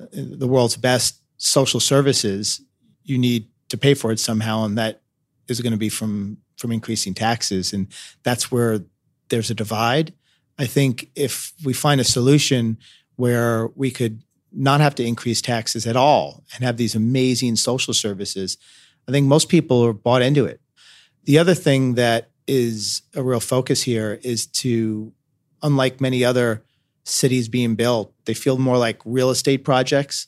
uh, 0.00 0.06
the 0.12 0.48
world's 0.48 0.76
best 0.76 1.20
social 1.36 1.80
services, 1.80 2.60
you 3.04 3.18
need 3.18 3.48
to 3.68 3.76
pay 3.76 3.94
for 3.94 4.10
it 4.10 4.20
somehow, 4.20 4.64
and 4.64 4.78
that 4.78 5.02
is 5.48 5.60
going 5.60 5.72
to 5.72 5.78
be 5.78 5.88
from 5.88 6.38
from 6.56 6.72
increasing 6.72 7.12
taxes, 7.14 7.72
and 7.72 7.88
that's 8.22 8.50
where 8.50 8.80
there's 9.28 9.50
a 9.50 9.54
divide. 9.54 10.14
I 10.58 10.66
think 10.66 11.10
if 11.14 11.52
we 11.64 11.74
find 11.74 12.00
a 12.00 12.04
solution 12.04 12.78
where 13.16 13.68
we 13.74 13.90
could 13.90 14.22
not 14.52 14.80
have 14.80 14.94
to 14.94 15.04
increase 15.04 15.42
taxes 15.42 15.86
at 15.86 15.96
all 15.96 16.44
and 16.54 16.64
have 16.64 16.78
these 16.78 16.94
amazing 16.94 17.56
social 17.56 17.92
services, 17.92 18.56
I 19.06 19.12
think 19.12 19.26
most 19.26 19.48
people 19.48 19.84
are 19.84 19.92
bought 19.92 20.22
into 20.22 20.46
it. 20.46 20.60
The 21.24 21.38
other 21.38 21.54
thing 21.54 21.94
that 21.94 22.30
is 22.46 23.02
a 23.14 23.22
real 23.22 23.40
focus 23.40 23.82
here 23.82 24.18
is 24.22 24.46
to, 24.46 25.12
unlike 25.62 26.00
many 26.00 26.24
other 26.24 26.62
cities 27.04 27.48
being 27.48 27.74
built, 27.74 28.12
they 28.24 28.34
feel 28.34 28.58
more 28.58 28.78
like 28.78 29.00
real 29.04 29.30
estate 29.30 29.64
projects 29.64 30.26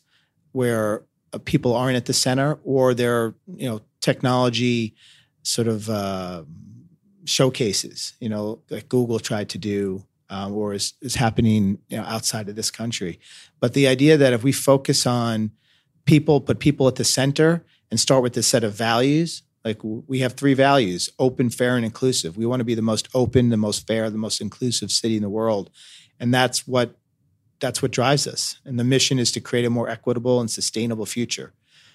where 0.53 1.05
uh, 1.33 1.39
people 1.45 1.75
aren't 1.75 1.97
at 1.97 2.07
the 2.07 2.13
center 2.13 2.59
or 2.65 2.95
they're, 2.95 3.35
you 3.47 3.69
know, 3.69 3.81
technology 4.01 4.95
sort 5.43 5.69
of 5.69 5.89
uh, 5.91 6.43
showcases, 7.25 8.15
you 8.21 8.29
know, 8.29 8.61
like 8.71 8.89
Google 8.89 9.19
tried 9.19 9.49
to 9.51 9.59
do 9.59 10.05
um, 10.31 10.53
or 10.53 10.75
is, 10.75 10.95
is 11.01 11.15
happening 11.15 11.79
you 11.89 11.97
know, 11.97 12.05
outside 12.05 12.49
of 12.49 12.57
this 12.57 12.71
country. 12.71 13.19
But 13.61 13.75
the 13.75 13.89
idea 13.89 14.17
that 14.17 14.33
if 14.33 14.43
we 14.43 14.53
focus 14.53 15.07
on 15.07 15.51
people, 16.05 16.41
put 16.41 16.59
people 16.59 16.89
at 16.89 16.97
the 16.97 17.05
center, 17.05 17.65
and 17.91 17.99
start 17.99 18.23
with 18.23 18.35
this 18.35 18.47
set 18.47 18.65
of 18.65 18.75
values, 18.75 19.43
like 19.69 19.81
we 19.83 20.21
have 20.21 20.33
three 20.33 20.55
values 20.55 21.11
open, 21.19 21.51
fair, 21.51 21.77
and 21.77 21.85
inclusive. 21.85 22.37
We 22.37 22.47
want 22.47 22.61
to 22.61 22.65
be 22.65 22.75
the 22.75 22.83
most 22.83 23.09
open, 23.15 23.51
the 23.51 23.57
most 23.57 23.87
fair, 23.87 24.09
the 24.09 24.19
most 24.19 24.41
inclusive 24.41 24.91
city 24.91 25.17
in 25.17 25.23
the 25.23 25.29
world. 25.29 25.71
And 26.19 26.33
that's 26.33 26.67
what 26.67 26.97
that's 27.61 27.83
what 27.83 27.91
drives 27.91 28.27
us. 28.27 28.61
And 28.65 28.79
the 28.79 28.85
mission 28.85 29.19
is 29.19 29.31
to 29.33 29.41
create 29.41 29.67
a 29.67 29.71
more 29.71 29.89
equitable 29.89 30.41
and 30.41 30.51
sustainable 30.51 31.07
future. 31.07 31.53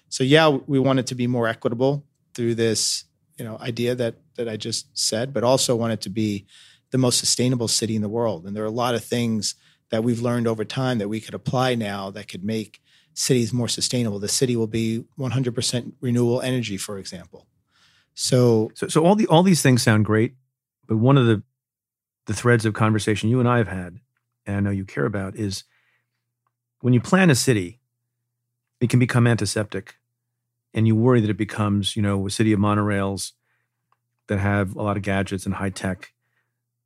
So 0.09 0.23
yeah, 0.23 0.47
we 0.47 0.77
want 0.77 0.99
it 0.99 1.07
to 1.07 1.15
be 1.15 1.25
more 1.27 1.47
equitable 1.47 2.05
through 2.35 2.55
this, 2.55 3.05
you 3.37 3.45
know, 3.45 3.57
idea 3.59 3.95
that 3.95 4.15
that 4.35 4.47
I 4.47 4.57
just 4.57 4.95
said, 4.97 5.33
but 5.33 5.43
also 5.43 5.75
want 5.75 5.93
it 5.93 6.01
to 6.01 6.09
be 6.09 6.45
the 6.91 6.97
most 6.97 7.17
sustainable 7.17 7.67
city 7.67 7.95
in 7.95 8.03
the 8.03 8.09
world. 8.09 8.45
And 8.45 8.55
there 8.55 8.63
are 8.63 8.75
a 8.75 8.81
lot 8.85 8.93
of 8.93 9.03
things 9.03 9.55
that 9.89 10.03
we've 10.03 10.21
learned 10.21 10.47
over 10.47 10.63
time 10.63 10.99
that 10.99 11.09
we 11.09 11.19
could 11.19 11.33
apply 11.33 11.75
now 11.75 12.11
that 12.11 12.27
could 12.27 12.43
make 12.43 12.81
cities 13.15 13.53
more 13.53 13.67
sustainable. 13.67 14.19
The 14.19 14.27
city 14.27 14.55
will 14.55 14.67
be 14.67 15.05
100% 15.17 15.93
renewable 16.01 16.41
energy, 16.41 16.77
for 16.77 16.97
example. 16.97 17.47
So, 18.13 18.71
so, 18.75 18.87
so 18.87 19.05
all 19.05 19.15
the 19.15 19.27
all 19.27 19.43
these 19.43 19.61
things 19.61 19.81
sound 19.81 20.05
great, 20.05 20.35
but 20.87 20.97
one 20.97 21.17
of 21.17 21.25
the 21.25 21.43
the 22.25 22.33
threads 22.33 22.65
of 22.65 22.73
conversation 22.73 23.29
you 23.29 23.39
and 23.39 23.49
I 23.49 23.57
have 23.57 23.67
had, 23.67 23.99
and 24.45 24.55
I 24.55 24.59
know 24.59 24.69
you 24.69 24.85
care 24.85 25.05
about, 25.05 25.35
is 25.35 25.63
when 26.81 26.93
you 26.93 27.01
plan 27.01 27.29
a 27.29 27.35
city, 27.35 27.79
it 28.79 28.89
can 28.89 28.99
become 28.99 29.27
antiseptic, 29.27 29.95
and 30.73 30.87
you 30.87 30.95
worry 30.95 31.21
that 31.21 31.29
it 31.29 31.37
becomes, 31.37 31.95
you 31.95 32.01
know, 32.01 32.25
a 32.25 32.29
city 32.29 32.53
of 32.53 32.59
monorails 32.59 33.33
that 34.27 34.39
have 34.39 34.75
a 34.75 34.81
lot 34.81 34.97
of 34.97 35.03
gadgets 35.03 35.45
and 35.45 35.55
high 35.55 35.69
tech, 35.69 36.13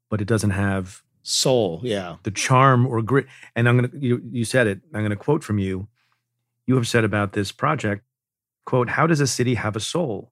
but 0.10 0.22
it 0.22 0.28
doesn't 0.28 0.52
have 0.52 1.04
soul. 1.24 1.82
Yeah. 1.84 2.16
The 2.24 2.32
charm 2.32 2.88
or 2.88 3.02
grit. 3.02 3.28
And 3.56 3.68
I'm 3.68 3.90
to, 3.90 3.98
you, 3.98 4.22
you 4.32 4.46
said 4.46 4.66
it, 4.68 4.80
I'm 4.94 5.02
going 5.02 5.10
to 5.10 5.16
quote 5.16 5.44
from 5.44 5.60
you. 5.60 5.88
You 6.66 6.76
have 6.76 6.88
said 6.88 7.04
about 7.04 7.34
this 7.34 7.52
project, 7.52 8.04
quote, 8.66 8.90
how 8.90 9.08
does 9.08 9.20
a 9.20 9.28
city 9.28 9.56
have 9.56 9.76
a 9.76 9.80
soul? 9.80 10.32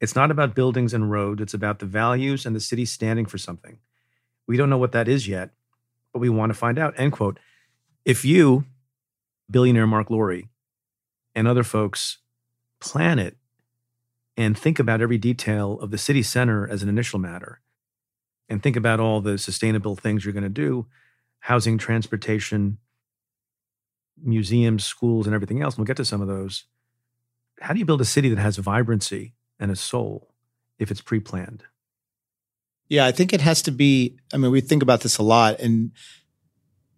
It's 0.00 0.14
not 0.14 0.30
about 0.30 0.54
buildings 0.54 0.94
and 0.94 1.10
roads. 1.10 1.40
It's 1.40 1.54
about 1.54 1.80
the 1.80 1.86
values 1.86 2.46
and 2.46 2.54
the 2.54 2.60
city 2.60 2.84
standing 2.84 3.26
for 3.26 3.38
something. 3.38 3.78
We 4.46 4.56
don't 4.56 4.70
know 4.70 4.78
what 4.78 4.92
that 4.92 5.08
is 5.08 5.26
yet, 5.26 5.50
but 6.12 6.20
we 6.20 6.28
want 6.28 6.50
to 6.50 6.58
find 6.58 6.78
out, 6.78 6.94
end 6.96 7.12
quote. 7.12 7.38
If 8.04 8.24
you, 8.24 8.64
billionaire 9.50 9.86
Marc 9.86 10.10
Lore, 10.10 10.42
and 11.34 11.48
other 11.48 11.64
folks 11.64 12.18
plan 12.80 13.18
it 13.18 13.36
and 14.36 14.56
think 14.56 14.78
about 14.78 15.00
every 15.00 15.18
detail 15.18 15.78
of 15.80 15.90
the 15.90 15.98
city 15.98 16.22
center 16.22 16.66
as 16.68 16.82
an 16.82 16.88
initial 16.88 17.18
matter, 17.18 17.60
and 18.48 18.62
think 18.62 18.76
about 18.76 19.00
all 19.00 19.20
the 19.20 19.36
sustainable 19.36 19.96
things 19.96 20.24
you're 20.24 20.32
going 20.32 20.42
to 20.42 20.48
do 20.48 20.86
housing, 21.40 21.78
transportation, 21.78 22.78
museums, 24.20 24.84
schools, 24.84 25.26
and 25.26 25.34
everything 25.34 25.62
else. 25.62 25.74
And 25.74 25.80
we'll 25.80 25.86
get 25.86 25.96
to 25.98 26.04
some 26.04 26.20
of 26.20 26.26
those. 26.26 26.64
How 27.60 27.72
do 27.72 27.78
you 27.78 27.84
build 27.84 28.00
a 28.00 28.04
city 28.04 28.28
that 28.28 28.40
has 28.40 28.56
vibrancy 28.56 29.34
and 29.58 29.70
a 29.70 29.76
soul 29.76 30.34
if 30.78 30.90
it's 30.90 31.00
pre 31.00 31.20
planned? 31.20 31.64
Yeah, 32.88 33.04
I 33.04 33.12
think 33.12 33.32
it 33.32 33.40
has 33.40 33.62
to 33.62 33.70
be. 33.70 34.16
I 34.32 34.38
mean, 34.38 34.50
we 34.50 34.60
think 34.60 34.82
about 34.82 35.02
this 35.02 35.18
a 35.18 35.22
lot. 35.22 35.60
And 35.60 35.92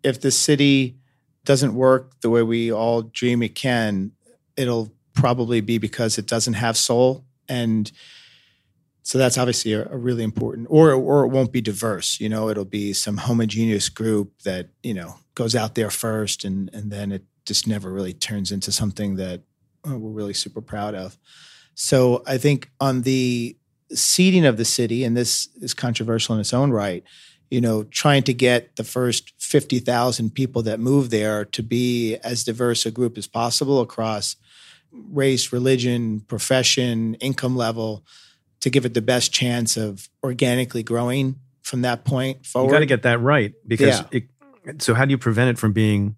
if 0.02 0.20
the 0.20 0.30
city 0.30 0.96
doesn't 1.44 1.74
work 1.74 2.20
the 2.20 2.30
way 2.30 2.42
we 2.42 2.72
all 2.72 3.02
dream 3.02 3.42
it 3.42 3.54
can, 3.54 4.12
it'll 4.56 4.92
probably 5.14 5.60
be 5.60 5.78
because 5.78 6.18
it 6.18 6.26
doesn't 6.26 6.54
have 6.54 6.76
soul. 6.76 7.24
And 7.48 7.90
so 9.02 9.18
that's 9.18 9.38
obviously 9.38 9.72
a, 9.72 9.86
a, 9.88 9.96
really 9.96 10.22
important, 10.22 10.68
or 10.70 10.92
or 10.92 11.24
it 11.24 11.28
won't 11.28 11.52
be 11.52 11.60
diverse. 11.60 12.20
You 12.20 12.28
know, 12.28 12.48
it'll 12.48 12.64
be 12.64 12.92
some 12.92 13.16
homogeneous 13.16 13.88
group 13.88 14.42
that 14.42 14.68
you 14.82 14.94
know 14.94 15.16
goes 15.34 15.56
out 15.56 15.74
there 15.74 15.90
first, 15.90 16.44
and 16.44 16.70
and 16.72 16.92
then 16.92 17.10
it 17.10 17.24
just 17.44 17.66
never 17.66 17.90
really 17.90 18.12
turns 18.12 18.52
into 18.52 18.70
something 18.70 19.16
that 19.16 19.42
uh, 19.88 19.96
we're 19.96 20.10
really 20.10 20.34
super 20.34 20.60
proud 20.60 20.94
of. 20.94 21.18
So 21.74 22.22
I 22.26 22.38
think 22.38 22.70
on 22.80 23.02
the 23.02 23.56
seeding 23.92 24.44
of 24.44 24.56
the 24.56 24.64
city, 24.64 25.04
and 25.04 25.16
this 25.16 25.48
is 25.60 25.74
controversial 25.74 26.34
in 26.34 26.40
its 26.40 26.54
own 26.54 26.70
right. 26.70 27.04
You 27.50 27.60
know, 27.60 27.82
trying 27.82 28.22
to 28.24 28.34
get 28.34 28.76
the 28.76 28.84
first 28.84 29.32
fifty 29.38 29.80
thousand 29.80 30.34
people 30.34 30.62
that 30.62 30.78
move 30.78 31.10
there 31.10 31.44
to 31.46 31.62
be 31.62 32.16
as 32.22 32.44
diverse 32.44 32.86
a 32.86 32.92
group 32.92 33.18
as 33.18 33.26
possible 33.26 33.80
across 33.80 34.36
race, 34.92 35.52
religion, 35.52 36.20
profession, 36.20 37.14
income 37.14 37.56
level 37.56 38.04
to 38.60 38.70
give 38.70 38.84
it 38.84 38.94
the 38.94 39.02
best 39.02 39.32
chance 39.32 39.76
of 39.76 40.08
organically 40.22 40.82
growing 40.82 41.36
from 41.62 41.82
that 41.82 42.04
point 42.04 42.46
forward. 42.46 42.68
You 42.68 42.72
got 42.72 42.80
to 42.80 42.86
get 42.86 43.02
that 43.02 43.20
right 43.20 43.52
because 43.66 44.00
yeah. 44.12 44.20
it, 44.64 44.82
so 44.82 44.94
how 44.94 45.04
do 45.04 45.10
you 45.10 45.18
prevent 45.18 45.50
it 45.50 45.58
from 45.58 45.72
being 45.72 46.16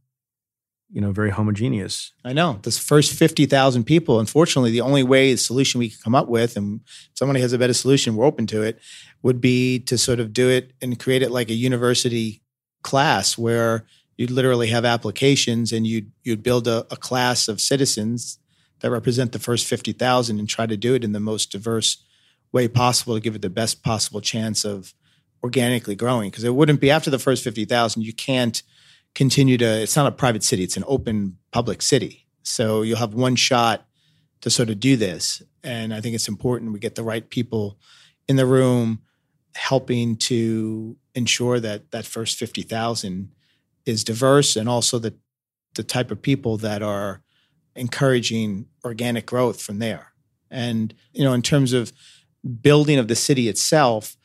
you 0.93 1.01
know 1.01 1.11
very 1.11 1.31
homogeneous 1.31 2.13
i 2.25 2.33
know 2.33 2.59
this 2.63 2.79
first 2.79 3.13
50000 3.13 3.85
people 3.85 4.21
unfortunately 4.21 4.71
the 4.71 4.81
only 4.81 5.03
way 5.03 5.33
the 5.33 5.39
solution 5.39 5.79
we 5.79 5.91
could 5.91 6.03
come 6.03 6.15
up 6.15 6.29
with 6.29 6.57
and 6.57 6.81
somebody 7.15 7.41
has 7.41 7.53
a 7.53 7.59
better 7.59 7.73
solution 7.73 8.15
we're 8.15 8.27
open 8.27 8.47
to 8.47 8.63
it 8.63 8.79
would 9.23 9.41
be 9.41 9.79
to 9.81 9.97
sort 9.97 10.21
of 10.21 10.33
do 10.33 10.49
it 10.49 10.73
and 10.81 11.01
create 11.01 11.23
it 11.23 11.31
like 11.31 11.51
a 11.51 11.55
university 11.55 12.43
class 12.83 13.39
where 13.39 13.87
you'd 14.17 14.31
literally 14.31 14.69
have 14.69 14.85
applications 14.85 15.73
and 15.73 15.87
you'd 15.87 16.13
you'd 16.23 16.43
build 16.43 16.69
a, 16.69 16.87
a 16.91 16.97
class 16.97 17.49
of 17.49 17.61
citizens 17.61 18.39
that 18.83 18.91
represent 18.91 19.33
the 19.33 19.39
first 19.39 19.67
50000 19.67 20.39
and 20.39 20.49
try 20.49 20.67
to 20.67 20.77
do 20.77 20.95
it 20.95 21.05
in 21.05 21.13
the 21.13 21.21
most 21.21 21.51
diverse 21.51 22.05
way 22.53 22.69
possible 22.69 23.15
to 23.15 23.21
give 23.21 23.35
it 23.35 23.43
the 23.43 23.49
best 23.49 23.83
possible 23.83 24.21
chance 24.21 24.65
of 24.65 24.93
organically 25.43 25.95
growing. 25.95 26.31
Because 26.31 26.45
it 26.45 26.55
wouldn't 26.55 26.81
be 26.81 26.91
after 26.91 27.09
the 27.09 27.19
first 27.19 27.43
50,000, 27.43 28.03
you 28.03 28.13
can't 28.13 28.63
continue 29.15 29.59
to, 29.59 29.65
it's 29.65 29.97
not 29.97 30.07
a 30.07 30.13
private 30.13 30.43
city, 30.43 30.63
it's 30.63 30.77
an 30.77 30.85
open 30.87 31.39
public 31.51 31.83
city. 31.83 32.27
So 32.43 32.83
you'll 32.83 32.99
have 32.99 33.15
one 33.15 33.37
shot 33.37 33.87
to 34.41 34.51
sort 34.51 34.71
of 34.71 34.81
do 34.81 34.97
this. 34.97 35.43
And 35.63 35.95
I 35.95 36.01
think 36.01 36.15
it's 36.15 36.29
important 36.29 36.73
we 36.73 36.81
get 36.81 36.95
the 36.95 37.05
right 37.05 37.29
people 37.29 37.79
in 38.29 38.37
the 38.37 38.47
room 38.47 39.01
helping 39.55 40.17
to 40.17 40.97
ensure 41.15 41.61
that 41.61 41.91
that 41.91 42.07
first 42.07 42.39
50,000 42.39 43.31
is 43.85 44.05
diverse 44.05 44.57
and 44.57 44.69
also 44.69 44.99
the, 44.99 45.15
the 45.75 45.83
type 45.83 46.11
of 46.11 46.23
people 46.23 46.57
that 46.59 46.83
are 46.83 47.23
encouraging 47.77 48.67
organic 48.85 49.27
growth 49.27 49.61
from 49.61 49.79
there. 49.79 50.13
And, 50.51 50.95
you 51.13 51.25
know, 51.25 51.33
in 51.33 51.43
terms 51.43 51.73
of 51.73 51.93
building 52.61 52.99
of 52.99 53.09
the 53.09 53.17
city 53.17 53.49
itself, 53.49 54.17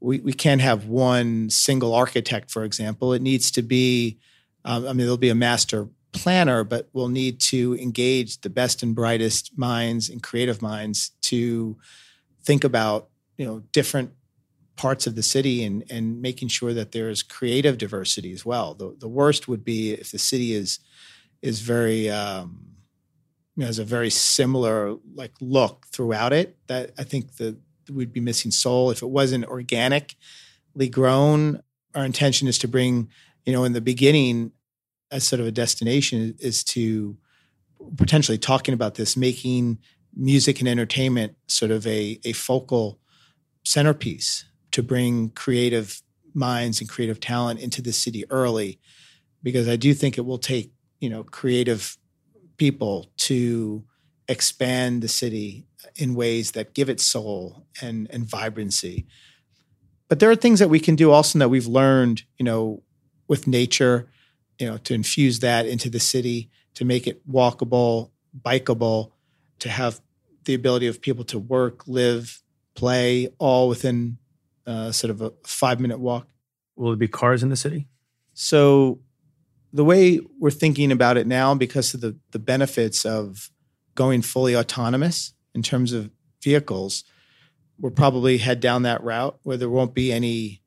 we, 0.00 0.20
we 0.20 0.32
can't 0.32 0.60
have 0.60 0.86
one 0.86 1.50
single 1.50 1.94
architect, 1.94 2.50
for 2.50 2.64
example. 2.64 3.12
It 3.12 3.22
needs 3.22 3.50
to 3.52 3.62
be, 3.62 4.18
um, 4.66 4.84
I 4.84 4.88
mean, 4.88 4.98
there'll 4.98 5.16
be 5.16 5.30
a 5.30 5.34
master 5.34 5.88
planner, 6.12 6.64
but 6.64 6.88
we'll 6.92 7.08
need 7.08 7.40
to 7.40 7.76
engage 7.78 8.40
the 8.40 8.50
best 8.50 8.82
and 8.82 8.94
brightest 8.94 9.56
minds 9.56 10.10
and 10.10 10.22
creative 10.22 10.60
minds 10.60 11.10
to 11.22 11.76
think 12.42 12.64
about, 12.64 13.08
you 13.38 13.46
know, 13.46 13.60
different 13.72 14.12
parts 14.76 15.06
of 15.06 15.14
the 15.14 15.22
city 15.22 15.64
and, 15.64 15.84
and 15.90 16.20
making 16.20 16.48
sure 16.48 16.74
that 16.74 16.92
there's 16.92 17.22
creative 17.22 17.78
diversity 17.78 18.32
as 18.32 18.44
well. 18.44 18.74
The, 18.74 18.94
the 18.98 19.08
worst 19.08 19.48
would 19.48 19.64
be 19.64 19.92
if 19.92 20.10
the 20.10 20.18
city 20.18 20.52
is 20.52 20.80
is 21.42 21.60
very 21.60 22.10
um, 22.10 22.76
you 23.54 23.60
know, 23.60 23.66
has 23.66 23.78
a 23.78 23.84
very 23.84 24.10
similar 24.10 24.96
like 25.14 25.32
look 25.40 25.86
throughout 25.92 26.32
it. 26.32 26.56
That 26.66 26.92
I 26.98 27.04
think 27.04 27.36
the 27.36 27.56
we'd 27.90 28.12
be 28.12 28.20
missing 28.20 28.50
soul 28.50 28.90
if 28.90 29.02
it 29.02 29.08
wasn't 29.08 29.46
organically 29.46 30.88
grown. 30.90 31.62
Our 31.94 32.04
intention 32.04 32.48
is 32.48 32.58
to 32.58 32.68
bring, 32.68 33.08
you 33.44 33.52
know, 33.52 33.64
in 33.64 33.72
the 33.72 33.80
beginning, 33.80 34.52
as 35.16 35.26
sort 35.26 35.40
of 35.40 35.46
a 35.46 35.52
destination, 35.64 36.34
is 36.38 36.62
to 36.62 37.16
potentially 37.96 38.38
talking 38.38 38.74
about 38.74 38.94
this, 38.94 39.16
making 39.16 39.78
music 40.14 40.60
and 40.60 40.68
entertainment 40.68 41.34
sort 41.46 41.70
of 41.70 41.86
a, 41.86 42.20
a 42.24 42.32
focal 42.32 42.98
centerpiece 43.64 44.44
to 44.70 44.82
bring 44.82 45.30
creative 45.30 46.02
minds 46.34 46.80
and 46.80 46.88
creative 46.88 47.18
talent 47.18 47.60
into 47.60 47.80
the 47.80 47.92
city 47.92 48.24
early, 48.30 48.78
because 49.42 49.68
I 49.68 49.76
do 49.76 49.94
think 49.94 50.18
it 50.18 50.26
will 50.26 50.38
take, 50.38 50.72
you 51.00 51.08
know, 51.08 51.24
creative 51.24 51.96
people 52.56 53.06
to 53.16 53.84
expand 54.28 55.02
the 55.02 55.08
city 55.08 55.66
in 55.94 56.14
ways 56.14 56.52
that 56.52 56.74
give 56.74 56.90
it 56.90 57.00
soul 57.00 57.66
and, 57.80 58.06
and 58.10 58.24
vibrancy. 58.24 59.06
But 60.08 60.20
there 60.20 60.30
are 60.30 60.36
things 60.36 60.58
that 60.60 60.70
we 60.70 60.80
can 60.80 60.96
do 60.96 61.10
also 61.10 61.38
that 61.38 61.48
we've 61.48 61.66
learned, 61.66 62.22
you 62.38 62.44
know, 62.44 62.82
with 63.28 63.46
nature, 63.46 64.08
you 64.58 64.66
know, 64.66 64.78
to 64.78 64.94
infuse 64.94 65.40
that 65.40 65.66
into 65.66 65.90
the 65.90 66.00
city, 66.00 66.50
to 66.74 66.84
make 66.84 67.06
it 67.06 67.28
walkable, 67.28 68.10
bikeable, 68.40 69.12
to 69.60 69.68
have 69.68 70.00
the 70.44 70.54
ability 70.54 70.86
of 70.86 71.00
people 71.00 71.24
to 71.24 71.38
work, 71.38 71.86
live, 71.86 72.42
play, 72.74 73.28
all 73.38 73.68
within 73.68 74.18
uh, 74.66 74.92
sort 74.92 75.10
of 75.10 75.20
a 75.20 75.32
five 75.44 75.80
minute 75.80 75.98
walk. 75.98 76.28
Will 76.76 76.92
it 76.92 76.98
be 76.98 77.08
cars 77.08 77.42
in 77.42 77.48
the 77.48 77.56
city? 77.56 77.88
So 78.34 79.00
the 79.72 79.84
way 79.84 80.20
we're 80.38 80.50
thinking 80.50 80.92
about 80.92 81.16
it 81.16 81.26
now, 81.26 81.54
because 81.54 81.94
of 81.94 82.00
the, 82.00 82.16
the 82.32 82.38
benefits 82.38 83.04
of 83.04 83.50
going 83.94 84.22
fully 84.22 84.54
autonomous 84.54 85.32
in 85.54 85.62
terms 85.62 85.92
of 85.92 86.10
vehicles, 86.42 87.04
we'll 87.78 87.92
probably 87.92 88.38
head 88.38 88.60
down 88.60 88.82
that 88.82 89.02
route 89.02 89.38
where 89.42 89.56
there 89.56 89.70
won't 89.70 89.94
be 89.94 90.12
any 90.12 90.62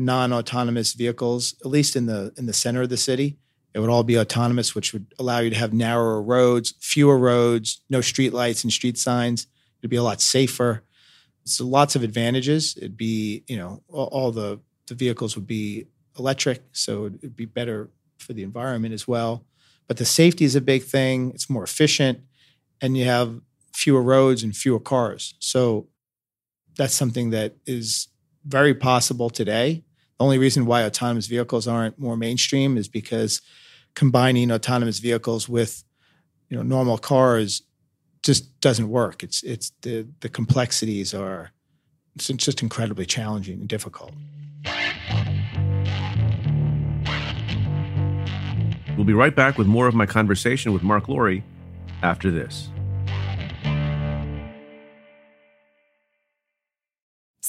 non-autonomous 0.00 0.94
vehicles, 0.94 1.54
at 1.60 1.66
least 1.66 1.96
in 1.96 2.06
the 2.06 2.32
in 2.36 2.46
the 2.46 2.52
center 2.52 2.82
of 2.82 2.88
the 2.88 2.96
city. 2.96 3.38
It 3.72 3.78
would 3.78 3.90
all 3.90 4.02
be 4.02 4.18
autonomous, 4.18 4.74
which 4.74 4.92
would 4.92 5.06
allow 5.18 5.38
you 5.38 5.50
to 5.50 5.56
have 5.56 5.72
narrower 5.72 6.20
roads, 6.20 6.74
fewer 6.80 7.16
roads, 7.16 7.82
no 7.88 8.00
street 8.00 8.32
lights 8.32 8.64
and 8.64 8.72
street 8.72 8.98
signs. 8.98 9.46
It'd 9.80 9.90
be 9.90 9.96
a 9.96 10.02
lot 10.02 10.20
safer. 10.20 10.82
So 11.44 11.64
lots 11.66 11.94
of 11.94 12.02
advantages. 12.02 12.76
It'd 12.76 12.96
be, 12.96 13.44
you 13.46 13.56
know, 13.56 13.82
all, 13.88 14.06
all 14.06 14.32
the 14.32 14.60
the 14.88 14.94
vehicles 14.94 15.36
would 15.36 15.46
be 15.46 15.86
electric, 16.18 16.62
so 16.72 17.06
it'd 17.06 17.36
be 17.36 17.46
better 17.46 17.90
for 18.18 18.32
the 18.32 18.42
environment 18.42 18.92
as 18.92 19.06
well. 19.06 19.44
But 19.86 19.96
the 19.96 20.04
safety 20.04 20.44
is 20.44 20.56
a 20.56 20.60
big 20.60 20.82
thing. 20.82 21.30
It's 21.30 21.48
more 21.48 21.64
efficient, 21.64 22.20
and 22.80 22.96
you 22.96 23.04
have 23.04 23.40
fewer 23.72 24.02
roads 24.02 24.42
and 24.42 24.56
fewer 24.56 24.80
cars. 24.80 25.34
So 25.38 25.88
that's 26.76 26.94
something 26.94 27.30
that 27.30 27.56
is 27.66 28.08
very 28.44 28.74
possible 28.74 29.30
today. 29.30 29.84
The 30.20 30.24
only 30.24 30.36
reason 30.36 30.66
why 30.66 30.84
autonomous 30.84 31.28
vehicles 31.28 31.66
aren't 31.66 31.98
more 31.98 32.14
mainstream 32.14 32.76
is 32.76 32.88
because 32.88 33.40
combining 33.94 34.52
autonomous 34.52 34.98
vehicles 34.98 35.48
with 35.48 35.82
you 36.50 36.58
know 36.58 36.62
normal 36.62 36.98
cars 36.98 37.62
just 38.22 38.60
doesn't 38.60 38.90
work. 38.90 39.22
It's 39.22 39.42
it's 39.42 39.72
the 39.80 40.06
the 40.20 40.28
complexities 40.28 41.14
are 41.14 41.52
it's 42.16 42.26
just 42.26 42.60
incredibly 42.60 43.06
challenging 43.06 43.60
and 43.60 43.66
difficult. 43.66 44.12
We'll 48.98 49.06
be 49.06 49.14
right 49.14 49.34
back 49.34 49.56
with 49.56 49.68
more 49.68 49.86
of 49.86 49.94
my 49.94 50.04
conversation 50.04 50.74
with 50.74 50.82
Marc 50.82 51.08
Lore 51.08 51.42
after 52.02 52.30
this. 52.30 52.68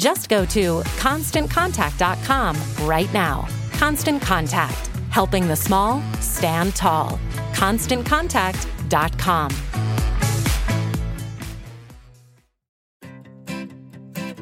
Just 0.00 0.28
go 0.30 0.44
to 0.46 0.80
constantcontact.com 0.96 2.56
right 2.88 3.12
now. 3.12 3.46
Constant 3.72 4.22
Contact, 4.22 4.86
helping 5.10 5.46
the 5.46 5.54
small 5.54 6.02
stand 6.20 6.74
tall. 6.74 7.20
ConstantContact.com. 7.52 9.50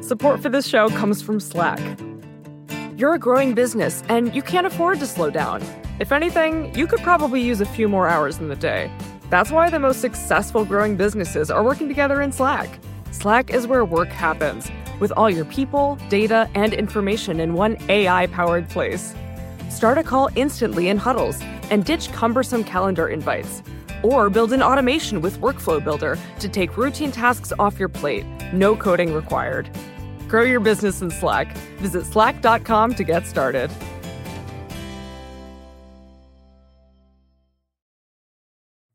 Support 0.01 0.41
for 0.41 0.47
this 0.47 0.65
show 0.65 0.87
comes 0.91 1.21
from 1.21 1.41
Slack. 1.41 1.99
You're 2.95 3.15
a 3.15 3.19
growing 3.19 3.53
business 3.53 4.01
and 4.07 4.33
you 4.33 4.41
can't 4.41 4.65
afford 4.65 5.01
to 5.01 5.05
slow 5.05 5.29
down. 5.29 5.61
If 5.99 6.13
anything, 6.13 6.73
you 6.73 6.87
could 6.87 7.01
probably 7.01 7.41
use 7.41 7.59
a 7.59 7.65
few 7.65 7.89
more 7.89 8.07
hours 8.07 8.37
in 8.37 8.47
the 8.47 8.55
day. 8.55 8.89
That's 9.29 9.51
why 9.51 9.69
the 9.69 9.79
most 9.79 9.99
successful 9.99 10.63
growing 10.63 10.95
businesses 10.95 11.51
are 11.51 11.65
working 11.65 11.89
together 11.89 12.21
in 12.21 12.31
Slack. 12.31 12.79
Slack 13.11 13.49
is 13.49 13.67
where 13.67 13.83
work 13.83 14.07
happens 14.07 14.71
with 14.99 15.11
all 15.15 15.29
your 15.29 15.45
people, 15.45 15.97
data, 16.09 16.49
and 16.55 16.73
information 16.73 17.39
in 17.39 17.53
one 17.53 17.77
AI 17.89 18.27
powered 18.27 18.69
place. 18.69 19.13
Start 19.69 19.97
a 19.97 20.03
call 20.03 20.29
instantly 20.35 20.89
in 20.89 20.97
huddles 20.97 21.39
and 21.69 21.85
ditch 21.85 22.11
cumbersome 22.11 22.63
calendar 22.63 23.07
invites. 23.07 23.61
Or 24.03 24.29
build 24.29 24.53
an 24.53 24.63
automation 24.63 25.21
with 25.21 25.39
Workflow 25.39 25.83
Builder 25.83 26.17
to 26.39 26.49
take 26.49 26.77
routine 26.77 27.11
tasks 27.11 27.51
off 27.59 27.79
your 27.79 27.89
plate. 27.89 28.25
No 28.53 28.75
coding 28.75 29.13
required. 29.13 29.69
Grow 30.27 30.43
your 30.43 30.59
business 30.59 31.01
in 31.01 31.11
Slack. 31.11 31.55
Visit 31.79 32.05
slack.com 32.05 32.95
to 32.95 33.03
get 33.03 33.25
started. 33.25 33.69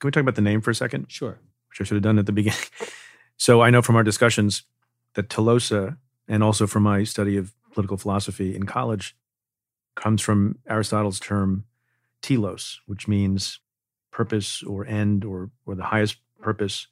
Can 0.00 0.08
we 0.08 0.10
talk 0.10 0.20
about 0.20 0.34
the 0.34 0.42
name 0.42 0.60
for 0.60 0.70
a 0.70 0.74
second? 0.74 1.06
Sure. 1.08 1.38
Which 1.70 1.80
I 1.80 1.84
should 1.84 1.94
have 1.94 2.02
done 2.02 2.18
at 2.18 2.26
the 2.26 2.32
beginning. 2.32 2.58
So 3.36 3.62
I 3.62 3.70
know 3.70 3.82
from 3.82 3.96
our 3.96 4.04
discussions 4.04 4.62
that 5.14 5.28
telosa, 5.28 5.96
and 6.28 6.42
also 6.42 6.66
from 6.66 6.82
my 6.82 7.04
study 7.04 7.36
of 7.36 7.52
political 7.72 7.96
philosophy 7.96 8.54
in 8.54 8.64
college, 8.66 9.16
comes 9.94 10.20
from 10.20 10.58
Aristotle's 10.68 11.20
term 11.20 11.64
telos, 12.22 12.80
which 12.86 13.06
means 13.06 13.60
purpose 14.10 14.62
or 14.62 14.86
end 14.86 15.24
or, 15.24 15.50
or 15.66 15.74
the 15.74 15.84
highest 15.84 16.16
purpose. 16.40 16.86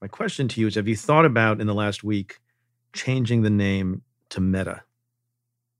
My 0.00 0.08
question 0.08 0.48
to 0.48 0.60
you 0.60 0.66
is 0.66 0.74
Have 0.74 0.88
you 0.88 0.96
thought 0.96 1.24
about 1.24 1.60
in 1.60 1.66
the 1.66 1.74
last 1.74 2.04
week 2.04 2.38
changing 2.92 3.42
the 3.42 3.50
name 3.50 4.02
to 4.30 4.40
Meta? 4.40 4.82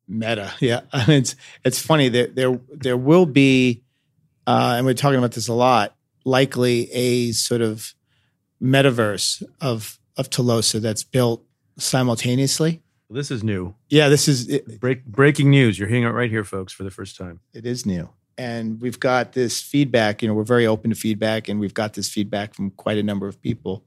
Meta, 0.08 0.52
yeah. 0.60 0.80
I 0.92 1.06
mean, 1.06 1.18
it's 1.18 1.36
it's 1.64 1.80
funny 1.80 2.08
that 2.10 2.34
there 2.34 2.58
there 2.70 2.96
will 2.96 3.26
be, 3.26 3.82
uh, 4.46 4.74
and 4.76 4.86
we're 4.86 4.94
talking 4.94 5.18
about 5.18 5.32
this 5.32 5.48
a 5.48 5.54
lot. 5.54 5.94
Likely 6.24 6.90
a 6.92 7.32
sort 7.32 7.60
of 7.60 7.94
metaverse 8.62 9.42
of 9.60 9.98
of 10.16 10.30
Telosa 10.30 10.80
that's 10.80 11.04
built 11.04 11.44
simultaneously. 11.78 12.82
This 13.10 13.30
is 13.30 13.44
new. 13.44 13.74
Yeah, 13.88 14.08
this 14.08 14.28
is 14.28 14.48
it, 14.48 14.80
Break, 14.80 15.04
breaking 15.04 15.50
news. 15.50 15.78
You're 15.78 15.88
hearing 15.88 16.04
it 16.04 16.08
right 16.08 16.30
here, 16.30 16.44
folks, 16.44 16.72
for 16.72 16.82
the 16.84 16.90
first 16.90 17.16
time. 17.16 17.40
it 17.52 17.66
is 17.66 17.84
new, 17.86 18.08
and 18.38 18.80
we've 18.80 18.98
got 18.98 19.32
this 19.32 19.60
feedback. 19.60 20.22
You 20.22 20.28
know, 20.28 20.34
we're 20.34 20.42
very 20.42 20.66
open 20.66 20.90
to 20.90 20.96
feedback, 20.96 21.48
and 21.48 21.60
we've 21.60 21.74
got 21.74 21.94
this 21.94 22.08
feedback 22.08 22.54
from 22.54 22.70
quite 22.70 22.98
a 22.98 23.02
number 23.02 23.28
of 23.28 23.40
people. 23.40 23.84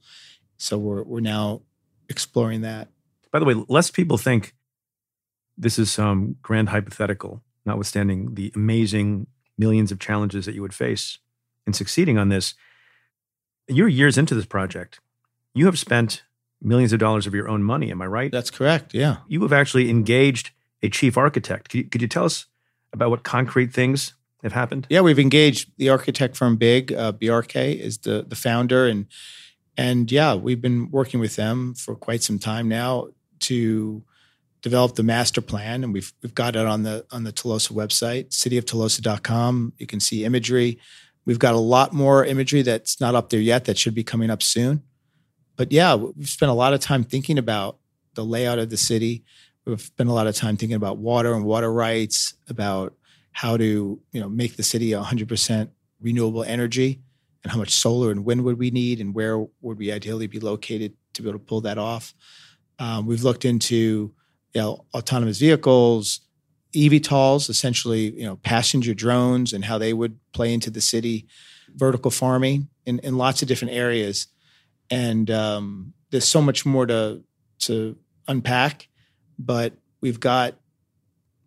So 0.57 0.77
we're 0.77 1.03
we're 1.03 1.19
now 1.19 1.63
exploring 2.09 2.61
that. 2.61 2.89
By 3.31 3.39
the 3.39 3.45
way, 3.45 3.55
less 3.67 3.91
people 3.91 4.17
think 4.17 4.53
this 5.57 5.77
is 5.79 5.91
some 5.91 6.37
grand 6.41 6.69
hypothetical, 6.69 7.43
notwithstanding 7.65 8.35
the 8.35 8.51
amazing 8.55 9.27
millions 9.57 9.91
of 9.91 9.99
challenges 9.99 10.45
that 10.45 10.53
you 10.55 10.61
would 10.61 10.73
face 10.73 11.17
in 11.65 11.73
succeeding 11.73 12.17
on 12.17 12.29
this. 12.29 12.53
You're 13.67 13.87
years 13.89 14.17
into 14.17 14.35
this 14.35 14.45
project. 14.45 14.99
You 15.57 15.65
have 15.65 15.79
spent 15.79 16.23
millions 16.61 16.93
of 16.93 16.99
dollars 16.99 17.25
of 17.25 17.33
your 17.33 17.49
own 17.49 17.63
money. 17.63 17.89
Am 17.89 17.99
I 17.99 18.05
right? 18.05 18.31
That's 18.31 18.51
correct. 18.51 18.93
Yeah. 18.93 19.17
You 19.27 19.41
have 19.41 19.51
actually 19.51 19.89
engaged 19.89 20.51
a 20.83 20.89
chief 20.89 21.17
architect. 21.17 21.69
Could 21.69 21.77
you, 21.79 21.83
could 21.85 22.01
you 22.03 22.07
tell 22.07 22.25
us 22.25 22.45
about 22.93 23.09
what 23.09 23.23
concrete 23.23 23.73
things 23.73 24.13
have 24.43 24.53
happened? 24.53 24.85
Yeah, 24.89 25.01
we've 25.01 25.17
engaged 25.17 25.71
the 25.77 25.89
architect 25.89 26.37
firm 26.37 26.57
Big. 26.57 26.93
Uh, 26.93 27.11
Bjarke 27.11 27.79
is 27.79 27.97
the 27.99 28.23
the 28.27 28.35
founder, 28.35 28.85
and 28.85 29.07
and 29.75 30.11
yeah, 30.11 30.35
we've 30.35 30.61
been 30.61 30.91
working 30.91 31.19
with 31.19 31.35
them 31.35 31.73
for 31.73 31.95
quite 31.95 32.21
some 32.21 32.37
time 32.37 32.69
now 32.69 33.07
to 33.39 34.03
develop 34.61 34.95
the 34.95 35.03
master 35.03 35.41
plan, 35.41 35.83
and 35.83 35.91
we've 35.91 36.13
we've 36.21 36.35
got 36.35 36.55
it 36.55 36.67
on 36.67 36.83
the 36.83 37.03
on 37.11 37.23
the 37.23 37.33
Telosa 37.33 37.71
website, 37.71 38.29
cityoftelosa.com. 38.29 39.73
You 39.79 39.87
can 39.87 39.99
see 39.99 40.23
imagery. 40.23 40.79
We've 41.25 41.39
got 41.39 41.55
a 41.55 41.59
lot 41.59 41.93
more 41.93 42.23
imagery 42.23 42.61
that's 42.61 43.01
not 43.01 43.15
up 43.15 43.31
there 43.31 43.39
yet 43.39 43.65
that 43.65 43.79
should 43.79 43.95
be 43.95 44.03
coming 44.03 44.29
up 44.29 44.43
soon. 44.43 44.83
But 45.57 45.71
yeah, 45.71 45.95
we've 45.95 46.29
spent 46.29 46.51
a 46.51 46.55
lot 46.55 46.73
of 46.73 46.79
time 46.79 47.03
thinking 47.03 47.37
about 47.37 47.77
the 48.13 48.23
layout 48.23 48.59
of 48.59 48.69
the 48.69 48.77
city. 48.77 49.23
We've 49.65 49.81
spent 49.81 50.09
a 50.09 50.13
lot 50.13 50.27
of 50.27 50.35
time 50.35 50.55
thinking 50.55 50.75
about 50.75 50.97
water 50.97 51.33
and 51.33 51.43
water 51.43 51.73
rights, 51.73 52.35
about 52.47 52.93
how 53.33 53.57
to 53.57 53.99
you 54.11 54.21
know 54.21 54.29
make 54.29 54.55
the 54.55 54.63
city 54.63 54.91
100% 54.91 55.69
renewable 55.99 56.43
energy 56.43 57.01
and 57.43 57.51
how 57.51 57.57
much 57.57 57.71
solar 57.71 58.11
and 58.11 58.23
wind 58.23 58.43
would 58.43 58.57
we 58.57 58.71
need 58.71 59.01
and 59.01 59.13
where 59.13 59.39
would 59.61 59.77
we 59.77 59.91
ideally 59.91 60.27
be 60.27 60.39
located 60.39 60.93
to 61.13 61.21
be 61.21 61.29
able 61.29 61.39
to 61.39 61.45
pull 61.45 61.61
that 61.61 61.77
off. 61.77 62.13
Um, 62.79 63.05
we've 63.05 63.23
looked 63.23 63.45
into 63.45 64.13
you 64.53 64.61
know 64.61 64.85
autonomous 64.93 65.39
vehicles 65.39 66.21
eVTOLs 66.73 67.49
essentially 67.49 68.11
you 68.11 68.25
know 68.25 68.35
passenger 68.37 68.93
drones 68.93 69.53
and 69.53 69.65
how 69.65 69.77
they 69.77 69.93
would 69.93 70.19
play 70.33 70.53
into 70.53 70.69
the 70.69 70.81
city. 70.81 71.27
Vertical 71.75 72.09
farming 72.09 72.69
in, 72.85 72.97
in 72.99 73.17
lots 73.17 73.41
of 73.41 73.47
different 73.47 73.73
areas 73.73 74.27
and 74.89 75.29
um, 75.31 75.93
there's 76.11 76.27
so 76.27 76.41
much 76.41 76.65
more 76.65 76.85
to 76.85 77.23
to 77.59 77.97
unpack 78.27 78.87
but 79.39 79.73
we've 80.01 80.19
got 80.19 80.55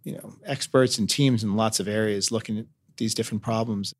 you 0.04 0.12
know 0.12 0.34
experts 0.44 0.98
and 0.98 1.08
teams 1.08 1.42
in 1.42 1.56
lots 1.56 1.80
of 1.80 1.88
areas 1.88 2.30
looking 2.30 2.58
at 2.58 2.66
these 2.96 3.14
different 3.14 3.42
problems. 3.42 3.94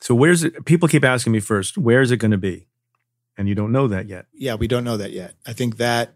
So 0.00 0.14
where's 0.14 0.44
it? 0.44 0.64
People 0.64 0.88
keep 0.88 1.04
asking 1.04 1.32
me 1.32 1.40
first, 1.40 1.78
where 1.78 2.00
is 2.00 2.10
it 2.10 2.16
going 2.16 2.32
to 2.32 2.38
be? 2.38 2.66
And 3.38 3.48
you 3.48 3.54
don't 3.54 3.72
know 3.72 3.88
that 3.88 4.08
yet. 4.08 4.26
Yeah, 4.32 4.54
we 4.54 4.66
don't 4.66 4.84
know 4.84 4.96
that 4.96 5.12
yet. 5.12 5.34
I 5.46 5.52
think 5.52 5.76
that 5.76 6.14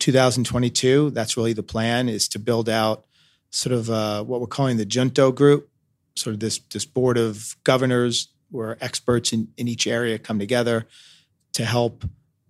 2022, 0.00 1.10
that's 1.10 1.36
really 1.36 1.52
the 1.52 1.62
plan 1.62 2.08
is 2.08 2.28
to 2.28 2.38
build 2.38 2.68
out 2.68 3.06
sort 3.50 3.72
of 3.72 3.88
uh, 3.88 4.24
what 4.24 4.40
we're 4.40 4.46
calling 4.46 4.76
the 4.76 4.84
Junto 4.84 5.32
group, 5.32 5.70
sort 6.16 6.34
of 6.34 6.40
this 6.40 6.58
this 6.72 6.84
board 6.84 7.16
of 7.16 7.56
governors 7.64 8.28
where 8.50 8.82
experts 8.82 9.32
in, 9.32 9.48
in 9.56 9.68
each 9.68 9.86
area 9.86 10.18
come 10.18 10.38
together 10.38 10.86
to 11.58 11.64
help 11.64 12.04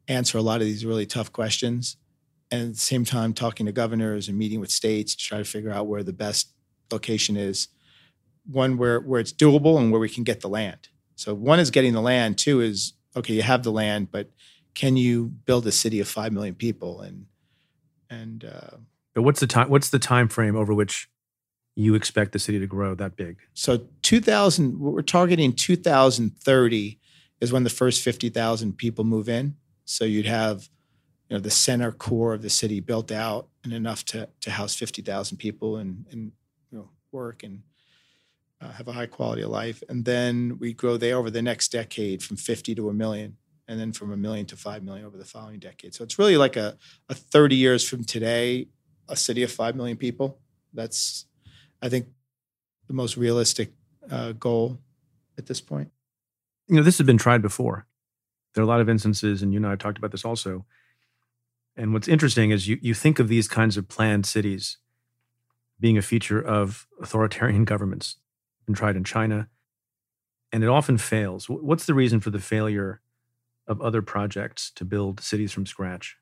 answer 0.06 0.36
a 0.36 0.42
lot 0.42 0.60
of 0.60 0.66
these 0.66 0.84
really 0.84 1.06
tough 1.06 1.32
questions 1.32 1.96
and 2.50 2.62
at 2.62 2.72
the 2.74 2.78
same 2.78 3.06
time 3.06 3.32
talking 3.32 3.64
to 3.64 3.72
governors 3.72 4.28
and 4.28 4.36
meeting 4.36 4.60
with 4.60 4.70
states 4.70 5.14
to 5.14 5.24
try 5.24 5.38
to 5.38 5.44
figure 5.44 5.70
out 5.72 5.86
where 5.86 6.02
the 6.02 6.12
best 6.12 6.52
location 6.92 7.34
is 7.34 7.68
one 8.44 8.76
where 8.76 9.00
where 9.00 9.18
it's 9.18 9.32
doable 9.32 9.78
and 9.78 9.90
where 9.90 10.00
we 10.00 10.10
can 10.10 10.24
get 10.24 10.42
the 10.42 10.48
land 10.48 10.88
so 11.16 11.32
one 11.32 11.58
is 11.58 11.70
getting 11.70 11.94
the 11.94 12.02
land 12.02 12.36
two 12.36 12.60
is 12.60 12.92
okay 13.16 13.32
you 13.32 13.40
have 13.40 13.62
the 13.62 13.72
land 13.72 14.10
but 14.10 14.30
can 14.74 14.98
you 14.98 15.24
build 15.46 15.66
a 15.66 15.72
city 15.72 16.00
of 16.00 16.06
5 16.06 16.30
million 16.30 16.54
people 16.54 17.00
and 17.00 17.24
and 18.10 18.44
uh, 18.44 18.76
But 19.14 19.22
what's 19.22 19.40
the 19.40 19.46
time? 19.46 19.70
What's 19.70 19.88
the 19.88 19.98
time 19.98 20.28
frame 20.28 20.54
over 20.54 20.74
which 20.74 21.08
you 21.76 21.94
expect 21.94 22.32
the 22.32 22.38
city 22.38 22.58
to 22.58 22.66
grow 22.66 22.94
that 22.94 23.16
big? 23.16 23.38
so 23.54 23.86
2000 24.02 24.78
we're 24.78 25.00
targeting 25.00 25.54
2030 25.54 26.98
is 27.40 27.52
when 27.52 27.64
the 27.64 27.70
first 27.70 28.02
50,000 28.02 28.76
people 28.76 29.04
move 29.04 29.28
in. 29.28 29.56
So 29.84 30.04
you'd 30.04 30.26
have 30.26 30.68
you 31.28 31.36
know 31.36 31.40
the 31.40 31.50
center 31.50 31.92
core 31.92 32.32
of 32.32 32.42
the 32.42 32.50
city 32.50 32.80
built 32.80 33.12
out 33.12 33.48
and 33.62 33.72
enough 33.72 34.04
to 34.06 34.28
to 34.40 34.50
house 34.50 34.74
50,000 34.74 35.36
people 35.36 35.76
and 35.76 36.06
and 36.10 36.32
you 36.70 36.78
know 36.78 36.90
work 37.12 37.42
and 37.42 37.62
uh, 38.60 38.72
have 38.72 38.88
a 38.88 38.92
high 38.92 39.06
quality 39.06 39.42
of 39.42 39.50
life. 39.50 39.82
And 39.88 40.04
then 40.04 40.58
we 40.58 40.72
grow 40.72 40.96
there 40.96 41.16
over 41.16 41.30
the 41.30 41.42
next 41.42 41.70
decade 41.70 42.22
from 42.22 42.36
50 42.36 42.74
to 42.74 42.88
a 42.88 42.92
million 42.92 43.36
and 43.68 43.78
then 43.78 43.92
from 43.92 44.12
a 44.12 44.16
million 44.16 44.46
to 44.46 44.56
5 44.56 44.82
million 44.82 45.06
over 45.06 45.16
the 45.16 45.24
following 45.24 45.58
decade. 45.58 45.94
So 45.94 46.02
it's 46.02 46.18
really 46.18 46.36
like 46.36 46.56
a, 46.56 46.76
a 47.08 47.14
30 47.14 47.54
years 47.54 47.86
from 47.86 48.04
today 48.04 48.68
a 49.10 49.16
city 49.16 49.42
of 49.42 49.52
5 49.52 49.76
million 49.76 49.96
people. 49.96 50.38
That's 50.74 51.26
i 51.80 51.88
think 51.88 52.06
the 52.88 52.94
most 52.94 53.16
realistic 53.16 53.72
uh, 54.10 54.32
goal 54.32 54.78
at 55.36 55.46
this 55.46 55.60
point 55.60 55.90
You 56.68 56.76
know, 56.76 56.82
this 56.82 56.98
has 56.98 57.06
been 57.06 57.18
tried 57.18 57.42
before. 57.42 57.86
There 58.54 58.62
are 58.62 58.66
a 58.66 58.68
lot 58.68 58.80
of 58.80 58.88
instances, 58.88 59.42
and 59.42 59.52
you 59.52 59.58
and 59.58 59.66
I 59.66 59.70
have 59.70 59.78
talked 59.78 59.98
about 59.98 60.12
this 60.12 60.24
also. 60.24 60.64
And 61.76 61.92
what's 61.92 62.08
interesting 62.08 62.50
is 62.50 62.68
you, 62.68 62.78
you 62.82 62.94
think 62.94 63.18
of 63.18 63.28
these 63.28 63.48
kinds 63.48 63.76
of 63.76 63.88
planned 63.88 64.26
cities 64.26 64.78
being 65.80 65.96
a 65.96 66.02
feature 66.02 66.40
of 66.40 66.86
authoritarian 67.00 67.64
governments, 67.72 68.16
been 68.66 68.74
tried 68.74 68.96
in 68.96 69.04
China, 69.04 69.48
and 70.52 70.64
it 70.64 70.68
often 70.68 70.98
fails. 70.98 71.48
What's 71.48 71.86
the 71.86 71.94
reason 71.94 72.20
for 72.20 72.30
the 72.30 72.40
failure 72.40 73.00
of 73.66 73.80
other 73.80 74.02
projects 74.02 74.70
to 74.72 74.84
build 74.84 75.20
cities 75.20 75.52
from 75.52 75.66
scratch? 75.66 76.16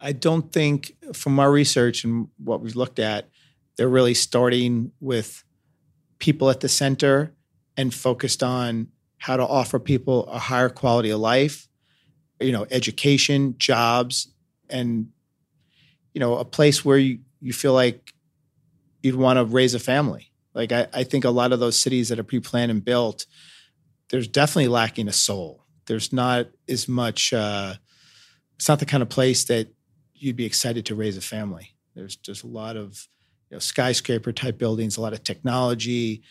I 0.00 0.12
don't 0.12 0.52
think, 0.52 0.96
from 1.12 1.38
our 1.38 1.50
research 1.50 2.04
and 2.04 2.28
what 2.42 2.60
we've 2.60 2.76
looked 2.76 2.98
at, 2.98 3.28
they're 3.76 3.88
really 3.88 4.14
starting 4.14 4.92
with 5.00 5.44
people 6.18 6.50
at 6.50 6.60
the 6.60 6.68
center 6.68 7.34
and 7.76 7.92
focused 7.92 8.42
on 8.42 8.88
how 9.18 9.36
to 9.36 9.46
offer 9.46 9.78
people 9.78 10.26
a 10.26 10.38
higher 10.38 10.68
quality 10.68 11.10
of 11.10 11.20
life, 11.20 11.68
you 12.40 12.52
know, 12.52 12.66
education, 12.70 13.54
jobs, 13.58 14.28
and 14.68 15.08
you 16.12 16.20
know, 16.20 16.38
a 16.38 16.44
place 16.44 16.84
where 16.84 16.98
you, 16.98 17.18
you 17.40 17.52
feel 17.52 17.74
like 17.74 18.14
you'd 19.02 19.16
want 19.16 19.36
to 19.36 19.44
raise 19.44 19.74
a 19.74 19.78
family. 19.78 20.32
Like 20.54 20.72
I, 20.72 20.86
I 20.92 21.04
think 21.04 21.24
a 21.24 21.30
lot 21.30 21.52
of 21.52 21.60
those 21.60 21.78
cities 21.78 22.08
that 22.08 22.18
are 22.18 22.24
pre-planned 22.24 22.70
and 22.70 22.84
built, 22.84 23.26
there's 24.08 24.26
definitely 24.26 24.68
lacking 24.68 25.08
a 25.08 25.12
soul. 25.12 25.64
There's 25.86 26.12
not 26.12 26.48
as 26.68 26.88
much. 26.88 27.32
Uh, 27.32 27.74
it's 28.56 28.68
not 28.68 28.78
the 28.78 28.86
kind 28.86 29.02
of 29.02 29.10
place 29.10 29.44
that 29.44 29.68
you'd 30.14 30.36
be 30.36 30.46
excited 30.46 30.86
to 30.86 30.94
raise 30.94 31.16
a 31.16 31.20
family. 31.20 31.74
There's 31.94 32.16
just 32.16 32.42
a 32.42 32.46
lot 32.48 32.76
of 32.76 33.06
you 33.50 33.56
know, 33.56 33.58
skyscraper 33.58 34.32
type 34.32 34.58
buildings, 34.58 34.96
a 34.96 35.02
lot 35.02 35.12
of 35.12 35.22
technology, 35.22 36.22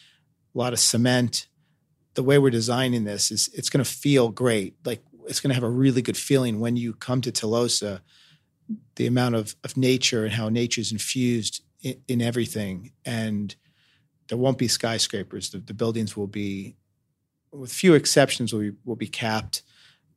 a 0.54 0.58
lot 0.58 0.74
of 0.74 0.80
cement. 0.80 1.48
The 2.16 2.24
way 2.24 2.38
we're 2.38 2.50
designing 2.50 3.04
this 3.04 3.32
is 3.32 3.50
it's 3.54 3.70
going 3.70 3.84
to 3.84 3.90
feel 3.90 4.30
great. 4.30 4.76
Like 4.86 5.04
it's 5.28 5.40
going 5.40 5.50
to 5.50 5.56
have 5.56 5.64
a 5.64 5.70
really 5.70 6.02
good 6.02 6.18
feeling 6.18 6.60
when 6.60 6.76
you 6.76 6.94
come 6.94 7.22
to 7.22 7.32
Telosa. 7.32 8.02
The 8.96 9.06
amount 9.06 9.36
of, 9.36 9.56
of 9.64 9.78
nature 9.78 10.24
and 10.24 10.34
how 10.34 10.50
nature's 10.50 10.92
infused 10.92 11.62
in, 11.82 12.02
in 12.08 12.22
everything, 12.22 12.94
and 13.06 13.56
there 14.28 14.40
won't 14.40 14.58
be 14.58 14.68
skyscrapers. 14.68 15.52
The, 15.52 15.60
the 15.60 15.76
buildings 15.76 16.18
will 16.18 16.26
be, 16.26 16.76
with 17.52 17.72
few 17.72 17.94
exceptions, 17.94 18.52
will 18.52 18.62
be, 18.62 18.72
will 18.84 18.96
be 18.96 19.08
capped. 19.08 19.62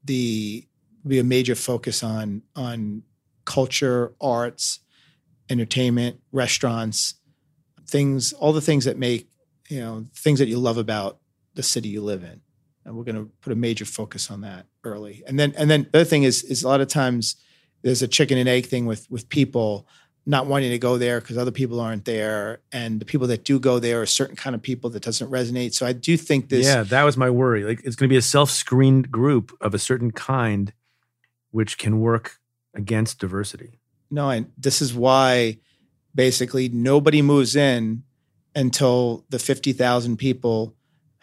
The 0.04 0.66
will 1.02 1.10
be 1.10 1.18
a 1.18 1.24
major 1.24 1.54
focus 1.54 2.02
on 2.02 2.42
on 2.56 3.02
culture, 3.44 4.14
arts, 4.20 4.80
entertainment, 5.50 6.20
restaurants, 6.32 7.14
things, 7.86 8.32
all 8.32 8.52
the 8.52 8.60
things 8.60 8.84
that 8.84 8.98
make, 8.98 9.28
you 9.68 9.80
know, 9.80 10.06
things 10.14 10.38
that 10.38 10.48
you 10.48 10.58
love 10.58 10.78
about 10.78 11.17
the 11.58 11.62
city 11.64 11.88
you 11.88 12.00
live 12.00 12.22
in. 12.22 12.40
And 12.84 12.96
we're 12.96 13.02
going 13.02 13.16
to 13.16 13.30
put 13.42 13.52
a 13.52 13.56
major 13.56 13.84
focus 13.84 14.30
on 14.30 14.42
that 14.42 14.66
early. 14.84 15.24
And 15.26 15.38
then, 15.38 15.52
and 15.58 15.68
then 15.68 15.88
the 15.90 15.98
other 15.98 16.04
thing 16.04 16.22
is, 16.22 16.44
is 16.44 16.62
a 16.62 16.68
lot 16.68 16.80
of 16.80 16.86
times 16.86 17.34
there's 17.82 18.00
a 18.00 18.08
chicken 18.08 18.38
and 18.38 18.48
egg 18.48 18.66
thing 18.66 18.86
with 18.86 19.10
with 19.10 19.28
people 19.28 19.86
not 20.24 20.46
wanting 20.46 20.70
to 20.70 20.78
go 20.78 20.98
there 20.98 21.20
because 21.20 21.36
other 21.38 21.50
people 21.50 21.80
aren't 21.80 22.04
there, 22.04 22.60
and 22.70 23.00
the 23.00 23.04
people 23.04 23.26
that 23.26 23.44
do 23.44 23.58
go 23.58 23.78
there 23.78 24.02
are 24.02 24.06
certain 24.06 24.36
kind 24.36 24.54
of 24.54 24.62
people 24.62 24.90
that 24.90 25.02
doesn't 25.02 25.30
resonate. 25.30 25.74
So 25.74 25.84
I 25.84 25.92
do 25.92 26.16
think 26.16 26.48
this. 26.48 26.66
yeah, 26.66 26.82
that 26.84 27.02
was 27.02 27.16
my 27.16 27.30
worry. 27.30 27.64
Like 27.64 27.80
it's 27.84 27.96
going 27.96 28.08
to 28.08 28.12
be 28.12 28.18
a 28.18 28.22
self-screened 28.22 29.10
group 29.10 29.56
of 29.60 29.74
a 29.74 29.78
certain 29.78 30.12
kind, 30.12 30.72
which 31.50 31.76
can 31.76 32.00
work 32.00 32.38
against 32.74 33.18
diversity. 33.18 33.80
No, 34.10 34.30
and 34.30 34.52
this 34.56 34.80
is 34.80 34.94
why 34.94 35.58
basically 36.14 36.68
nobody 36.68 37.22
moves 37.22 37.56
in 37.56 38.04
until 38.54 39.24
the 39.28 39.38
50,000 39.38 40.16
people 40.16 40.74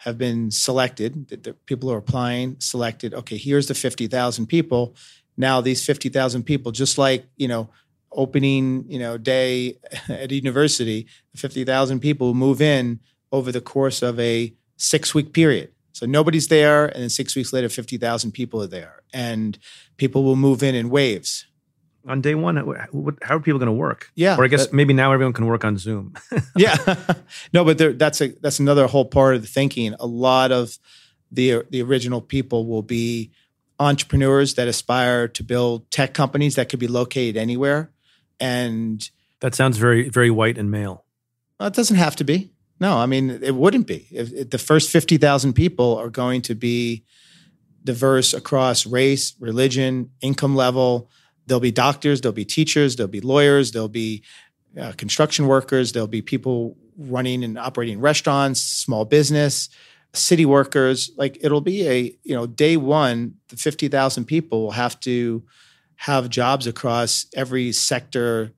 have 0.06 0.16
been 0.16 0.50
selected. 0.50 1.28
The, 1.28 1.36
the 1.36 1.52
people 1.52 1.88
who 1.88 1.94
are 1.94 1.98
applying 1.98 2.56
selected. 2.60 3.12
Okay, 3.12 3.36
here's 3.36 3.66
the 3.66 3.74
50,000 3.74 4.46
people. 4.46 4.94
Now 5.36 5.60
these 5.60 5.84
50,000 5.84 6.44
people, 6.44 6.72
just 6.72 6.96
like 6.96 7.26
you 7.36 7.48
know, 7.48 7.68
opening 8.12 8.86
you 8.88 8.98
know 8.98 9.18
day 9.18 9.78
at 10.08 10.30
university, 10.30 11.06
50,000 11.34 12.00
people 12.00 12.32
move 12.32 12.62
in 12.62 13.00
over 13.32 13.52
the 13.52 13.60
course 13.60 14.00
of 14.00 14.18
a 14.18 14.54
six 14.76 15.14
week 15.14 15.32
period. 15.32 15.72
So 15.92 16.06
nobody's 16.06 16.48
there, 16.48 16.86
and 16.86 17.02
then 17.02 17.08
six 17.08 17.34
weeks 17.34 17.54
later, 17.54 17.70
50,000 17.70 18.32
people 18.32 18.62
are 18.62 18.66
there, 18.66 19.02
and 19.14 19.58
people 19.96 20.24
will 20.24 20.36
move 20.36 20.62
in 20.62 20.74
in 20.74 20.90
waves 20.90 21.46
on 22.06 22.20
day 22.20 22.34
one, 22.34 22.56
uh, 22.56 22.86
how 23.22 23.36
are 23.36 23.40
people 23.40 23.58
going 23.58 23.66
to 23.66 23.72
work? 23.72 24.10
Yeah, 24.14 24.36
or 24.36 24.44
I 24.44 24.48
guess 24.48 24.72
maybe 24.72 24.94
now 24.94 25.12
everyone 25.12 25.32
can 25.32 25.46
work 25.46 25.64
on 25.64 25.76
Zoom. 25.76 26.14
yeah, 26.56 26.76
no, 27.52 27.64
but 27.64 27.78
there, 27.78 27.92
that's 27.92 28.20
a 28.20 28.28
that's 28.40 28.58
another 28.58 28.86
whole 28.86 29.04
part 29.04 29.34
of 29.34 29.42
the 29.42 29.48
thinking. 29.48 29.94
A 29.98 30.06
lot 30.06 30.52
of 30.52 30.78
the 31.32 31.64
the 31.70 31.82
original 31.82 32.20
people 32.20 32.66
will 32.66 32.82
be 32.82 33.32
entrepreneurs 33.78 34.54
that 34.54 34.68
aspire 34.68 35.28
to 35.28 35.42
build 35.42 35.90
tech 35.90 36.14
companies 36.14 36.54
that 36.54 36.68
could 36.68 36.78
be 36.80 36.88
located 36.88 37.36
anywhere, 37.36 37.90
and 38.40 39.10
that 39.40 39.54
sounds 39.54 39.78
very 39.78 40.08
very 40.08 40.30
white 40.30 40.58
and 40.58 40.70
male. 40.70 41.04
Well, 41.58 41.68
it 41.68 41.74
doesn't 41.74 41.96
have 41.96 42.16
to 42.16 42.24
be. 42.24 42.52
No, 42.78 42.98
I 42.98 43.06
mean 43.06 43.30
it 43.30 43.54
wouldn't 43.54 43.86
be. 43.86 44.06
If, 44.10 44.32
if 44.32 44.50
the 44.50 44.58
first 44.58 44.90
fifty 44.90 45.16
thousand 45.16 45.54
people 45.54 45.96
are 45.96 46.10
going 46.10 46.42
to 46.42 46.54
be 46.54 47.04
diverse 47.82 48.34
across 48.34 48.84
race, 48.84 49.34
religion, 49.40 50.10
income 50.20 50.54
level 50.54 51.08
There'll 51.46 51.60
be 51.60 51.70
doctors, 51.70 52.20
there'll 52.20 52.34
be 52.34 52.44
teachers, 52.44 52.96
there'll 52.96 53.08
be 53.08 53.20
lawyers, 53.20 53.72
there'll 53.72 53.88
be 53.88 54.22
uh, 54.80 54.92
construction 54.92 55.46
workers, 55.46 55.92
there'll 55.92 56.08
be 56.08 56.22
people 56.22 56.76
running 56.98 57.44
and 57.44 57.58
operating 57.58 58.00
restaurants, 58.00 58.60
small 58.60 59.04
business, 59.04 59.68
city 60.12 60.46
workers. 60.46 61.10
Like 61.16 61.38
it'll 61.40 61.60
be 61.60 61.86
a, 61.88 62.16
you 62.22 62.34
know, 62.34 62.46
day 62.46 62.76
one, 62.76 63.34
the 63.48 63.56
50,000 63.56 64.24
people 64.24 64.62
will 64.62 64.70
have 64.72 64.98
to 65.00 65.44
have 65.96 66.28
jobs 66.28 66.66
across 66.66 67.26
every 67.34 67.72
sector 67.72 68.52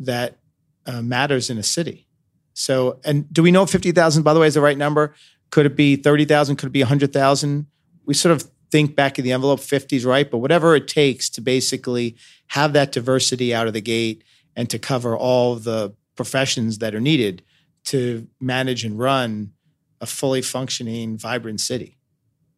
that 0.00 0.38
uh, 0.86 1.02
matters 1.02 1.50
in 1.50 1.58
a 1.58 1.62
city. 1.62 2.06
So, 2.52 3.00
and 3.04 3.32
do 3.32 3.42
we 3.42 3.50
know 3.50 3.66
50,000, 3.66 4.22
by 4.22 4.34
the 4.34 4.40
way, 4.40 4.46
is 4.46 4.54
the 4.54 4.60
right 4.60 4.78
number? 4.78 5.14
Could 5.50 5.66
it 5.66 5.76
be 5.76 5.96
30,000? 5.96 6.56
Could 6.56 6.68
it 6.68 6.72
be 6.72 6.82
100,000? 6.82 7.66
We 8.06 8.14
sort 8.14 8.32
of 8.32 8.50
think 8.74 8.96
back 8.96 9.20
in 9.20 9.24
the 9.24 9.30
envelope 9.30 9.60
50s 9.60 10.04
right 10.04 10.28
but 10.28 10.38
whatever 10.38 10.74
it 10.74 10.88
takes 10.88 11.30
to 11.30 11.40
basically 11.40 12.16
have 12.48 12.72
that 12.72 12.90
diversity 12.90 13.54
out 13.54 13.68
of 13.68 13.72
the 13.72 13.80
gate 13.80 14.24
and 14.56 14.68
to 14.68 14.80
cover 14.80 15.16
all 15.16 15.54
the 15.54 15.94
professions 16.16 16.78
that 16.78 16.92
are 16.92 17.00
needed 17.00 17.40
to 17.84 18.26
manage 18.40 18.84
and 18.84 18.98
run 18.98 19.52
a 20.00 20.06
fully 20.06 20.42
functioning 20.42 21.16
vibrant 21.16 21.60
city 21.60 21.98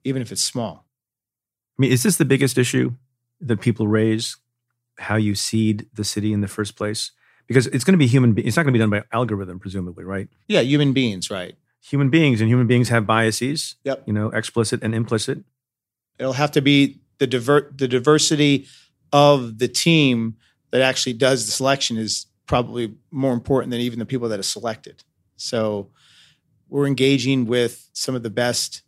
even 0.04 0.22
if 0.22 0.32
it's 0.32 0.42
small. 0.42 0.86
I 1.78 1.82
mean 1.82 1.92
is 1.92 2.02
this 2.02 2.16
the 2.16 2.24
biggest 2.24 2.56
issue 2.56 2.94
that 3.42 3.60
people 3.60 3.86
raise 3.86 4.38
how 4.98 5.16
you 5.16 5.34
seed 5.34 5.86
the 5.92 6.04
city 6.04 6.32
in 6.32 6.40
the 6.40 6.48
first 6.48 6.76
place? 6.76 7.10
Because 7.46 7.66
it's 7.66 7.84
going 7.84 7.92
to 7.92 7.98
be 7.98 8.06
human 8.06 8.32
be- 8.32 8.46
it's 8.46 8.56
not 8.56 8.62
going 8.62 8.72
to 8.72 8.78
be 8.78 8.82
done 8.82 8.88
by 8.88 9.02
algorithm 9.12 9.58
presumably 9.58 10.04
right? 10.04 10.30
Yeah 10.48 10.62
human 10.62 10.94
beings 10.94 11.30
right. 11.30 11.56
Human 11.82 12.08
beings 12.08 12.40
and 12.40 12.48
human 12.48 12.66
beings 12.66 12.88
have 12.88 13.06
biases 13.06 13.74
yep. 13.84 14.02
you 14.06 14.14
know 14.14 14.30
explicit 14.30 14.82
and 14.82 14.94
implicit 14.94 15.44
It'll 16.18 16.32
have 16.32 16.52
to 16.52 16.62
be 16.62 17.00
the 17.18 17.26
diver- 17.26 17.72
the 17.74 17.88
diversity 17.88 18.66
of 19.12 19.58
the 19.58 19.68
team 19.68 20.36
that 20.70 20.82
actually 20.82 21.14
does 21.14 21.46
the 21.46 21.52
selection 21.52 21.96
is 21.96 22.26
probably 22.46 22.94
more 23.10 23.32
important 23.32 23.70
than 23.70 23.80
even 23.80 23.98
the 23.98 24.06
people 24.06 24.28
that 24.28 24.38
are 24.38 24.44
selected. 24.44 25.02
So 25.36 25.90
we're 26.68 26.86
engaging 26.86 27.46
with 27.46 27.88
some 27.92 28.14
of 28.14 28.22
the 28.22 28.30
best, 28.30 28.82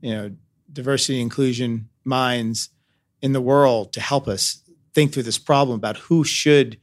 you 0.00 0.12
know, 0.12 0.32
diversity 0.72 1.20
inclusion 1.20 1.88
minds 2.04 2.70
in 3.22 3.32
the 3.32 3.40
world 3.40 3.92
to 3.92 4.00
help 4.00 4.28
us 4.28 4.62
think 4.94 5.12
through 5.12 5.24
this 5.24 5.38
problem 5.38 5.76
about 5.76 5.96
who 5.96 6.24
should 6.24 6.78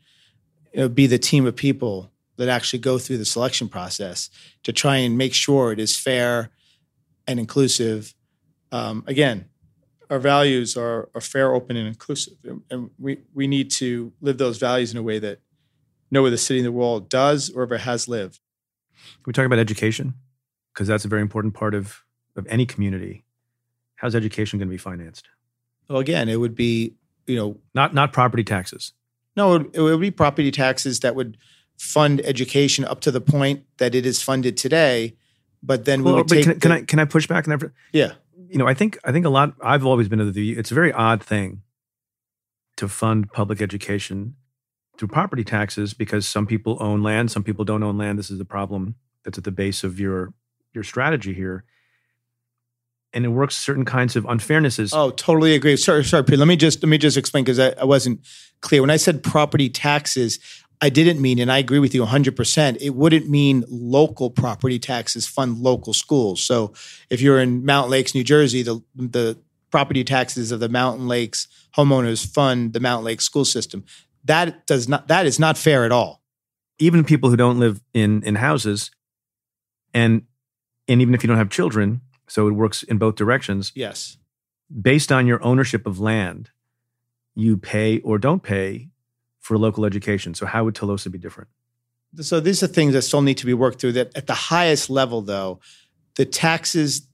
you 0.73 0.81
know, 0.81 0.89
be 0.89 1.07
the 1.07 1.17
team 1.17 1.45
of 1.45 1.55
people 1.55 2.11
that 2.37 2.49
actually 2.49 2.79
go 2.79 2.97
through 2.97 3.17
the 3.17 3.25
selection 3.25 3.67
process 3.67 4.29
to 4.63 4.71
try 4.71 4.97
and 4.97 5.17
make 5.17 5.33
sure 5.33 5.71
it 5.71 5.79
is 5.79 5.97
fair 5.97 6.51
and 7.25 7.39
inclusive. 7.39 8.13
Um, 8.71 9.03
again, 9.07 9.45
our 10.09 10.19
values 10.19 10.77
are, 10.77 11.09
are 11.13 11.21
fair, 11.21 11.53
open, 11.53 11.75
and 11.75 11.87
inclusive. 11.87 12.33
And 12.69 12.89
we, 12.99 13.19
we 13.33 13.47
need 13.47 13.71
to 13.71 14.13
live 14.21 14.37
those 14.37 14.57
values 14.57 14.91
in 14.91 14.97
a 14.97 15.03
way 15.03 15.19
that 15.19 15.39
no 16.09 16.25
other 16.25 16.37
city 16.37 16.59
in 16.59 16.65
the 16.65 16.71
world 16.71 17.09
does 17.09 17.49
or 17.49 17.63
ever 17.63 17.77
has 17.77 18.07
lived. 18.07 18.39
Can 18.95 19.23
we 19.25 19.33
talk 19.33 19.45
about 19.45 19.59
education? 19.59 20.13
Because 20.73 20.87
that's 20.87 21.05
a 21.05 21.07
very 21.07 21.21
important 21.21 21.53
part 21.53 21.73
of, 21.73 22.03
of 22.35 22.47
any 22.47 22.65
community. 22.65 23.25
How's 23.95 24.15
education 24.15 24.59
going 24.59 24.69
to 24.69 24.71
be 24.71 24.77
financed? 24.77 25.27
Well, 25.89 25.99
again, 25.99 26.29
it 26.29 26.39
would 26.39 26.55
be, 26.55 26.95
you 27.25 27.35
know, 27.35 27.57
not 27.73 27.93
not 27.93 28.13
property 28.13 28.43
taxes. 28.43 28.93
No, 29.35 29.55
it 29.55 29.57
would, 29.57 29.75
it 29.75 29.81
would 29.81 30.01
be 30.01 30.11
property 30.11 30.51
taxes 30.51 30.99
that 30.99 31.15
would 31.15 31.37
fund 31.77 32.21
education 32.21 32.85
up 32.85 33.01
to 33.01 33.11
the 33.11 33.21
point 33.21 33.63
that 33.77 33.95
it 33.95 34.05
is 34.05 34.21
funded 34.21 34.57
today. 34.57 35.15
But 35.63 35.85
then 35.85 36.03
we 36.03 36.11
would 36.13 36.27
take. 36.27 36.43
Can, 36.43 36.53
the, 36.53 36.59
can, 36.59 36.71
I 36.71 36.81
can 36.81 36.99
I 36.99 37.05
push 37.05 37.27
back 37.27 37.47
on 37.47 37.57
that? 37.57 37.71
Yeah 37.91 38.13
you 38.49 38.57
know, 38.57 38.67
I 38.67 38.73
think 38.73 38.97
I 39.03 39.11
think 39.11 39.25
a 39.25 39.29
lot. 39.29 39.53
I've 39.61 39.85
always 39.85 40.07
been 40.07 40.19
of 40.19 40.27
the 40.27 40.31
view 40.31 40.55
it's 40.57 40.71
a 40.71 40.75
very 40.75 40.91
odd 40.91 41.23
thing 41.23 41.61
to 42.77 42.87
fund 42.87 43.31
public 43.31 43.61
education 43.61 44.35
through 44.97 45.09
property 45.09 45.43
taxes 45.43 45.93
because 45.93 46.27
some 46.27 46.47
people 46.47 46.77
own 46.79 47.03
land, 47.03 47.31
some 47.31 47.43
people 47.43 47.65
don't 47.65 47.83
own 47.83 47.97
land. 47.97 48.17
This 48.17 48.29
is 48.29 48.37
the 48.37 48.45
problem 48.45 48.95
that's 49.23 49.37
at 49.37 49.43
the 49.43 49.51
base 49.51 49.83
of 49.83 49.99
your 49.99 50.33
your 50.73 50.83
strategy 50.83 51.33
here. 51.33 51.63
And 53.13 53.25
it 53.25 53.29
works 53.29 53.57
certain 53.57 53.85
kinds 53.85 54.15
of 54.15 54.25
unfairnesses. 54.25 54.91
Oh, 54.93 55.11
totally 55.11 55.55
agree. 55.55 55.77
Sorry, 55.77 56.03
sorry, 56.03 56.23
Preet. 56.23 56.37
Let 56.37 56.47
me 56.47 56.57
just 56.57 56.83
let 56.83 56.89
me 56.89 56.97
just 56.97 57.17
explain 57.17 57.43
because 57.43 57.59
I, 57.59 57.69
I 57.71 57.85
wasn't 57.85 58.19
clear. 58.61 58.81
When 58.81 58.89
I 58.89 58.97
said 58.97 59.23
property 59.23 59.69
taxes, 59.69 60.39
I 60.79 60.89
didn't 60.89 61.19
mean, 61.19 61.39
and 61.39 61.51
I 61.51 61.57
agree 61.57 61.79
with 61.79 61.95
you 61.95 62.05
100%, 62.05 62.77
it 62.79 62.91
wouldn't 62.91 63.27
mean 63.27 63.63
local 63.67 64.29
property 64.29 64.77
taxes 64.77 65.25
fund 65.25 65.57
local 65.57 65.93
schools. 65.93 66.43
So 66.43 66.73
if 67.09 67.19
you're 67.19 67.39
in 67.39 67.65
Mountain 67.65 67.91
Lakes, 67.91 68.13
New 68.13 68.23
Jersey, 68.23 68.61
the, 68.61 68.83
the 68.95 69.39
property 69.71 70.03
taxes 70.03 70.51
of 70.51 70.59
the 70.59 70.69
Mountain 70.69 71.07
Lakes 71.07 71.47
homeowners 71.75 72.25
fund 72.25 72.73
the 72.73 72.79
Mountain 72.79 73.05
Lakes 73.05 73.25
school 73.25 73.45
system. 73.45 73.85
That 74.23 74.65
does 74.67 74.87
not 74.87 75.07
that 75.07 75.25
is 75.25 75.39
not 75.39 75.57
fair 75.57 75.85
at 75.85 75.91
all. 75.91 76.21
Even 76.79 77.03
people 77.03 77.29
who 77.29 77.37
don't 77.37 77.59
live 77.59 77.81
in 77.93 78.23
in 78.23 78.35
houses 78.35 78.91
and 79.93 80.23
and 80.87 81.01
even 81.01 81.13
if 81.13 81.23
you 81.23 81.27
don't 81.27 81.37
have 81.37 81.49
children, 81.49 82.01
so 82.27 82.47
it 82.47 82.51
works 82.51 82.83
in 82.83 82.97
both 82.97 83.15
directions. 83.15 83.71
Yes. 83.75 84.17
Based 84.81 85.11
on 85.11 85.27
your 85.27 85.43
ownership 85.43 85.85
of 85.85 85.99
land, 85.99 86.51
you 87.35 87.57
pay 87.57 87.99
or 87.99 88.17
don't 88.17 88.43
pay 88.43 88.89
for 89.47 89.57
local 89.57 89.85
education. 89.85 90.33
So 90.33 90.45
how 90.45 90.65
would 90.65 90.75
Telosa 90.75 91.09
be 91.09 91.17
different? 91.17 91.49
So 92.19 92.41
these 92.41 92.61
are 92.63 92.67
things 92.67 92.91
that 92.93 93.03
still 93.03 93.21
need 93.21 93.37
to 93.37 93.45
be 93.45 93.53
worked 93.53 93.79
through. 93.79 93.93
That 93.93 94.11
at 94.13 94.27
the 94.27 94.33
highest 94.33 94.89
level, 94.89 95.21
though, 95.21 95.61
the 96.15 96.25
taxes 96.25 97.07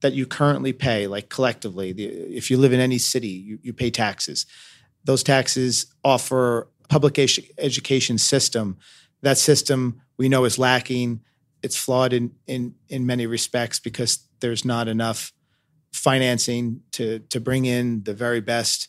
that 0.00 0.12
you 0.12 0.26
currently 0.26 0.74
pay, 0.74 1.06
like 1.06 1.30
collectively, 1.30 1.92
the, 1.92 2.04
if 2.04 2.50
you 2.50 2.58
live 2.58 2.74
in 2.74 2.80
any 2.80 2.98
city, 2.98 3.28
you, 3.28 3.58
you 3.62 3.72
pay 3.72 3.90
taxes. 3.90 4.44
Those 5.04 5.22
taxes 5.22 5.86
offer 6.04 6.68
public 6.90 7.18
education 7.18 8.18
system. 8.18 8.76
That 9.22 9.38
system 9.38 10.02
we 10.18 10.28
know 10.28 10.44
is 10.44 10.58
lacking. 10.58 11.22
It's 11.62 11.76
flawed 11.76 12.12
in 12.12 12.32
in 12.46 12.74
in 12.90 13.06
many 13.06 13.26
respects 13.26 13.80
because 13.80 14.18
there's 14.40 14.66
not 14.66 14.86
enough 14.86 15.32
financing 15.94 16.82
to 16.92 17.20
to 17.30 17.40
bring 17.40 17.64
in 17.64 18.02
the 18.02 18.14
very 18.14 18.40
best 18.42 18.88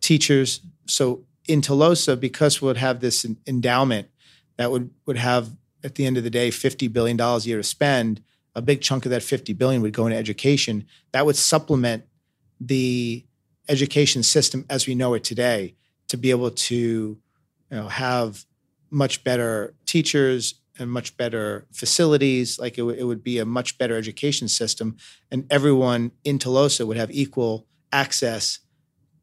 teachers. 0.00 0.60
So 0.86 1.26
in 1.46 1.60
Telosa, 1.60 2.18
because 2.18 2.60
we 2.60 2.66
would 2.66 2.76
have 2.76 3.00
this 3.00 3.26
endowment 3.46 4.08
that 4.56 4.70
would 4.70 4.90
would 5.06 5.18
have 5.18 5.56
at 5.84 5.96
the 5.96 6.06
end 6.06 6.16
of 6.16 6.24
the 6.24 6.30
day 6.30 6.50
fifty 6.50 6.88
billion 6.88 7.16
dollars 7.16 7.44
a 7.44 7.48
year 7.48 7.56
to 7.58 7.62
spend, 7.62 8.22
a 8.54 8.62
big 8.62 8.80
chunk 8.80 9.04
of 9.04 9.10
that 9.10 9.22
fifty 9.22 9.52
billion 9.52 9.82
would 9.82 9.92
go 9.92 10.06
into 10.06 10.18
education. 10.18 10.86
That 11.12 11.26
would 11.26 11.36
supplement 11.36 12.04
the 12.60 13.24
education 13.68 14.22
system 14.22 14.64
as 14.68 14.86
we 14.86 14.94
know 14.94 15.14
it 15.14 15.24
today 15.24 15.74
to 16.08 16.16
be 16.16 16.30
able 16.30 16.50
to 16.50 16.74
you 16.74 17.18
know 17.70 17.88
have 17.88 18.44
much 18.90 19.24
better 19.24 19.74
teachers 19.86 20.54
and 20.78 20.90
much 20.90 21.16
better 21.16 21.66
facilities. 21.72 22.58
Like 22.58 22.74
it, 22.74 22.82
w- 22.82 22.98
it 22.98 23.04
would 23.04 23.22
be 23.22 23.38
a 23.38 23.44
much 23.44 23.78
better 23.78 23.96
education 23.96 24.48
system 24.48 24.96
and 25.30 25.46
everyone 25.50 26.12
in 26.24 26.38
Telosa 26.38 26.86
would 26.86 26.96
have 26.96 27.10
equal 27.10 27.66
access 27.90 28.58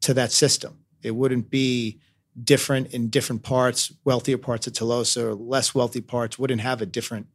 to 0.01 0.13
that 0.13 0.32
system. 0.32 0.80
It 1.03 1.11
wouldn't 1.11 1.49
be 1.49 1.99
different 2.41 2.93
in 2.93 3.09
different 3.09 3.43
parts. 3.43 3.91
Wealthier 4.03 4.38
parts 4.38 4.67
of 4.67 4.73
Telosa 4.73 5.23
or 5.23 5.36
less 5.36 5.75
wealthy 5.75 6.01
parts 6.01 6.38
wouldn't 6.39 6.61
have 6.61 6.82
a 6.82 6.86
different 6.86 7.27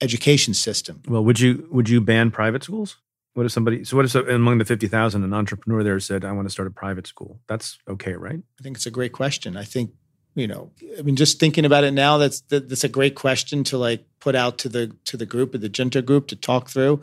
education 0.00 0.54
system. 0.54 1.02
Well, 1.08 1.24
would 1.24 1.40
you 1.40 1.66
would 1.70 1.88
you 1.88 2.00
ban 2.00 2.30
private 2.30 2.64
schools? 2.64 2.96
What 3.34 3.46
if 3.46 3.52
somebody? 3.52 3.84
So 3.84 3.96
what 3.96 4.06
if 4.06 4.14
among 4.14 4.58
the 4.58 4.64
fifty 4.64 4.86
thousand, 4.86 5.24
an 5.24 5.34
entrepreneur 5.34 5.82
there 5.82 5.98
said, 6.00 6.24
"I 6.24 6.32
want 6.32 6.46
to 6.46 6.52
start 6.52 6.68
a 6.68 6.70
private 6.70 7.06
school"? 7.06 7.40
That's 7.48 7.78
okay, 7.88 8.14
right? 8.14 8.40
I 8.60 8.62
think 8.62 8.76
it's 8.76 8.86
a 8.86 8.92
great 8.92 9.12
question. 9.12 9.56
I 9.56 9.64
think 9.64 9.90
you 10.34 10.48
know, 10.48 10.72
I 10.98 11.02
mean, 11.02 11.16
just 11.16 11.38
thinking 11.38 11.64
about 11.64 11.84
it 11.84 11.92
now, 11.92 12.18
that's 12.18 12.40
that, 12.42 12.68
that's 12.68 12.84
a 12.84 12.88
great 12.88 13.14
question 13.14 13.64
to 13.64 13.78
like 13.78 14.04
put 14.20 14.34
out 14.34 14.58
to 14.58 14.68
the 14.68 14.96
to 15.06 15.16
the 15.16 15.26
group 15.26 15.54
or 15.54 15.58
the 15.58 15.68
Junto 15.68 16.02
group 16.02 16.28
to 16.28 16.36
talk 16.36 16.68
through. 16.68 17.00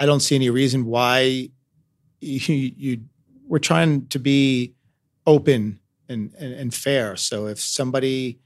I 0.00 0.06
don't 0.06 0.20
see 0.20 0.36
any 0.36 0.50
reason 0.50 0.84
why 0.84 1.50
you, 2.20 2.72
you 2.76 3.00
we're 3.46 3.58
trying 3.58 4.06
to 4.08 4.18
be 4.18 4.74
open 5.26 5.80
and, 6.08 6.32
and, 6.38 6.52
and 6.54 6.74
fair. 6.74 7.16
So 7.16 7.46
if 7.46 7.60
somebody 7.60 8.40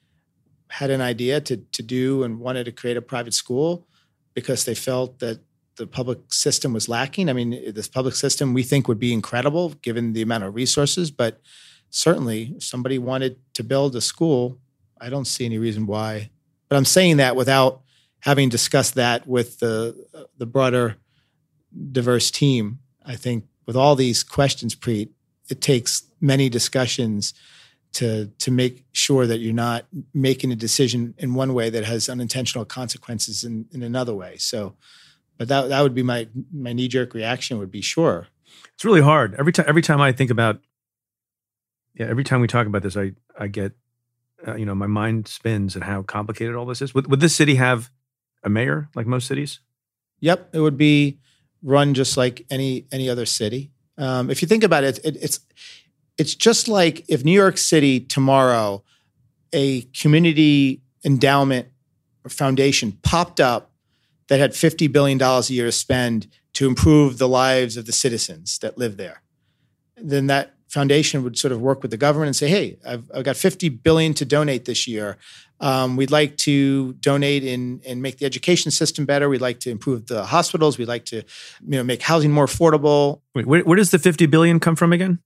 had 0.69 0.91
an 0.91 1.03
idea 1.03 1.41
to 1.41 1.57
to 1.59 1.83
do 1.83 2.23
and 2.23 2.41
wanted 2.41 2.65
to 2.65 2.73
create 2.73 2.97
a 2.97 3.03
private 3.03 3.35
school 3.35 3.87
because 4.33 4.65
they 4.65 4.75
felt 4.75 5.19
that 5.19 5.41
the 5.77 5.87
public 5.87 6.33
system 6.33 6.73
was 6.73 6.89
lacking. 6.89 7.29
I 7.29 7.33
mean, 7.33 7.75
this 7.75 7.89
public 7.89 8.15
system 8.15 8.55
we 8.55 8.63
think 8.63 8.89
would 8.89 8.99
be 8.99 9.13
incredible 9.13 9.71
given 9.83 10.13
the 10.13 10.23
amount 10.23 10.45
of 10.45 10.55
resources, 10.55 11.11
but 11.11 11.41
certainly 11.91 12.55
if 12.57 12.65
somebody 12.65 12.99
wanted 12.99 13.37
to 13.55 13.65
build 13.65 13.97
a 13.97 14.01
school, 14.01 14.59
I 15.01 15.11
don't 15.11 15.27
see 15.27 15.45
any 15.45 15.59
reason 15.59 15.87
why. 15.87 16.31
But 16.69 16.77
I'm 16.77 16.85
saying 16.85 17.19
that 17.19 17.37
without 17.37 17.83
having 18.21 18.49
discussed 18.49 18.95
that 18.95 19.27
with 19.27 19.59
the 19.59 19.95
the 20.39 20.47
broader 20.47 20.97
diverse 21.91 22.31
team. 22.31 22.79
I 23.05 23.17
think 23.17 23.45
with 23.67 23.77
all 23.77 23.97
these 23.97 24.23
questions, 24.23 24.75
Preet, 24.75 25.11
it 25.49 25.61
takes 25.61 26.05
many 26.21 26.49
discussions 26.49 27.35
to 27.93 28.27
to 28.39 28.51
make 28.51 28.85
sure 28.93 29.27
that 29.27 29.39
you're 29.39 29.53
not 29.53 29.87
making 30.15 30.53
a 30.53 30.57
decision 30.57 31.15
in 31.19 31.35
one 31.35 31.55
way 31.55 31.71
that 31.71 31.85
has 31.85 32.09
unintentional 32.09 32.65
consequences 32.65 33.45
in, 33.45 33.67
in 33.73 33.83
another 33.83 34.15
way. 34.15 34.37
So, 34.39 34.75
but 35.39 35.49
that 35.49 35.69
that 35.69 35.83
would 35.83 35.95
be 35.95 36.03
my 36.03 36.29
my 36.53 36.73
knee 36.73 36.89
jerk 36.89 37.15
reaction 37.15 37.59
would 37.59 37.71
be 37.71 37.83
sure. 37.83 38.29
It's 38.75 38.85
really 38.85 39.03
hard 39.03 39.35
every 39.39 39.53
time. 39.53 39.67
Every 39.69 39.83
time 39.83 40.01
I 40.01 40.13
think 40.13 40.31
about, 40.31 40.61
yeah, 41.95 42.07
every 42.07 42.25
time 42.25 42.41
we 42.41 42.49
talk 42.49 42.67
about 42.67 42.83
this, 42.83 42.97
I 42.97 43.13
I 43.39 43.49
get, 43.49 43.73
uh, 44.47 44.57
you 44.57 44.65
know, 44.65 44.75
my 44.75 44.87
mind 44.87 45.29
spins 45.29 45.77
at 45.77 45.83
how 45.83 46.03
complicated 46.03 46.55
all 46.55 46.67
this 46.67 46.81
is. 46.83 46.95
Would 46.95 47.09
would 47.09 47.21
this 47.21 47.35
city 47.35 47.57
have 47.57 47.91
a 48.43 48.49
mayor 48.49 48.89
like 48.95 49.07
most 49.07 49.27
cities? 49.27 49.61
Yep, 50.21 50.51
it 50.55 50.61
would 50.61 50.77
be 50.77 51.19
run 51.63 51.95
just 51.95 52.17
like 52.17 52.47
any 52.51 52.87
any 52.91 53.11
other 53.11 53.27
city. 53.27 53.71
Um, 53.99 54.31
if 54.31 54.41
you 54.41 54.49
think 54.49 54.65
about 54.65 54.85
it, 54.85 54.99
it, 55.05 55.17
it's 55.21 55.41
it's 56.23 56.37
just 56.37 56.69
like 56.69 57.05
if 57.09 57.25
New 57.25 57.33
York 57.33 57.59
City 57.59 57.99
tomorrow, 57.99 58.85
a 59.53 59.81
community 60.01 60.81
endowment 61.05 61.67
foundation 62.29 62.93
popped 63.03 63.41
up 63.41 63.73
that 64.29 64.39
had 64.39 64.53
$50 64.53 64.93
billion 64.93 65.21
a 65.21 65.41
year 65.49 65.65
to 65.65 65.73
spend 65.73 66.29
to 66.53 66.69
improve 66.69 67.19
the 67.19 67.27
lives 67.27 67.77
of 67.77 67.87
the 67.87 67.93
citizens 67.93 68.61
that 68.61 68.79
live 68.79 68.99
there. 68.99 69.21
Then 69.97 70.29
that 70.29 70.55
foundation 70.69 71.25
would 71.25 71.37
sort 71.37 71.51
of 71.51 71.61
work 71.61 71.83
with 71.83 71.91
the 71.91 71.97
government 71.97 72.29
and 72.29 72.37
say, 72.37 72.47
hey, 72.47 72.79
I've, 72.87 73.11
I've 73.13 73.25
got 73.25 73.37
50 73.37 73.69
billion 73.71 74.15
to 74.15 74.25
donate 74.25 74.65
this 74.65 74.87
year. 74.87 75.19
Um, 75.59 75.97
we'd 75.97 76.13
like 76.13 76.37
to 76.37 76.93
donate 76.95 77.43
and, 77.43 77.85
and 77.85 78.01
make 78.01 78.19
the 78.19 78.27
education 78.27 78.71
system 78.71 79.07
better. 79.07 79.29
We'd 79.29 79.41
like 79.41 79.59
to 79.61 79.71
improve 79.71 80.07
the 80.07 80.25
hospitals. 80.25 80.79
We'd 80.79 80.87
like 80.87 81.05
to, 81.07 81.17
you 81.17 81.25
know, 81.79 81.83
make 81.83 82.01
housing 82.01 82.31
more 82.31 82.47
affordable. 82.47 83.23
Wait, 83.35 83.45
where, 83.45 83.65
where 83.65 83.77
does 83.77 83.91
the 83.91 83.99
50 83.99 84.27
billion 84.27 84.61
come 84.61 84.77
from 84.77 84.93
again? 84.93 85.19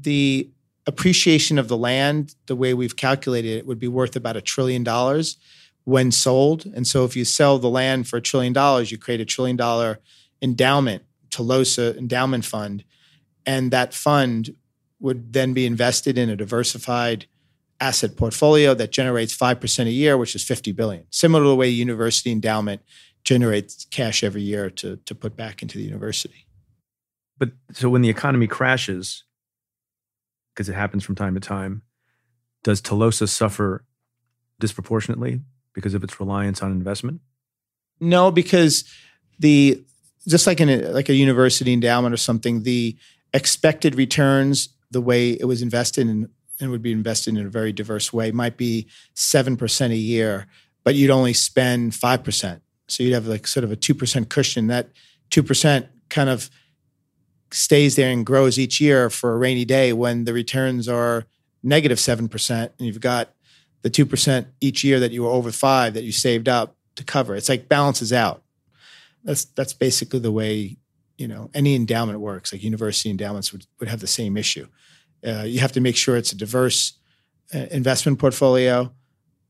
The 0.00 0.50
appreciation 0.86 1.58
of 1.58 1.68
the 1.68 1.76
land, 1.76 2.34
the 2.46 2.56
way 2.56 2.74
we've 2.74 2.96
calculated 2.96 3.58
it, 3.58 3.66
would 3.66 3.78
be 3.78 3.88
worth 3.88 4.16
about 4.16 4.36
a 4.36 4.40
trillion 4.40 4.82
dollars 4.82 5.36
when 5.84 6.10
sold. 6.10 6.66
And 6.66 6.86
so 6.86 7.04
if 7.04 7.16
you 7.16 7.24
sell 7.24 7.58
the 7.58 7.70
land 7.70 8.08
for 8.08 8.16
a 8.16 8.22
trillion 8.22 8.52
dollars, 8.52 8.90
you 8.90 8.98
create 8.98 9.20
a 9.20 9.24
trillion 9.24 9.56
dollar 9.56 10.00
endowment, 10.42 11.02
Telosa 11.30 11.96
endowment 11.96 12.44
fund. 12.44 12.84
And 13.46 13.70
that 13.70 13.94
fund 13.94 14.54
would 15.00 15.32
then 15.32 15.52
be 15.52 15.66
invested 15.66 16.18
in 16.18 16.28
a 16.28 16.36
diversified 16.36 17.26
asset 17.80 18.16
portfolio 18.16 18.74
that 18.74 18.92
generates 18.92 19.36
5% 19.36 19.86
a 19.86 19.90
year, 19.90 20.18
which 20.18 20.34
is 20.34 20.44
50 20.44 20.72
billion. 20.72 21.04
Similar 21.10 21.44
to 21.44 21.48
the 21.48 21.56
way 21.56 21.68
university 21.68 22.30
endowment 22.30 22.82
generates 23.24 23.86
cash 23.90 24.22
every 24.22 24.42
year 24.42 24.70
to, 24.70 24.96
to 24.96 25.14
put 25.14 25.36
back 25.36 25.62
into 25.62 25.78
the 25.78 25.84
university. 25.84 26.46
But 27.38 27.52
so 27.72 27.88
when 27.88 28.02
the 28.02 28.10
economy 28.10 28.46
crashes, 28.46 29.24
because 30.54 30.68
it 30.68 30.74
happens 30.74 31.04
from 31.04 31.14
time 31.14 31.34
to 31.34 31.40
time. 31.40 31.82
Does 32.62 32.82
Telosa 32.82 33.28
suffer 33.28 33.84
disproportionately 34.58 35.40
because 35.72 35.94
of 35.94 36.04
its 36.04 36.20
reliance 36.20 36.62
on 36.62 36.72
investment? 36.72 37.20
No, 38.00 38.30
because 38.30 38.84
the 39.38 39.82
just 40.28 40.46
like 40.46 40.60
in 40.60 40.68
a, 40.68 40.76
like 40.90 41.08
a 41.08 41.14
university 41.14 41.72
endowment 41.72 42.12
or 42.12 42.18
something, 42.18 42.62
the 42.62 42.96
expected 43.32 43.94
returns, 43.94 44.68
the 44.90 45.00
way 45.00 45.30
it 45.30 45.44
was 45.44 45.62
invested 45.62 46.08
in 46.08 46.28
and 46.60 46.70
would 46.70 46.82
be 46.82 46.92
invested 46.92 47.34
in 47.36 47.46
a 47.46 47.48
very 47.48 47.72
diverse 47.72 48.12
way, 48.12 48.30
might 48.30 48.58
be 48.58 48.86
seven 49.14 49.56
percent 49.56 49.92
a 49.92 49.96
year, 49.96 50.46
but 50.84 50.94
you'd 50.94 51.10
only 51.10 51.32
spend 51.32 51.94
five 51.94 52.22
percent. 52.22 52.62
So 52.86 53.02
you'd 53.02 53.14
have 53.14 53.26
like 53.26 53.46
sort 53.46 53.64
of 53.64 53.72
a 53.72 53.76
two 53.76 53.94
percent 53.94 54.28
cushion. 54.28 54.66
That 54.66 54.90
two 55.30 55.42
percent 55.42 55.86
kind 56.10 56.28
of 56.28 56.50
stays 57.52 57.96
there 57.96 58.10
and 58.10 58.24
grows 58.24 58.58
each 58.58 58.80
year 58.80 59.10
for 59.10 59.34
a 59.34 59.38
rainy 59.38 59.64
day 59.64 59.92
when 59.92 60.24
the 60.24 60.32
returns 60.32 60.88
are 60.88 61.26
negative 61.62 61.98
7% 61.98 62.50
and 62.50 62.72
you've 62.78 63.00
got 63.00 63.32
the 63.82 63.90
2% 63.90 64.46
each 64.60 64.84
year 64.84 65.00
that 65.00 65.12
you 65.12 65.22
were 65.22 65.30
over 65.30 65.50
5 65.50 65.94
that 65.94 66.04
you 66.04 66.12
saved 66.12 66.48
up 66.48 66.76
to 66.96 67.04
cover. 67.04 67.34
It's 67.34 67.48
like 67.48 67.68
balances 67.68 68.12
out. 68.12 68.42
That's 69.24 69.44
that's 69.44 69.74
basically 69.74 70.20
the 70.20 70.32
way 70.32 70.78
you 71.18 71.28
know 71.28 71.50
any 71.52 71.74
endowment 71.74 72.20
works. 72.20 72.52
Like 72.52 72.62
university 72.62 73.10
endowments 73.10 73.52
would, 73.52 73.66
would 73.78 73.88
have 73.88 74.00
the 74.00 74.06
same 74.06 74.36
issue. 74.36 74.66
Uh, 75.26 75.42
you 75.42 75.60
have 75.60 75.72
to 75.72 75.80
make 75.80 75.96
sure 75.96 76.16
it's 76.16 76.32
a 76.32 76.36
diverse 76.36 76.94
uh, 77.54 77.66
investment 77.70 78.18
portfolio 78.18 78.90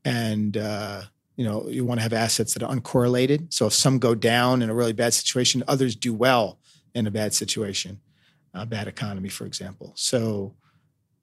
and 0.03 0.57
uh, 0.57 1.03
you 1.37 1.45
know 1.45 1.69
you 1.69 1.85
want 1.85 1.99
to 1.99 2.03
have 2.03 2.11
assets 2.11 2.53
that 2.53 2.63
are 2.63 2.75
uncorrelated. 2.75 3.53
So 3.53 3.67
if 3.67 3.73
some 3.73 3.97
go 3.97 4.13
down 4.13 4.61
in 4.61 4.69
a 4.69 4.73
really 4.73 4.93
bad 4.93 5.13
situation 5.13 5.63
others 5.67 5.95
do 5.95 6.13
well 6.13 6.59
in 6.93 7.07
a 7.07 7.11
bad 7.11 7.33
situation, 7.33 7.99
a 8.53 8.65
bad 8.65 8.87
economy, 8.87 9.29
for 9.29 9.45
example. 9.45 9.93
So, 9.95 10.55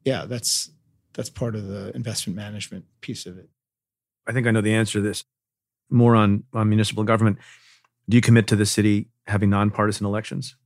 yeah, 0.05 0.25
that's 0.27 0.71
that's 1.15 1.31
part 1.31 1.55
of 1.55 1.67
the 1.67 1.95
investment 1.95 2.37
management 2.37 2.85
piece 3.01 3.27
of 3.27 3.39
it. 3.39 3.49
I 4.27 4.33
think 4.33 4.47
I 4.47 4.51
know 4.51 4.61
the 4.61 4.75
answer 4.75 4.99
to 4.99 5.03
this. 5.03 5.25
More 5.91 6.15
on 6.15 6.45
on 6.53 6.69
municipal 6.69 7.05
government. 7.05 7.39
Do 8.09 8.17
you 8.17 8.21
commit 8.21 8.47
to 8.49 8.57
the 8.57 8.67
city 8.67 9.09
having 9.27 9.51
nonpartisan 9.51 10.07
elections? 10.07 10.57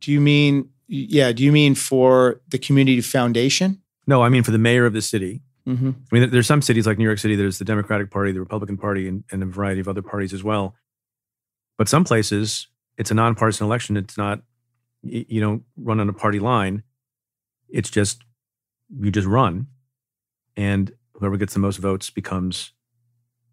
Do 0.00 0.12
you 0.12 0.20
mean 0.20 0.70
yeah? 0.86 1.32
Do 1.32 1.44
you 1.44 1.52
mean 1.52 1.74
for 1.74 2.40
the 2.48 2.58
community 2.58 3.00
foundation? 3.00 3.82
No, 4.06 4.22
I 4.22 4.28
mean 4.28 4.42
for 4.42 4.50
the 4.50 4.58
mayor 4.58 4.86
of 4.86 4.92
the 4.92 5.02
city. 5.02 5.42
Mm-hmm. 5.68 5.90
I 5.90 6.18
mean, 6.18 6.30
there's 6.30 6.46
some 6.46 6.62
cities 6.62 6.86
like 6.86 6.96
New 6.96 7.04
York 7.04 7.18
City. 7.18 7.36
There's 7.36 7.58
the 7.58 7.64
Democratic 7.64 8.10
Party, 8.10 8.32
the 8.32 8.40
Republican 8.40 8.78
Party, 8.78 9.06
and, 9.06 9.22
and 9.30 9.42
a 9.42 9.46
variety 9.46 9.80
of 9.80 9.88
other 9.88 10.00
parties 10.00 10.32
as 10.32 10.42
well. 10.42 10.74
But 11.76 11.88
some 11.88 12.04
places, 12.04 12.68
it's 12.98 13.10
a 13.10 13.14
nonpartisan 13.14 13.66
election. 13.66 13.96
It's 13.96 14.18
not 14.18 14.42
you 15.02 15.40
don't 15.40 15.62
run 15.76 16.00
on 16.00 16.08
a 16.08 16.12
party 16.12 16.40
line. 16.40 16.82
It's 17.70 17.88
just 17.88 18.22
you 18.90 19.10
just 19.10 19.26
run, 19.26 19.68
and 20.56 20.92
whoever 21.14 21.36
gets 21.36 21.54
the 21.54 21.60
most 21.60 21.78
votes 21.78 22.10
becomes 22.10 22.72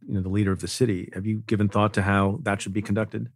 you 0.05 0.15
know 0.15 0.21
the 0.21 0.29
leader 0.29 0.51
of 0.51 0.61
the 0.61 0.67
city. 0.67 1.09
Have 1.13 1.25
you 1.25 1.43
given 1.45 1.69
thought 1.69 1.93
to 1.93 2.01
how 2.01 2.39
that 2.43 2.61
should 2.61 2.73
be 2.73 2.81
conducted? 2.81 3.29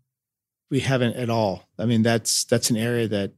We 0.71 0.81
haven't 0.81 1.15
at 1.15 1.29
all. 1.29 1.63
I 1.77 1.85
mean, 1.85 2.01
that's 2.01 2.43
that's 2.45 2.69
an 2.69 2.77
area 2.77 3.07
that 3.07 3.33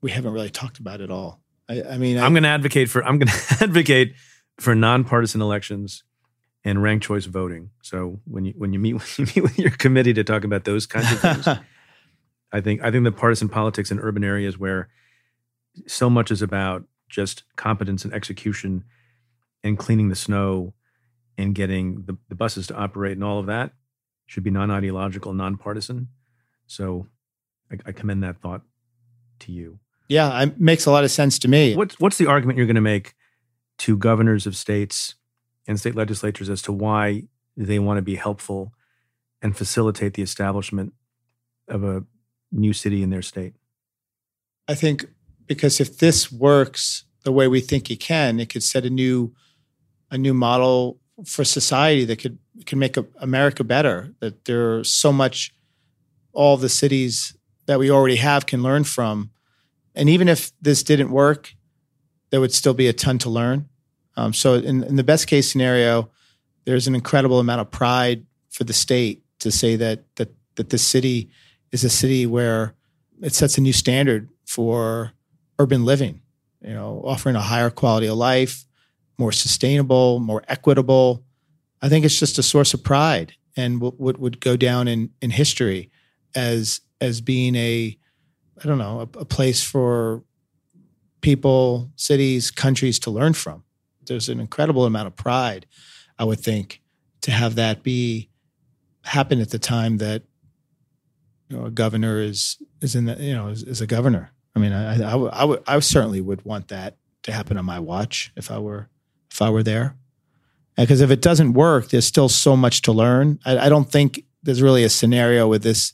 we 0.00 0.10
haven't 0.10 0.32
really 0.32 0.50
talked 0.50 0.78
about 0.78 1.00
at 1.00 1.10
all. 1.10 1.40
I, 1.68 1.82
I 1.82 1.98
mean, 1.98 2.18
I, 2.18 2.26
am 2.26 2.32
going 2.32 2.42
to 2.42 2.48
advocate 2.48 2.88
for 2.88 3.04
I'm 3.04 3.18
going 3.18 3.28
to 3.48 3.64
advocate 3.64 4.14
for 4.58 4.74
nonpartisan 4.74 5.40
elections 5.40 6.04
and 6.64 6.82
ranked 6.82 7.04
choice 7.04 7.24
voting. 7.24 7.70
So 7.82 8.20
when 8.24 8.44
you 8.44 8.54
when 8.56 8.72
you 8.72 8.78
meet 8.78 8.92
when 8.94 9.02
you 9.18 9.26
meet 9.34 9.42
with 9.42 9.58
your 9.58 9.70
committee 9.70 10.14
to 10.14 10.24
talk 10.24 10.44
about 10.44 10.64
those 10.64 10.86
kinds 10.86 11.12
of 11.12 11.20
things, 11.20 11.46
I 12.52 12.60
think 12.60 12.82
I 12.82 12.90
think 12.90 13.04
the 13.04 13.12
partisan 13.12 13.48
politics 13.48 13.90
in 13.90 13.98
urban 14.00 14.24
areas 14.24 14.58
where 14.58 14.88
so 15.86 16.10
much 16.10 16.30
is 16.30 16.42
about 16.42 16.84
just 17.08 17.44
competence 17.56 18.04
and 18.04 18.12
execution 18.12 18.84
and 19.64 19.78
cleaning 19.78 20.08
the 20.08 20.16
snow 20.16 20.74
and 21.38 21.54
getting 21.54 22.02
the, 22.02 22.16
the 22.28 22.34
buses 22.34 22.66
to 22.66 22.74
operate 22.74 23.12
and 23.12 23.24
all 23.24 23.38
of 23.38 23.46
that 23.46 23.72
should 24.26 24.42
be 24.42 24.50
non-ideological, 24.50 25.32
nonpartisan. 25.32 26.08
So 26.66 27.06
I, 27.70 27.76
I 27.86 27.92
commend 27.92 28.22
that 28.22 28.40
thought 28.40 28.62
to 29.40 29.52
you. 29.52 29.78
Yeah, 30.08 30.42
it 30.42 30.60
makes 30.60 30.86
a 30.86 30.90
lot 30.90 31.04
of 31.04 31.10
sense 31.10 31.38
to 31.40 31.48
me. 31.48 31.74
What's 31.74 31.98
what's 31.98 32.18
the 32.18 32.26
argument 32.26 32.58
you're 32.58 32.66
going 32.66 32.74
to 32.74 32.80
make 32.80 33.14
to 33.78 33.96
governors 33.96 34.46
of 34.46 34.56
states 34.56 35.14
and 35.66 35.78
state 35.78 35.94
legislatures 35.94 36.50
as 36.50 36.60
to 36.62 36.72
why 36.72 37.24
they 37.56 37.78
want 37.78 37.98
to 37.98 38.02
be 38.02 38.16
helpful 38.16 38.72
and 39.40 39.56
facilitate 39.56 40.14
the 40.14 40.22
establishment 40.22 40.92
of 41.68 41.84
a 41.84 42.04
new 42.52 42.72
city 42.72 43.02
in 43.02 43.10
their 43.10 43.22
state? 43.22 43.54
I 44.68 44.74
think 44.74 45.06
because 45.46 45.80
if 45.80 45.98
this 45.98 46.30
works 46.30 47.04
the 47.24 47.32
way 47.32 47.48
we 47.48 47.60
think 47.60 47.90
it 47.90 48.00
can, 48.00 48.40
it 48.40 48.48
could 48.48 48.62
set 48.62 48.84
a 48.84 48.90
new 48.90 49.34
a 50.10 50.18
new 50.18 50.34
model 50.34 50.98
for 51.24 51.44
society 51.44 52.04
that 52.04 52.16
could 52.16 52.38
can 52.66 52.78
make 52.78 52.96
America 53.18 53.64
better. 53.64 54.14
That 54.20 54.44
there's 54.44 54.90
so 54.90 55.12
much 55.12 55.52
all 56.32 56.56
the 56.56 56.68
cities 56.68 57.36
that 57.66 57.78
we 57.78 57.90
already 57.90 58.16
have 58.16 58.46
can 58.46 58.62
learn 58.62 58.84
from, 58.84 59.30
and 59.94 60.08
even 60.08 60.28
if 60.28 60.52
this 60.60 60.82
didn't 60.82 61.10
work, 61.10 61.54
there 62.30 62.40
would 62.40 62.52
still 62.52 62.74
be 62.74 62.88
a 62.88 62.92
ton 62.92 63.18
to 63.18 63.30
learn. 63.30 63.68
Um, 64.16 64.32
so, 64.32 64.54
in, 64.54 64.82
in 64.84 64.96
the 64.96 65.04
best 65.04 65.26
case 65.26 65.50
scenario, 65.50 66.10
there's 66.64 66.86
an 66.86 66.94
incredible 66.94 67.38
amount 67.38 67.60
of 67.60 67.70
pride 67.70 68.26
for 68.50 68.64
the 68.64 68.72
state 68.72 69.22
to 69.40 69.50
say 69.50 69.76
that 69.76 70.04
that 70.16 70.30
that 70.56 70.70
the 70.70 70.78
city 70.78 71.30
is 71.72 71.84
a 71.84 71.90
city 71.90 72.26
where 72.26 72.74
it 73.22 73.34
sets 73.34 73.58
a 73.58 73.60
new 73.60 73.72
standard 73.72 74.28
for 74.46 75.12
urban 75.58 75.84
living. 75.84 76.20
You 76.60 76.74
know, 76.74 77.02
offering 77.04 77.34
a 77.34 77.40
higher 77.40 77.70
quality 77.70 78.06
of 78.06 78.16
life, 78.16 78.66
more 79.18 79.32
sustainable, 79.32 80.20
more 80.20 80.44
equitable. 80.46 81.24
I 81.80 81.88
think 81.88 82.04
it's 82.04 82.18
just 82.18 82.38
a 82.38 82.42
source 82.42 82.72
of 82.74 82.84
pride 82.84 83.34
and 83.56 83.80
what 83.80 84.18
would, 84.18 84.40
go 84.40 84.56
down 84.56 84.88
in 84.88 85.10
in 85.20 85.30
history 85.30 85.90
as 86.34 86.80
as 87.00 87.20
being 87.20 87.54
a 87.56 87.98
I 88.62 88.68
don't 88.68 88.78
know 88.78 89.00
a, 89.00 89.18
a 89.18 89.24
place 89.24 89.62
for 89.62 90.22
people, 91.20 91.90
cities, 91.96 92.50
countries 92.50 92.98
to 93.00 93.10
learn 93.10 93.32
from. 93.32 93.64
There's 94.06 94.28
an 94.28 94.40
incredible 94.40 94.84
amount 94.84 95.06
of 95.06 95.16
pride, 95.16 95.66
I 96.18 96.24
would 96.24 96.40
think, 96.40 96.82
to 97.22 97.30
have 97.30 97.54
that 97.54 97.82
be 97.82 98.28
happen 99.04 99.40
at 99.40 99.50
the 99.50 99.58
time 99.58 99.98
that 99.98 100.22
know, 101.56 101.66
a 101.66 101.70
governor 101.70 102.20
is 102.20 102.56
is 102.80 102.94
in 102.94 103.04
the 103.06 103.16
you 103.22 103.34
know 103.34 103.48
is, 103.48 103.62
is 103.62 103.80
a 103.80 103.86
governor. 103.86 104.32
I 104.54 104.58
mean, 104.58 104.72
I, 104.72 105.02
I, 105.02 105.16
I, 105.16 105.44
would 105.44 105.62
I 105.66 105.78
certainly 105.80 106.20
would 106.20 106.44
want 106.44 106.68
that 106.68 106.96
to 107.22 107.32
happen 107.32 107.56
on 107.56 107.64
my 107.64 107.78
watch 107.78 108.32
if 108.36 108.50
I 108.50 108.58
were 108.58 108.88
if 109.30 109.40
I 109.40 109.50
were 109.50 109.62
there. 109.62 109.96
Because 110.76 111.00
if 111.00 111.10
it 111.10 111.20
doesn't 111.20 111.52
work, 111.52 111.88
there's 111.88 112.06
still 112.06 112.28
so 112.28 112.56
much 112.56 112.82
to 112.82 112.92
learn. 112.92 113.38
I, 113.44 113.66
I 113.66 113.68
don't 113.68 113.90
think 113.90 114.24
there's 114.42 114.62
really 114.62 114.84
a 114.84 114.88
scenario 114.88 115.46
with 115.48 115.62
this. 115.62 115.92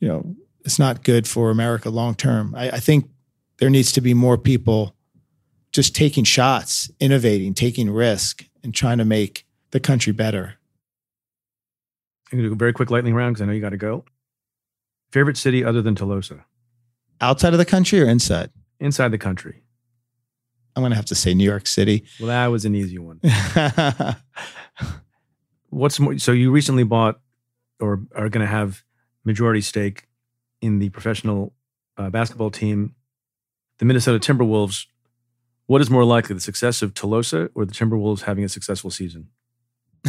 You 0.00 0.08
know, 0.08 0.36
it's 0.64 0.78
not 0.78 1.04
good 1.04 1.28
for 1.28 1.50
America 1.50 1.90
long 1.90 2.14
term. 2.14 2.54
I, 2.56 2.70
I 2.70 2.80
think 2.80 3.08
there 3.58 3.70
needs 3.70 3.92
to 3.92 4.00
be 4.00 4.14
more 4.14 4.38
people 4.38 4.94
just 5.72 5.94
taking 5.94 6.24
shots, 6.24 6.90
innovating, 6.98 7.54
taking 7.54 7.90
risk, 7.90 8.44
and 8.62 8.74
trying 8.74 8.98
to 8.98 9.04
make 9.04 9.46
the 9.70 9.80
country 9.80 10.12
better. 10.12 10.54
I'm 12.32 12.38
going 12.38 12.44
to 12.44 12.48
do 12.50 12.54
a 12.54 12.56
very 12.56 12.72
quick 12.72 12.90
lightning 12.90 13.14
round 13.14 13.34
because 13.34 13.42
I 13.42 13.46
know 13.46 13.52
you 13.52 13.60
got 13.60 13.70
to 13.70 13.76
go. 13.76 14.04
Favorite 15.10 15.36
city 15.36 15.64
other 15.64 15.82
than 15.82 15.94
Telosa? 15.94 16.44
Outside 17.20 17.52
of 17.52 17.58
the 17.58 17.64
country 17.64 18.00
or 18.00 18.06
inside? 18.06 18.50
Inside 18.78 19.08
the 19.10 19.18
country. 19.18 19.62
I'm 20.74 20.82
going 20.82 20.90
to 20.90 20.96
have 20.96 21.06
to 21.06 21.14
say 21.14 21.34
New 21.34 21.44
York 21.44 21.66
City. 21.66 22.04
Well, 22.18 22.28
that 22.28 22.46
was 22.46 22.64
an 22.64 22.74
easy 22.74 22.98
one. 22.98 23.20
What's 25.70 25.98
more? 26.00 26.18
So 26.18 26.32
you 26.32 26.50
recently 26.50 26.84
bought 26.84 27.20
or 27.80 28.02
are 28.14 28.28
going 28.28 28.46
to 28.46 28.50
have 28.50 28.84
majority 29.24 29.60
stake 29.60 30.06
in 30.60 30.78
the 30.78 30.90
professional 30.90 31.54
uh, 31.96 32.10
basketball 32.10 32.50
team, 32.50 32.94
the 33.78 33.84
Minnesota 33.84 34.18
Timberwolves. 34.18 34.86
What 35.66 35.80
is 35.80 35.90
more 35.90 36.04
likely, 36.04 36.34
the 36.34 36.40
success 36.40 36.82
of 36.82 36.94
Telosa 36.94 37.50
or 37.54 37.64
the 37.64 37.72
Timberwolves 37.72 38.22
having 38.22 38.44
a 38.44 38.48
successful 38.48 38.90
season? 38.90 39.28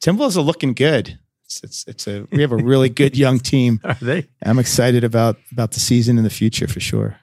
Timberwolves 0.00 0.36
are 0.36 0.42
looking 0.42 0.74
good. 0.74 1.18
It's, 1.62 1.84
it's, 1.86 1.88
it's 1.88 2.06
a 2.06 2.26
we 2.30 2.42
have 2.42 2.52
a 2.52 2.56
really 2.56 2.88
good 2.88 3.16
young 3.16 3.38
team. 3.38 3.80
Are 3.84 3.96
they? 4.00 4.28
I'm 4.42 4.58
excited 4.58 5.04
about 5.04 5.36
about 5.50 5.72
the 5.72 5.80
season 5.80 6.18
in 6.18 6.24
the 6.24 6.30
future 6.30 6.66
for 6.66 6.80
sure. 6.80 7.18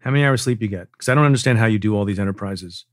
How 0.00 0.10
many 0.10 0.24
hours 0.24 0.42
sleep 0.42 0.62
you 0.62 0.68
get? 0.68 0.90
Because 0.92 1.08
I 1.08 1.14
don't 1.14 1.24
understand 1.24 1.58
how 1.58 1.66
you 1.66 1.78
do 1.78 1.96
all 1.96 2.04
these 2.04 2.18
enterprises 2.18 2.84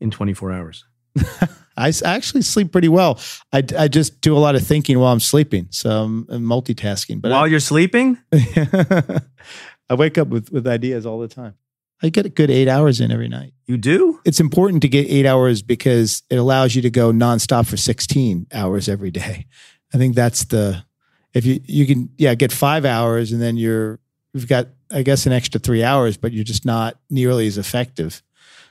in 0.00 0.10
24 0.10 0.52
hours. 0.52 0.84
I 1.76 1.92
actually 2.04 2.42
sleep 2.42 2.72
pretty 2.72 2.88
well. 2.88 3.20
I, 3.52 3.62
I 3.78 3.88
just 3.88 4.20
do 4.22 4.36
a 4.36 4.40
lot 4.40 4.54
of 4.54 4.66
thinking 4.66 4.98
while 4.98 5.12
I'm 5.12 5.20
sleeping, 5.20 5.68
so 5.70 5.90
I'm, 5.90 6.26
I'm 6.30 6.42
multitasking. 6.42 7.20
But 7.20 7.32
while 7.32 7.44
I, 7.44 7.46
you're 7.46 7.60
sleeping, 7.60 8.18
I 8.32 9.94
wake 9.94 10.16
up 10.18 10.28
with 10.28 10.50
with 10.50 10.66
ideas 10.66 11.04
all 11.04 11.18
the 11.18 11.28
time. 11.28 11.54
I 12.02 12.10
get 12.10 12.26
a 12.26 12.28
good 12.28 12.50
eight 12.50 12.68
hours 12.68 13.00
in 13.00 13.10
every 13.10 13.28
night. 13.28 13.52
You 13.66 13.76
do? 13.78 14.20
It's 14.24 14.40
important 14.40 14.82
to 14.82 14.88
get 14.88 15.08
eight 15.08 15.26
hours 15.26 15.62
because 15.62 16.22
it 16.30 16.36
allows 16.36 16.74
you 16.74 16.82
to 16.82 16.90
go 16.90 17.10
nonstop 17.10 17.66
for 17.66 17.76
16 17.76 18.46
hours 18.52 18.88
every 18.88 19.10
day. 19.10 19.46
I 19.94 19.98
think 19.98 20.14
that's 20.14 20.44
the, 20.44 20.84
if 21.32 21.46
you, 21.46 21.60
you 21.64 21.86
can, 21.86 22.10
yeah, 22.18 22.34
get 22.34 22.52
five 22.52 22.84
hours 22.84 23.32
and 23.32 23.40
then 23.40 23.56
you're, 23.56 23.98
you've 24.32 24.48
got, 24.48 24.68
I 24.90 25.02
guess, 25.02 25.26
an 25.26 25.32
extra 25.32 25.58
three 25.58 25.82
hours, 25.82 26.16
but 26.16 26.32
you're 26.32 26.44
just 26.44 26.64
not 26.64 26.98
nearly 27.08 27.46
as 27.46 27.58
effective. 27.58 28.22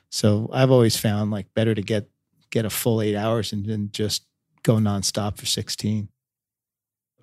So 0.09 0.49
I've 0.53 0.71
always 0.71 0.95
found 0.95 1.31
like 1.31 1.53
better 1.53 1.73
to 1.73 1.81
get, 1.81 2.07
get 2.51 2.65
a 2.65 2.69
full 2.69 3.01
eight 3.01 3.15
hours 3.15 3.51
and 3.51 3.65
then 3.65 3.89
just 3.91 4.23
go 4.63 4.75
nonstop 4.75 5.37
for 5.37 5.45
16. 5.45 6.09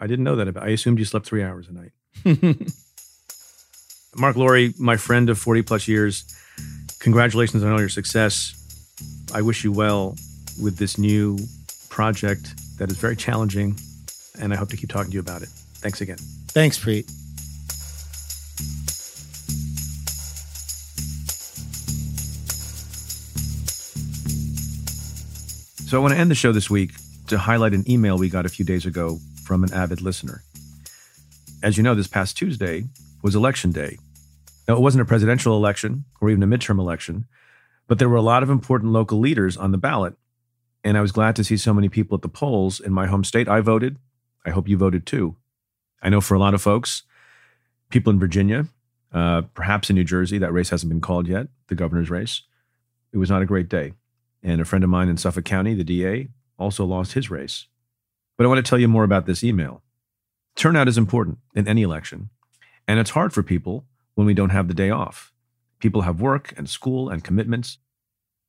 I 0.00 0.06
didn't 0.08 0.24
know 0.24 0.36
that 0.36 0.48
about, 0.48 0.64
I 0.64 0.70
assumed 0.70 0.98
you 0.98 1.04
slept 1.04 1.26
three 1.26 1.44
hours 1.44 1.68
a 1.68 1.72
night. 1.72 1.92
Marc 4.16 4.36
Lore, 4.36 4.68
my 4.78 4.96
friend 4.96 5.30
of 5.30 5.38
40 5.38 5.62
plus 5.62 5.88
years, 5.88 6.24
congratulations 6.98 7.64
on 7.64 7.72
all 7.72 7.80
your 7.80 7.88
success. 7.88 8.54
I 9.32 9.40
wish 9.40 9.64
you 9.64 9.72
well 9.72 10.16
with 10.60 10.76
this 10.76 10.98
new 10.98 11.38
project 11.88 12.54
that 12.78 12.90
is 12.90 12.98
very 12.98 13.16
challenging, 13.16 13.78
and 14.38 14.52
I 14.52 14.56
hope 14.56 14.68
to 14.68 14.76
keep 14.76 14.90
talking 14.90 15.10
to 15.10 15.14
you 15.14 15.20
about 15.20 15.40
it. 15.40 15.48
Thanks 15.76 16.02
again. 16.02 16.18
Thanks, 16.48 16.78
Preet. 16.78 17.08
So 25.88 25.98
I 25.98 26.00
want 26.00 26.12
to 26.12 26.20
end 26.20 26.30
the 26.30 26.34
show 26.34 26.52
this 26.52 26.68
week 26.68 26.92
to 27.28 27.38
highlight 27.38 27.72
an 27.72 27.90
email 27.90 28.18
we 28.18 28.28
got 28.28 28.44
a 28.44 28.50
few 28.50 28.64
days 28.64 28.84
ago 28.84 29.18
from 29.44 29.64
an 29.64 29.72
avid 29.72 30.02
listener. 30.02 30.42
As 31.62 31.78
you 31.78 31.82
know, 31.82 31.94
this 31.94 32.08
past 32.08 32.36
Tuesday, 32.36 32.84
was 33.22 33.34
election 33.34 33.72
day. 33.72 33.98
Now, 34.68 34.76
it 34.76 34.80
wasn't 34.80 35.02
a 35.02 35.06
presidential 35.06 35.56
election 35.56 36.04
or 36.20 36.30
even 36.30 36.42
a 36.42 36.46
midterm 36.46 36.78
election, 36.78 37.26
but 37.88 37.98
there 37.98 38.08
were 38.08 38.16
a 38.16 38.22
lot 38.22 38.42
of 38.42 38.50
important 38.50 38.92
local 38.92 39.18
leaders 39.18 39.56
on 39.56 39.72
the 39.72 39.78
ballot. 39.78 40.14
And 40.84 40.98
I 40.98 41.00
was 41.00 41.12
glad 41.12 41.36
to 41.36 41.44
see 41.44 41.56
so 41.56 41.72
many 41.72 41.88
people 41.88 42.16
at 42.16 42.22
the 42.22 42.28
polls 42.28 42.80
in 42.80 42.92
my 42.92 43.06
home 43.06 43.24
state. 43.24 43.48
I 43.48 43.60
voted. 43.60 43.98
I 44.44 44.50
hope 44.50 44.68
you 44.68 44.76
voted 44.76 45.06
too. 45.06 45.36
I 46.02 46.08
know 46.08 46.20
for 46.20 46.34
a 46.34 46.38
lot 46.38 46.54
of 46.54 46.62
folks, 46.62 47.04
people 47.90 48.12
in 48.12 48.18
Virginia, 48.18 48.66
uh, 49.12 49.42
perhaps 49.54 49.90
in 49.90 49.96
New 49.96 50.04
Jersey, 50.04 50.38
that 50.38 50.52
race 50.52 50.70
hasn't 50.70 50.90
been 50.90 51.00
called 51.00 51.28
yet, 51.28 51.48
the 51.68 51.74
governor's 51.74 52.10
race. 52.10 52.42
It 53.12 53.18
was 53.18 53.30
not 53.30 53.42
a 53.42 53.46
great 53.46 53.68
day. 53.68 53.92
And 54.42 54.60
a 54.60 54.64
friend 54.64 54.82
of 54.82 54.90
mine 54.90 55.08
in 55.08 55.16
Suffolk 55.16 55.44
County, 55.44 55.74
the 55.74 55.84
DA, 55.84 56.28
also 56.58 56.84
lost 56.84 57.12
his 57.12 57.30
race. 57.30 57.66
But 58.36 58.44
I 58.44 58.48
want 58.48 58.64
to 58.64 58.68
tell 58.68 58.78
you 58.78 58.88
more 58.88 59.04
about 59.04 59.26
this 59.26 59.44
email. 59.44 59.82
Turnout 60.56 60.88
is 60.88 60.98
important 60.98 61.38
in 61.54 61.68
any 61.68 61.82
election. 61.82 62.30
And 62.86 62.98
it's 62.98 63.10
hard 63.10 63.32
for 63.32 63.42
people 63.42 63.86
when 64.14 64.26
we 64.26 64.34
don't 64.34 64.50
have 64.50 64.68
the 64.68 64.74
day 64.74 64.90
off. 64.90 65.32
People 65.78 66.02
have 66.02 66.20
work 66.20 66.52
and 66.56 66.68
school 66.68 67.08
and 67.08 67.24
commitments. 67.24 67.78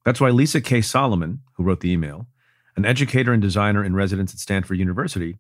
That's 0.06 0.22
why 0.22 0.30
Lisa 0.30 0.62
K. 0.62 0.82
Solomon, 0.82 1.42
who 1.54 1.64
wrote 1.64 1.80
the 1.80 1.92
email, 1.92 2.28
an 2.76 2.86
educator 2.86 3.34
and 3.34 3.42
designer 3.42 3.84
in 3.84 3.96
residence 3.96 4.34
at 4.34 4.40
Stanford 4.40 4.78
University, 4.78 5.40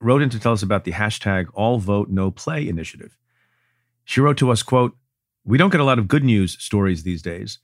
wrote 0.00 0.22
in 0.22 0.30
to 0.30 0.38
tell 0.38 0.52
us 0.52 0.62
about 0.62 0.84
the 0.84 0.92
hashtag 0.92 1.46
All 1.54 1.78
Vote 1.78 2.10
No 2.10 2.30
Play 2.30 2.68
initiative. 2.68 3.16
She 4.04 4.20
wrote 4.20 4.36
to 4.38 4.50
us, 4.50 4.62
quote, 4.62 4.96
We 5.44 5.58
don't 5.58 5.70
get 5.70 5.80
a 5.80 5.84
lot 5.84 5.98
of 5.98 6.08
good 6.08 6.24
news 6.24 6.62
stories 6.62 7.02
these 7.02 7.22
days, 7.22 7.58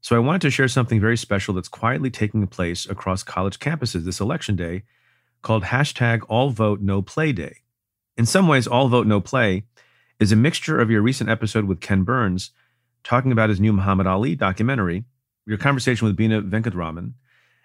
so 0.00 0.16
I 0.16 0.20
wanted 0.20 0.42
to 0.42 0.50
share 0.50 0.68
something 0.68 1.00
very 1.00 1.16
special 1.16 1.54
that's 1.54 1.68
quietly 1.68 2.10
taking 2.10 2.46
place 2.46 2.86
across 2.88 3.22
college 3.22 3.58
campuses 3.58 4.04
this 4.04 4.20
election 4.20 4.56
day 4.56 4.82
called 5.42 5.64
hashtag 5.64 6.22
All 6.28 6.50
Vote 6.50 6.80
No 6.80 7.02
Play 7.02 7.32
Day. 7.32 7.58
In 8.16 8.26
some 8.26 8.48
ways, 8.48 8.66
All 8.66 8.88
Vote 8.88 9.06
No 9.06 9.20
Play 9.20 9.64
is 10.18 10.32
a 10.32 10.36
mixture 10.36 10.80
of 10.80 10.90
your 10.90 11.02
recent 11.02 11.28
episode 11.28 11.64
with 11.66 11.80
Ken 11.80 12.02
Burns 12.02 12.50
talking 13.04 13.32
about 13.32 13.50
his 13.50 13.60
new 13.60 13.72
Muhammad 13.72 14.06
Ali 14.06 14.34
documentary, 14.34 15.04
your 15.46 15.58
conversation 15.58 16.06
with 16.06 16.16
Bina 16.16 16.42
Venkatraman, 16.42 17.12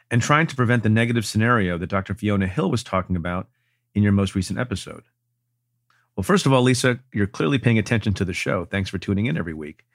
and 0.09 0.21
trying 0.21 0.47
to 0.47 0.55
prevent 0.55 0.83
the 0.83 0.89
negative 0.89 1.25
scenario 1.25 1.77
that 1.77 1.87
Dr. 1.87 2.13
Fiona 2.13 2.47
Hill 2.47 2.69
was 2.69 2.83
talking 2.83 3.15
about 3.15 3.47
in 3.95 4.03
your 4.03 4.11
most 4.11 4.35
recent 4.35 4.59
episode. 4.59 5.03
Well, 6.15 6.23
first 6.23 6.45
of 6.45 6.51
all, 6.51 6.61
Lisa, 6.61 6.99
you're 7.13 7.27
clearly 7.27 7.57
paying 7.57 7.79
attention 7.79 8.13
to 8.15 8.25
the 8.25 8.33
show. 8.33 8.65
Thanks 8.65 8.89
for 8.89 8.97
tuning 8.97 9.25
in 9.25 9.37
every 9.37 9.53
week. 9.53 9.85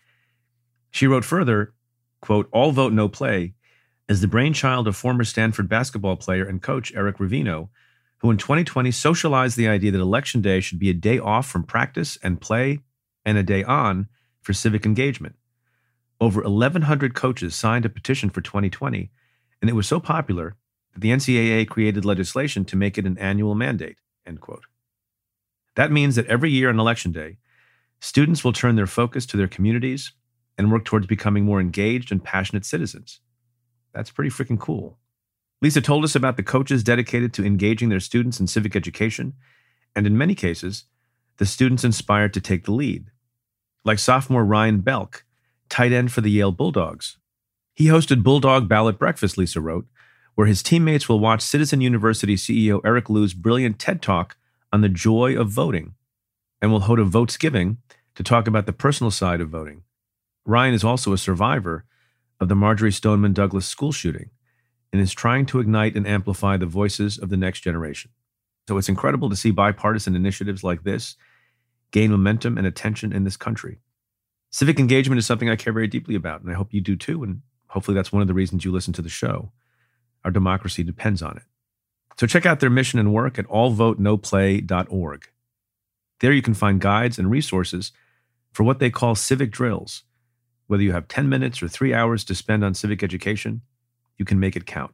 She 0.90 1.06
wrote 1.06 1.24
further, 1.24 1.74
quote, 2.22 2.48
All 2.52 2.72
Vote 2.72 2.94
No 2.94 3.08
Play 3.08 3.52
is 4.08 4.22
the 4.22 4.28
brainchild 4.28 4.88
of 4.88 4.96
former 4.96 5.24
Stanford 5.24 5.68
basketball 5.68 6.16
player 6.16 6.44
and 6.44 6.62
coach 6.62 6.92
Eric 6.94 7.18
Reveno, 7.18 7.68
who 8.18 8.30
in 8.30 8.36
2020 8.36 8.90
socialized 8.90 9.56
the 9.56 9.68
idea 9.68 9.90
that 9.90 10.00
election 10.00 10.40
day 10.40 10.60
should 10.60 10.78
be 10.78 10.90
a 10.90 10.94
day 10.94 11.18
off 11.18 11.46
from 11.46 11.64
practice 11.64 12.18
and 12.22 12.40
play 12.40 12.80
and 13.24 13.36
a 13.36 13.42
day 13.42 13.62
on 13.64 14.08
for 14.40 14.52
civic 14.52 14.86
engagement. 14.86 15.34
Over 16.20 16.42
1,100 16.42 17.14
coaches 17.14 17.54
signed 17.54 17.84
a 17.84 17.90
petition 17.90 18.30
for 18.30 18.40
2020, 18.40 19.10
and 19.60 19.68
it 19.68 19.74
was 19.74 19.86
so 19.86 20.00
popular 20.00 20.56
that 20.94 21.00
the 21.00 21.10
NCAA 21.10 21.68
created 21.68 22.04
legislation 22.04 22.64
to 22.66 22.76
make 22.76 22.96
it 22.96 23.04
an 23.04 23.18
annual 23.18 23.54
mandate. 23.54 23.98
End 24.26 24.40
quote. 24.40 24.64
That 25.74 25.92
means 25.92 26.16
that 26.16 26.26
every 26.26 26.50
year 26.50 26.70
on 26.70 26.80
election 26.80 27.12
day, 27.12 27.36
students 28.00 28.42
will 28.42 28.54
turn 28.54 28.76
their 28.76 28.86
focus 28.86 29.26
to 29.26 29.36
their 29.36 29.48
communities 29.48 30.12
and 30.56 30.72
work 30.72 30.86
towards 30.86 31.06
becoming 31.06 31.44
more 31.44 31.60
engaged 31.60 32.10
and 32.10 32.24
passionate 32.24 32.64
citizens. 32.64 33.20
That's 33.92 34.10
pretty 34.10 34.30
freaking 34.30 34.58
cool. 34.58 34.98
Lisa 35.66 35.80
told 35.80 36.04
us 36.04 36.14
about 36.14 36.36
the 36.36 36.44
coaches 36.44 36.84
dedicated 36.84 37.32
to 37.32 37.44
engaging 37.44 37.88
their 37.88 37.98
students 37.98 38.38
in 38.38 38.46
civic 38.46 38.76
education, 38.76 39.32
and 39.96 40.06
in 40.06 40.16
many 40.16 40.32
cases, 40.32 40.84
the 41.38 41.44
students 41.44 41.82
inspired 41.82 42.32
to 42.32 42.40
take 42.40 42.66
the 42.66 42.70
lead. 42.70 43.10
Like 43.84 43.98
sophomore 43.98 44.44
Ryan 44.44 44.78
Belk, 44.78 45.24
tight 45.68 45.90
end 45.90 46.12
for 46.12 46.20
the 46.20 46.30
Yale 46.30 46.52
Bulldogs. 46.52 47.18
He 47.74 47.86
hosted 47.86 48.22
Bulldog 48.22 48.68
Ballot 48.68 48.96
Breakfast, 48.96 49.36
Lisa 49.36 49.60
wrote, 49.60 49.88
where 50.36 50.46
his 50.46 50.62
teammates 50.62 51.08
will 51.08 51.18
watch 51.18 51.42
Citizen 51.42 51.80
University 51.80 52.36
CEO 52.36 52.80
Eric 52.84 53.10
Liu's 53.10 53.34
brilliant 53.34 53.80
TED 53.80 54.00
Talk 54.00 54.36
on 54.72 54.82
the 54.82 54.88
joy 54.88 55.36
of 55.36 55.50
voting 55.50 55.94
and 56.62 56.70
will 56.70 56.78
hold 56.78 57.00
a 57.00 57.04
Votes 57.04 57.36
Giving 57.36 57.78
to 58.14 58.22
talk 58.22 58.46
about 58.46 58.66
the 58.66 58.72
personal 58.72 59.10
side 59.10 59.40
of 59.40 59.48
voting. 59.48 59.82
Ryan 60.44 60.74
is 60.74 60.84
also 60.84 61.12
a 61.12 61.18
survivor 61.18 61.84
of 62.38 62.48
the 62.48 62.54
Marjory 62.54 62.92
Stoneman 62.92 63.32
Douglas 63.32 63.66
school 63.66 63.90
shooting 63.90 64.30
and 64.96 65.02
is 65.02 65.12
trying 65.12 65.44
to 65.44 65.60
ignite 65.60 65.94
and 65.94 66.06
amplify 66.06 66.56
the 66.56 66.64
voices 66.64 67.18
of 67.18 67.28
the 67.28 67.36
next 67.36 67.60
generation. 67.60 68.10
So 68.66 68.78
it's 68.78 68.88
incredible 68.88 69.28
to 69.28 69.36
see 69.36 69.50
bipartisan 69.50 70.16
initiatives 70.16 70.64
like 70.64 70.84
this 70.84 71.16
gain 71.90 72.10
momentum 72.10 72.56
and 72.56 72.66
attention 72.66 73.12
in 73.12 73.24
this 73.24 73.36
country. 73.36 73.78
Civic 74.50 74.80
engagement 74.80 75.18
is 75.18 75.26
something 75.26 75.50
I 75.50 75.56
care 75.56 75.72
very 75.74 75.86
deeply 75.86 76.14
about, 76.14 76.40
and 76.40 76.50
I 76.50 76.54
hope 76.54 76.72
you 76.72 76.80
do 76.80 76.96
too. 76.96 77.22
And 77.22 77.42
hopefully 77.68 77.94
that's 77.94 78.10
one 78.10 78.22
of 78.22 78.28
the 78.28 78.32
reasons 78.32 78.64
you 78.64 78.72
listen 78.72 78.94
to 78.94 79.02
the 79.02 79.10
show. 79.10 79.52
Our 80.24 80.30
democracy 80.30 80.82
depends 80.82 81.20
on 81.20 81.36
it. 81.36 81.42
So 82.18 82.26
check 82.26 82.46
out 82.46 82.60
their 82.60 82.70
mission 82.70 82.98
and 82.98 83.12
work 83.12 83.38
at 83.38 83.46
allvotenoplay.org. 83.48 85.28
There 86.20 86.32
you 86.32 86.42
can 86.42 86.54
find 86.54 86.80
guides 86.80 87.18
and 87.18 87.30
resources 87.30 87.92
for 88.50 88.64
what 88.64 88.78
they 88.78 88.88
call 88.88 89.14
civic 89.14 89.50
drills. 89.50 90.04
Whether 90.68 90.84
you 90.84 90.92
have 90.92 91.06
10 91.06 91.28
minutes 91.28 91.62
or 91.62 91.68
three 91.68 91.92
hours 91.92 92.24
to 92.24 92.34
spend 92.34 92.64
on 92.64 92.72
civic 92.72 93.02
education, 93.02 93.60
you 94.16 94.24
can 94.24 94.40
make 94.40 94.56
it 94.56 94.66
count. 94.66 94.92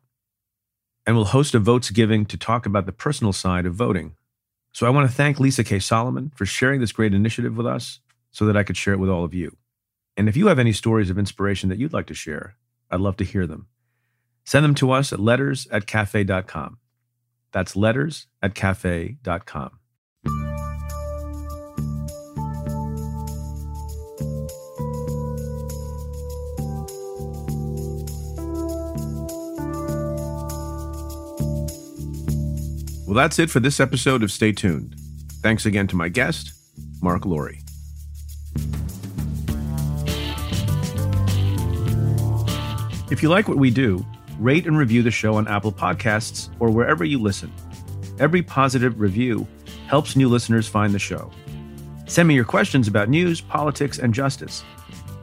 And 1.06 1.16
we'll 1.16 1.26
host 1.26 1.54
a 1.54 1.58
votes 1.58 1.90
giving 1.90 2.26
to 2.26 2.36
talk 2.36 2.66
about 2.66 2.86
the 2.86 2.92
personal 2.92 3.32
side 3.32 3.66
of 3.66 3.74
voting. 3.74 4.14
So 4.72 4.86
I 4.86 4.90
want 4.90 5.08
to 5.08 5.14
thank 5.14 5.40
Lisa 5.40 5.64
K. 5.64 5.78
Solomon 5.78 6.32
for 6.34 6.46
sharing 6.46 6.80
this 6.80 6.92
great 6.92 7.14
initiative 7.14 7.56
with 7.56 7.66
us 7.66 8.00
so 8.30 8.46
that 8.46 8.56
I 8.56 8.62
could 8.62 8.76
share 8.76 8.94
it 8.94 9.00
with 9.00 9.10
all 9.10 9.24
of 9.24 9.34
you. 9.34 9.56
And 10.16 10.28
if 10.28 10.36
you 10.36 10.46
have 10.46 10.58
any 10.58 10.72
stories 10.72 11.10
of 11.10 11.18
inspiration 11.18 11.68
that 11.68 11.78
you'd 11.78 11.92
like 11.92 12.06
to 12.06 12.14
share, 12.14 12.56
I'd 12.90 13.00
love 13.00 13.16
to 13.16 13.24
hear 13.24 13.46
them. 13.46 13.66
Send 14.44 14.64
them 14.64 14.74
to 14.76 14.90
us 14.90 15.12
at 15.12 15.20
letters 15.20 15.66
at 15.70 15.86
cafe.com. 15.86 16.78
That's 17.52 17.76
letters 17.76 18.26
at 18.42 18.54
cafe.com. 18.54 19.78
Well, 33.12 33.20
that's 33.20 33.38
it 33.38 33.50
for 33.50 33.60
this 33.60 33.78
episode 33.78 34.22
of 34.22 34.32
Stay 34.32 34.52
Tuned. 34.52 34.94
Thanks 35.42 35.66
again 35.66 35.86
to 35.88 35.96
my 35.96 36.08
guest, 36.08 36.54
Marc 37.02 37.26
Lore. 37.26 37.52
If 43.10 43.22
you 43.22 43.28
like 43.28 43.48
what 43.48 43.58
we 43.58 43.70
do, 43.70 44.02
rate 44.38 44.66
and 44.66 44.78
review 44.78 45.02
the 45.02 45.10
show 45.10 45.34
on 45.34 45.46
Apple 45.46 45.72
Podcasts 45.72 46.48
or 46.58 46.70
wherever 46.70 47.04
you 47.04 47.20
listen. 47.20 47.52
Every 48.18 48.40
positive 48.40 48.98
review 48.98 49.46
helps 49.88 50.16
new 50.16 50.30
listeners 50.30 50.66
find 50.66 50.94
the 50.94 50.98
show. 50.98 51.30
Send 52.06 52.28
me 52.28 52.34
your 52.34 52.46
questions 52.46 52.88
about 52.88 53.10
news, 53.10 53.42
politics, 53.42 53.98
and 53.98 54.14
justice. 54.14 54.64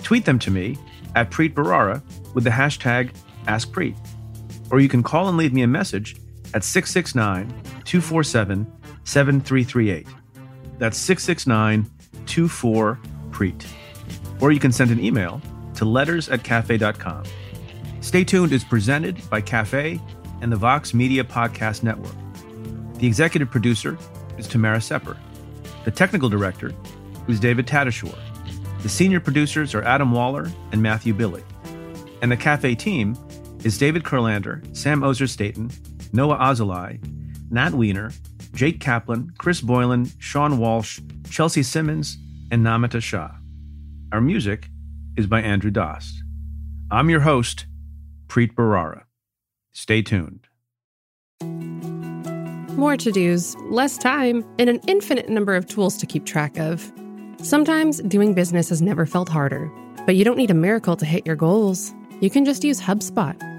Tweet 0.03 0.25
them 0.25 0.37
to 0.37 0.51
me 0.51 0.77
at 1.15 1.31
Preet 1.31 1.55
Bharara 1.55 2.03
with 2.35 2.43
the 2.43 2.51
hashtag 2.51 3.09
AskPreet. 3.47 3.97
Or 4.69 4.79
you 4.79 4.89
can 4.89 5.01
call 5.01 5.27
and 5.27 5.39
leave 5.39 5.53
me 5.53 5.63
a 5.63 5.67
message 5.67 6.17
at 6.53 6.63
669 6.63 7.68
247 7.85 8.65
7338. 9.03 10.07
That's 10.77 10.97
669 10.97 11.89
24 12.25 12.99
Preet. 13.31 13.65
Or 14.39 14.51
you 14.51 14.59
can 14.59 14.71
send 14.71 14.91
an 14.91 15.03
email 15.03 15.41
to 15.75 15.85
letters 15.85 16.29
at 16.29 16.43
cafe.com. 16.43 17.23
Stay 18.01 18.23
tuned 18.23 18.53
is 18.53 18.63
presented 18.63 19.27
by 19.29 19.41
Cafe 19.41 19.99
and 20.41 20.51
the 20.51 20.55
Vox 20.55 20.93
Media 20.93 21.23
Podcast 21.23 21.83
Network. 21.83 22.15
The 22.95 23.07
executive 23.07 23.49
producer 23.49 23.97
is 24.37 24.47
Tamara 24.47 24.81
Sepper. 24.81 25.17
The 25.85 25.91
technical 25.91 26.29
director 26.29 26.73
is 27.27 27.39
David 27.39 27.67
Tatasciore. 27.67 28.17
The 28.81 28.89
senior 28.89 29.19
producers 29.19 29.75
are 29.75 29.83
Adam 29.83 30.11
Waller 30.11 30.49
and 30.71 30.81
Matthew 30.81 31.13
Billy. 31.13 31.43
And 32.21 32.31
the 32.31 32.37
Cafe 32.37 32.75
team 32.75 33.17
is 33.63 33.77
David 33.77 34.03
Kurlander, 34.03 34.63
Sam 34.75 35.03
Ozer 35.03 35.27
Staton, 35.27 35.69
Noa 36.13 36.37
Azulai, 36.37 36.99
Nat 37.51 37.73
Weiner, 37.73 38.11
Jake 38.53 38.79
Kaplan, 38.79 39.33
Chris 39.37 39.61
Boylan, 39.61 40.11
Sean 40.19 40.59
Walsh, 40.59 40.99
Chelsea 41.29 41.63
Simmons, 41.63 42.17
and 42.51 42.65
Namita 42.65 43.01
Shah. 43.01 43.31
Our 44.11 44.21
music 44.21 44.69
is 45.17 45.25
by 45.27 45.41
Andrew 45.41 45.71
Dost. 45.71 46.23
I'm 46.91 47.09
your 47.09 47.21
host, 47.21 47.65
Preet 48.27 48.53
Bharara. 48.53 49.03
Stay 49.73 50.01
tuned. 50.01 50.47
More 52.77 52.97
to 52.97 53.11
dos, 53.11 53.55
less 53.69 53.97
time, 53.97 54.45
and 54.57 54.69
an 54.69 54.79
infinite 54.87 55.29
number 55.29 55.55
of 55.55 55.65
tools 55.67 55.97
to 55.97 56.05
keep 56.05 56.25
track 56.25 56.57
of. 56.57 56.91
Sometimes 57.41 57.99
doing 58.01 58.33
business 58.33 58.69
has 58.69 58.81
never 58.81 59.05
felt 59.05 59.29
harder, 59.29 59.71
but 60.05 60.15
you 60.15 60.23
don't 60.23 60.37
need 60.37 60.51
a 60.51 60.55
miracle 60.55 60.95
to 60.95 61.05
hit 61.05 61.25
your 61.25 61.35
goals. 61.35 61.93
You 62.21 62.29
can 62.29 62.45
just 62.45 62.63
use 62.63 62.81
HubSpot 62.81 63.48